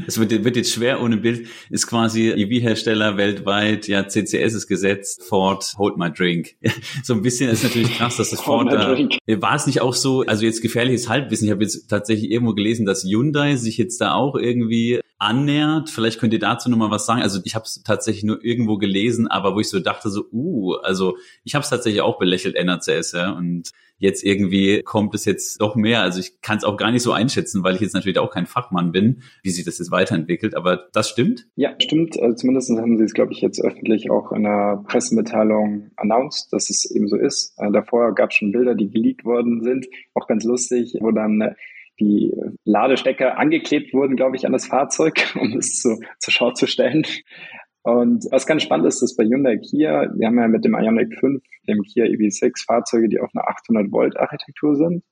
Es 0.07 0.19
wird, 0.19 0.43
wird, 0.43 0.55
jetzt 0.55 0.71
schwer 0.71 1.01
ohne 1.01 1.17
Bild. 1.17 1.47
Ist 1.69 1.87
quasi 1.87 2.31
EV-Hersteller 2.31 3.17
weltweit, 3.17 3.87
ja, 3.87 4.07
CCS 4.07 4.53
ist 4.53 4.67
gesetzt, 4.67 5.23
Ford, 5.23 5.73
hold 5.77 5.97
my 5.97 6.11
drink. 6.11 6.55
so 7.03 7.13
ein 7.13 7.21
bisschen 7.21 7.49
ist 7.49 7.63
natürlich 7.63 7.95
krass, 7.95 8.17
dass 8.17 8.31
das 8.31 8.41
Ford 8.41 8.71
da, 8.71 8.97
war 9.41 9.55
es 9.55 9.67
nicht 9.67 9.79
auch 9.79 9.93
so, 9.93 10.21
also 10.21 10.43
jetzt 10.43 10.61
gefährliches 10.61 11.07
Halbwissen. 11.07 11.45
Ich 11.45 11.51
habe 11.51 11.63
jetzt 11.63 11.87
tatsächlich 11.87 12.31
irgendwo 12.31 12.53
gelesen, 12.53 12.85
dass 12.85 13.03
Hyundai 13.03 13.55
sich 13.55 13.77
jetzt 13.77 14.01
da 14.01 14.13
auch 14.13 14.35
irgendwie 14.35 14.99
annähert. 15.21 15.89
Vielleicht 15.89 16.19
könnt 16.19 16.33
ihr 16.33 16.39
dazu 16.39 16.69
noch 16.69 16.77
mal 16.77 16.89
was 16.89 17.05
sagen. 17.05 17.21
Also 17.21 17.39
ich 17.43 17.53
habe 17.53 17.65
es 17.65 17.83
tatsächlich 17.83 18.23
nur 18.23 18.43
irgendwo 18.43 18.77
gelesen, 18.77 19.27
aber 19.27 19.55
wo 19.55 19.59
ich 19.59 19.69
so 19.69 19.79
dachte, 19.79 20.09
so, 20.09 20.25
uh, 20.31 20.73
also 20.81 21.15
ich 21.43 21.53
habe 21.53 21.63
es 21.63 21.69
tatsächlich 21.69 22.01
auch 22.01 22.17
belächelt, 22.17 22.55
NRCS, 22.55 23.11
ja. 23.11 23.31
Und 23.31 23.69
jetzt 23.99 24.23
irgendwie 24.23 24.81
kommt 24.81 25.13
es 25.13 25.25
jetzt 25.25 25.61
doch 25.61 25.75
mehr. 25.75 26.01
Also 26.01 26.19
ich 26.19 26.41
kann 26.41 26.57
es 26.57 26.63
auch 26.63 26.75
gar 26.75 26.91
nicht 26.91 27.03
so 27.03 27.11
einschätzen, 27.11 27.63
weil 27.63 27.75
ich 27.75 27.81
jetzt 27.81 27.93
natürlich 27.93 28.17
auch 28.17 28.31
kein 28.31 28.47
Fachmann 28.47 28.91
bin, 28.91 29.21
wie 29.43 29.51
sich 29.51 29.63
das 29.63 29.77
jetzt 29.77 29.91
weiterentwickelt. 29.91 30.55
Aber 30.55 30.87
das 30.91 31.09
stimmt? 31.09 31.47
Ja, 31.55 31.75
stimmt. 31.79 32.19
Also 32.19 32.35
zumindest 32.35 32.71
haben 32.71 32.97
sie 32.97 33.03
es, 33.03 33.13
glaube 33.13 33.31
ich, 33.31 33.41
jetzt 33.41 33.63
öffentlich 33.63 34.09
auch 34.09 34.31
in 34.31 34.47
einer 34.47 34.83
Pressemitteilung 34.87 35.91
announced, 35.97 36.51
dass 36.51 36.71
es 36.71 36.89
eben 36.89 37.07
so 37.07 37.15
ist. 37.15 37.53
Äh, 37.57 37.71
davor 37.71 38.15
gab 38.15 38.31
es 38.31 38.37
schon 38.37 38.51
Bilder, 38.51 38.73
die 38.73 38.89
geleakt 38.89 39.23
worden 39.23 39.61
sind. 39.61 39.85
Auch 40.15 40.27
ganz 40.27 40.43
lustig, 40.45 40.97
wo 40.99 41.11
dann 41.11 41.41
äh, 41.41 41.53
die 42.01 42.33
Ladestecker 42.65 43.37
angeklebt 43.37 43.93
wurden, 43.93 44.15
glaube 44.15 44.35
ich, 44.35 44.45
an 44.45 44.51
das 44.51 44.67
Fahrzeug, 44.67 45.33
um 45.39 45.57
es 45.57 45.79
zu, 45.79 45.99
zur 46.19 46.33
Schau 46.33 46.51
zu 46.51 46.67
stellen. 46.67 47.05
Und 47.83 48.25
was 48.31 48.45
ganz 48.45 48.63
spannend 48.63 48.87
ist, 48.87 49.01
ist 49.01 49.17
bei 49.17 49.23
Hyundai 49.23 49.57
Kia, 49.57 50.11
wir 50.15 50.27
haben 50.27 50.37
ja 50.37 50.47
mit 50.47 50.65
dem 50.65 50.75
Ioniq 50.75 51.17
5, 51.19 51.41
dem 51.67 51.81
Kia 51.83 52.05
EV6 52.05 52.65
Fahrzeuge, 52.65 53.09
die 53.09 53.19
auf 53.19 53.31
einer 53.33 53.47
800 53.47 53.91
Volt 53.91 54.17
Architektur 54.17 54.75
sind. 54.75 55.03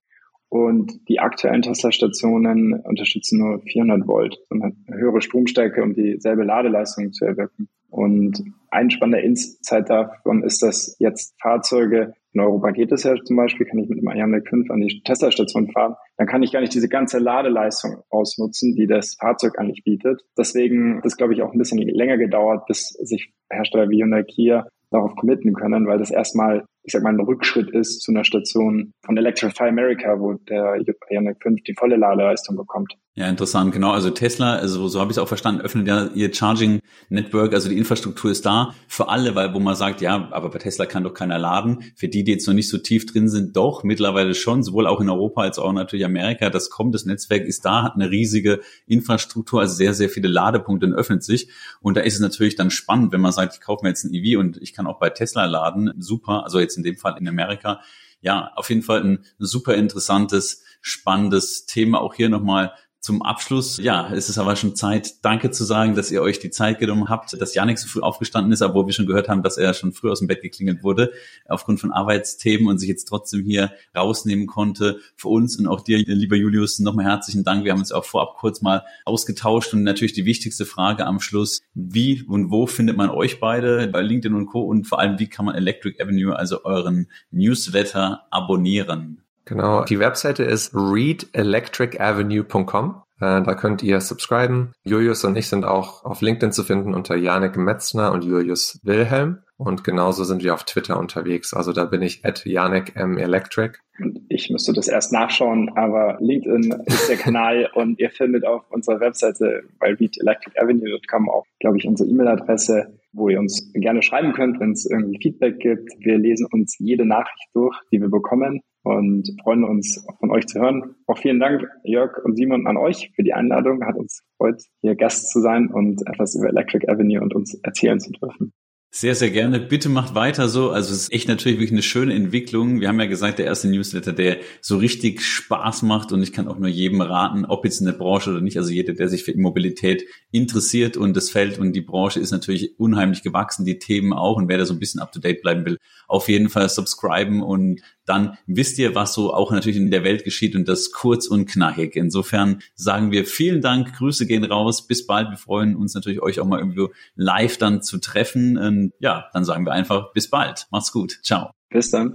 Und 0.49 1.07
die 1.07 1.19
aktuellen 1.19 1.61
Tesla-Stationen 1.61 2.73
unterstützen 2.81 3.39
nur 3.39 3.61
400 3.61 4.07
Volt, 4.07 4.39
sondern 4.49 4.83
eine 4.87 4.97
höhere 4.97 5.21
Stromstärke, 5.21 5.83
um 5.83 5.93
dieselbe 5.93 6.43
Ladeleistung 6.43 7.11
zu 7.13 7.25
erwirken. 7.25 7.69
Und 7.89 8.43
ein 8.71 8.89
spannender 8.89 9.23
Insight 9.23 9.89
davon 9.89 10.43
ist, 10.43 10.61
dass 10.61 10.95
jetzt 10.99 11.35
Fahrzeuge 11.39 12.13
in 12.33 12.41
Europa 12.41 12.71
geht 12.71 12.91
es 12.91 13.03
ja 13.03 13.15
zum 13.23 13.37
Beispiel, 13.37 13.65
kann 13.65 13.79
ich 13.79 13.89
mit 13.89 13.99
dem 13.99 14.09
Ioniq 14.09 14.47
5 14.47 14.69
an 14.69 14.81
die 14.81 15.01
Tesla-Station 15.03 15.71
fahren, 15.71 15.95
dann 16.17 16.27
kann 16.27 16.43
ich 16.43 16.51
gar 16.51 16.61
nicht 16.61 16.73
diese 16.73 16.89
ganze 16.89 17.17
Ladeleistung 17.19 18.03
ausnutzen, 18.09 18.75
die 18.75 18.87
das 18.87 19.15
Fahrzeug 19.19 19.57
eigentlich 19.57 19.83
bietet. 19.83 20.21
Deswegen 20.37 20.97
hat 20.97 21.05
es, 21.05 21.17
glaube 21.17 21.33
ich, 21.33 21.41
auch 21.41 21.51
ein 21.51 21.57
bisschen 21.57 21.79
länger 21.79 22.17
gedauert, 22.17 22.65
bis 22.67 22.89
sich 22.89 23.33
Hersteller 23.51 23.89
wie 23.89 24.03
Hyundai 24.03 24.23
Kia 24.23 24.67
darauf 24.91 25.15
committen 25.15 25.53
können, 25.53 25.87
weil 25.87 25.99
das 25.99 26.11
erstmal, 26.11 26.65
ich 26.83 26.93
sag 26.93 27.03
mal, 27.03 27.13
ein 27.13 27.19
Rückschritt 27.19 27.69
ist 27.69 28.01
zu 28.01 28.11
einer 28.11 28.23
Station 28.23 28.93
von 29.03 29.17
Electrify 29.17 29.63
America, 29.63 30.19
wo 30.19 30.33
der 30.33 30.75
Ioniq 31.09 31.37
5 31.41 31.61
die 31.63 31.75
volle 31.75 31.97
Ladeleistung 31.97 32.55
bekommt. 32.55 32.93
Ja, 33.15 33.27
interessant, 33.27 33.73
genau. 33.73 33.91
Also 33.91 34.11
Tesla, 34.11 34.55
also 34.55 34.87
so 34.87 35.01
habe 35.01 35.11
ich 35.11 35.17
es 35.17 35.21
auch 35.21 35.27
verstanden, 35.27 35.59
öffnet 35.59 35.87
ja 35.87 36.07
ihr 36.13 36.33
Charging 36.33 36.79
Network, 37.09 37.53
also 37.53 37.67
die 37.67 37.77
Infrastruktur 37.77 38.31
ist 38.31 38.45
da 38.45 38.73
für 38.87 39.09
alle, 39.09 39.35
weil 39.35 39.53
wo 39.53 39.59
man 39.59 39.75
sagt, 39.75 39.99
ja, 39.99 40.29
aber 40.31 40.49
bei 40.49 40.59
Tesla 40.59 40.85
kann 40.85 41.03
doch 41.03 41.13
keiner 41.13 41.37
laden. 41.37 41.83
Für 41.97 42.07
die, 42.07 42.23
die 42.23 42.31
jetzt 42.31 42.47
noch 42.47 42.53
nicht 42.53 42.69
so 42.69 42.77
tief 42.77 43.05
drin 43.05 43.27
sind, 43.27 43.57
doch 43.57 43.83
mittlerweile 43.83 44.33
schon, 44.35 44.63
sowohl 44.63 44.87
auch 44.87 45.01
in 45.01 45.09
Europa 45.09 45.41
als 45.41 45.59
auch 45.59 45.73
natürlich 45.73 46.05
Amerika. 46.05 46.49
Das 46.49 46.69
kommt, 46.69 46.95
das 46.95 47.03
Netzwerk 47.03 47.43
ist 47.43 47.65
da, 47.65 47.83
hat 47.83 47.95
eine 47.95 48.09
riesige 48.09 48.61
Infrastruktur, 48.87 49.59
also 49.59 49.73
sehr, 49.73 49.93
sehr 49.93 50.07
viele 50.07 50.29
Ladepunkte 50.29 50.85
und 50.85 50.93
öffnet 50.93 51.21
sich. 51.21 51.49
Und 51.81 51.97
da 51.97 52.01
ist 52.01 52.13
es 52.13 52.21
natürlich 52.21 52.55
dann 52.55 52.71
spannend, 52.71 53.11
wenn 53.11 53.21
man 53.21 53.33
sagt, 53.33 53.55
ich 53.55 53.61
kaufe 53.61 53.83
mir 53.83 53.89
jetzt 53.89 54.05
ein 54.05 54.13
EV 54.13 54.39
und 54.39 54.61
ich 54.61 54.73
kann 54.73 54.87
auch 54.87 54.97
bei 54.97 55.09
Tesla 55.09 55.45
laden. 55.45 55.91
Super, 55.97 56.45
also 56.45 56.59
jetzt 56.69 56.77
in 56.77 56.83
dem 56.83 56.97
Fall 56.97 57.17
in 57.17 57.27
Amerika. 57.27 57.81
Ja, 58.21 58.51
auf 58.55 58.69
jeden 58.69 58.83
Fall 58.83 59.03
ein 59.03 59.25
super 59.39 59.75
interessantes, 59.75 60.63
spannendes 60.81 61.65
Thema. 61.65 62.01
Auch 62.01 62.13
hier 62.13 62.29
nochmal 62.29 62.73
zum 63.01 63.21
Abschluss, 63.21 63.77
ja, 63.77 64.11
es 64.13 64.27
ist 64.27 64.37
aber 64.37 64.57
schon 64.57 64.75
Zeit, 64.75 65.23
Danke 65.23 65.51
zu 65.51 65.63
sagen, 65.63 65.95
dass 65.95 66.11
ihr 66.11 66.21
euch 66.21 66.39
die 66.39 66.49
Zeit 66.49 66.79
genommen 66.79 67.07
habt, 67.07 67.39
dass 67.39 67.55
Janik 67.55 67.79
so 67.79 67.87
früh 67.87 68.01
aufgestanden 68.01 68.51
ist, 68.51 68.61
obwohl 68.61 68.87
wir 68.87 68.93
schon 68.93 69.05
gehört 69.05 69.29
haben, 69.29 69.41
dass 69.41 69.57
er 69.57 69.73
schon 69.73 69.93
früh 69.93 70.11
aus 70.11 70.19
dem 70.19 70.27
Bett 70.27 70.41
geklingelt 70.41 70.83
wurde, 70.83 71.11
aufgrund 71.47 71.79
von 71.79 71.93
Arbeitsthemen 71.93 72.67
und 72.67 72.77
sich 72.77 72.89
jetzt 72.89 73.05
trotzdem 73.05 73.43
hier 73.43 73.71
rausnehmen 73.95 74.47
konnte. 74.47 74.99
Für 75.15 75.29
uns 75.29 75.57
und 75.57 75.67
auch 75.67 75.81
dir, 75.81 75.97
lieber 75.97 76.35
Julius, 76.35 76.79
nochmal 76.79 77.05
herzlichen 77.05 77.45
Dank. 77.45 77.63
Wir 77.63 77.71
haben 77.71 77.79
uns 77.79 77.93
auch 77.93 78.05
vorab 78.05 78.35
kurz 78.37 78.61
mal 78.61 78.83
ausgetauscht 79.05 79.73
und 79.73 79.83
natürlich 79.83 80.13
die 80.13 80.25
wichtigste 80.25 80.65
Frage 80.65 81.05
am 81.05 81.21
Schluss, 81.21 81.61
wie 81.73 82.23
und 82.23 82.51
wo 82.51 82.67
findet 82.67 82.97
man 82.97 83.09
euch 83.09 83.39
beide 83.39 83.87
bei 83.87 84.01
LinkedIn 84.01 84.35
und 84.35 84.47
Co. 84.47 84.61
und 84.61 84.87
vor 84.87 84.99
allem, 84.99 85.19
wie 85.19 85.27
kann 85.27 85.45
man 85.45 85.55
Electric 85.55 86.03
Avenue, 86.03 86.35
also 86.35 86.65
euren 86.65 87.07
Newsletter, 87.31 88.25
abonnieren? 88.29 89.23
Genau, 89.49 89.83
die 89.83 89.99
Webseite 89.99 90.43
ist 90.43 90.75
readelectricavenue.com. 90.75 93.01
Äh, 93.19 93.41
da 93.41 93.55
könnt 93.55 93.81
ihr 93.81 93.99
subscriben. 93.99 94.73
Julius 94.83 95.25
und 95.25 95.35
ich 95.35 95.47
sind 95.47 95.65
auch 95.65 96.05
auf 96.05 96.21
LinkedIn 96.21 96.51
zu 96.51 96.63
finden 96.63 96.93
unter 96.93 97.15
Janik 97.15 97.57
Metzner 97.57 98.11
und 98.11 98.23
Julius 98.23 98.79
Wilhelm. 98.83 99.39
Und 99.57 99.83
genauso 99.83 100.23
sind 100.23 100.43
wir 100.43 100.53
auf 100.53 100.65
Twitter 100.65 100.99
unterwegs. 100.99 101.55
Also 101.55 101.73
da 101.73 101.85
bin 101.85 102.03
ich 102.03 102.23
at 102.23 102.45
Janik 102.45 102.95
M 102.95 103.17
Electric. 103.17 103.79
Und 103.99 104.19
ich 104.29 104.51
müsste 104.51 104.71
das 104.71 104.87
erst 104.87 105.11
nachschauen, 105.11 105.71
aber 105.75 106.19
LinkedIn 106.21 106.83
ist 106.85 107.09
der 107.09 107.17
Kanal 107.17 107.71
und 107.73 107.99
ihr 107.99 108.11
findet 108.11 108.45
auf 108.45 108.61
unserer 108.69 108.99
Webseite 108.99 109.63
bei 109.79 109.87
readelectricavenue.com 109.87 111.27
auch, 111.27 111.47
glaube 111.59 111.79
ich, 111.79 111.87
unsere 111.87 112.07
E-Mail-Adresse 112.07 112.99
wo 113.11 113.27
ihr 113.27 113.39
uns 113.39 113.73
gerne 113.73 114.03
schreiben 114.03 114.33
könnt, 114.33 114.59
wenn 114.59 114.73
es 114.73 114.85
irgendwie 114.85 115.17
Feedback 115.19 115.57
gibt. 115.57 115.89
Wir 115.97 116.19
lesen 116.19 116.45
uns 116.51 116.77
jede 116.77 117.07
Nachricht 117.07 117.49
durch, 117.55 117.75
die 117.91 117.99
wir 117.99 118.11
bekommen 118.11 118.61
und 118.83 119.29
freuen 119.43 119.63
uns 119.63 120.05
von 120.19 120.31
euch 120.31 120.47
zu 120.47 120.59
hören. 120.59 120.95
Auch 121.07 121.17
vielen 121.17 121.39
Dank, 121.39 121.67
Jörg 121.83 122.17
und 122.23 122.35
Simon, 122.35 122.67
an 122.67 122.77
euch 122.77 123.11
für 123.15 123.23
die 123.23 123.33
Einladung. 123.33 123.85
Hat 123.85 123.95
uns 123.95 124.23
gefreut, 124.31 124.61
hier 124.81 124.95
Gast 124.95 125.31
zu 125.31 125.41
sein 125.41 125.67
und 125.67 126.07
etwas 126.07 126.35
über 126.35 126.49
Electric 126.49 126.89
Avenue 126.89 127.21
und 127.21 127.35
uns 127.35 127.53
erzählen 127.63 127.99
zu 127.99 128.11
dürfen. 128.11 128.53
Sehr, 128.91 129.13
sehr 129.13 129.29
gerne. 129.29 129.59
Bitte 129.59 129.87
macht 129.87 130.15
weiter 130.15 130.49
so. 130.49 130.71
Also 130.71 130.91
es 130.93 131.03
ist 131.03 131.13
echt 131.13 131.27
natürlich 131.27 131.59
wirklich 131.59 131.71
eine 131.71 131.83
schöne 131.83 132.15
Entwicklung. 132.15 132.81
Wir 132.81 132.87
haben 132.87 132.99
ja 132.99 133.05
gesagt, 133.05 133.37
der 133.37 133.45
erste 133.45 133.67
Newsletter, 133.67 134.13
der 134.13 134.37
so 134.61 134.77
richtig 134.77 135.21
Spaß 135.21 135.83
macht 135.83 136.11
und 136.11 136.23
ich 136.23 136.33
kann 136.33 136.47
auch 136.47 136.57
nur 136.57 136.69
jedem 136.69 136.99
raten, 137.01 137.45
ob 137.45 137.65
jetzt 137.65 137.81
in 137.81 137.85
der 137.85 137.93
Branche 137.93 138.31
oder 138.31 138.41
nicht. 138.41 138.57
Also 138.57 138.71
jeder, 138.71 138.93
der 138.93 139.07
sich 139.07 139.23
für 139.23 139.31
Immobilität 139.31 140.05
interessiert 140.31 140.97
und 140.97 141.15
das 141.15 141.29
Feld 141.29 141.59
und 141.59 141.73
die 141.73 141.81
Branche 141.81 142.19
ist 142.19 142.31
natürlich 142.31 142.79
unheimlich 142.79 143.21
gewachsen, 143.21 143.63
die 143.63 143.77
Themen 143.77 144.11
auch. 144.11 144.37
Und 144.37 144.49
wer 144.49 144.57
da 144.57 144.65
so 144.65 144.73
ein 144.73 144.79
bisschen 144.79 145.01
up 145.01 145.11
to 145.11 145.19
date 145.19 145.43
bleiben 145.43 145.65
will, 145.65 145.77
auf 146.07 146.27
jeden 146.27 146.49
Fall 146.49 146.67
subscriben 146.67 147.43
und 147.43 147.81
dann 148.09 148.37
wisst 148.47 148.79
ihr, 148.79 148.95
was 148.95 149.13
so 149.13 149.33
auch 149.33 149.51
natürlich 149.51 149.77
in 149.77 149.91
der 149.91 150.03
Welt 150.03 150.23
geschieht 150.23 150.55
und 150.55 150.67
das 150.67 150.91
kurz 150.91 151.27
und 151.27 151.45
knackig. 151.45 151.95
Insofern 151.95 152.61
sagen 152.73 153.11
wir 153.11 153.25
vielen 153.25 153.61
Dank, 153.61 153.93
Grüße 153.95 154.25
gehen 154.25 154.43
raus, 154.43 154.87
bis 154.87 155.05
bald. 155.05 155.29
Wir 155.29 155.37
freuen 155.37 155.75
uns 155.75 155.93
natürlich, 155.93 156.21
euch 156.21 156.39
auch 156.39 156.45
mal 156.45 156.59
irgendwo 156.59 156.89
live 157.15 157.57
dann 157.57 157.83
zu 157.83 157.99
treffen. 157.99 158.57
Und 158.57 158.93
ja, 158.99 159.27
dann 159.33 159.45
sagen 159.45 159.65
wir 159.65 159.73
einfach 159.73 160.11
bis 160.13 160.29
bald. 160.29 160.67
Macht's 160.71 160.91
gut. 160.91 161.19
Ciao. 161.23 161.51
Bis 161.69 161.91
dann. 161.91 162.13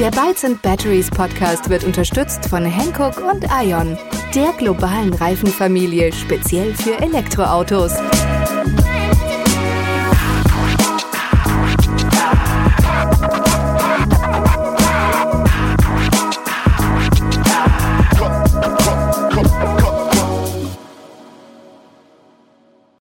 Der 0.00 0.10
Bytes 0.10 0.44
and 0.44 0.60
Batteries 0.60 1.08
Podcast 1.08 1.70
wird 1.70 1.84
unterstützt 1.84 2.46
von 2.46 2.64
Hankook 2.64 3.22
und 3.22 3.44
Ion, 3.62 3.96
der 4.34 4.52
globalen 4.58 5.14
Reifenfamilie 5.14 6.12
speziell 6.12 6.74
für 6.74 7.00
Elektroautos. 7.00 7.92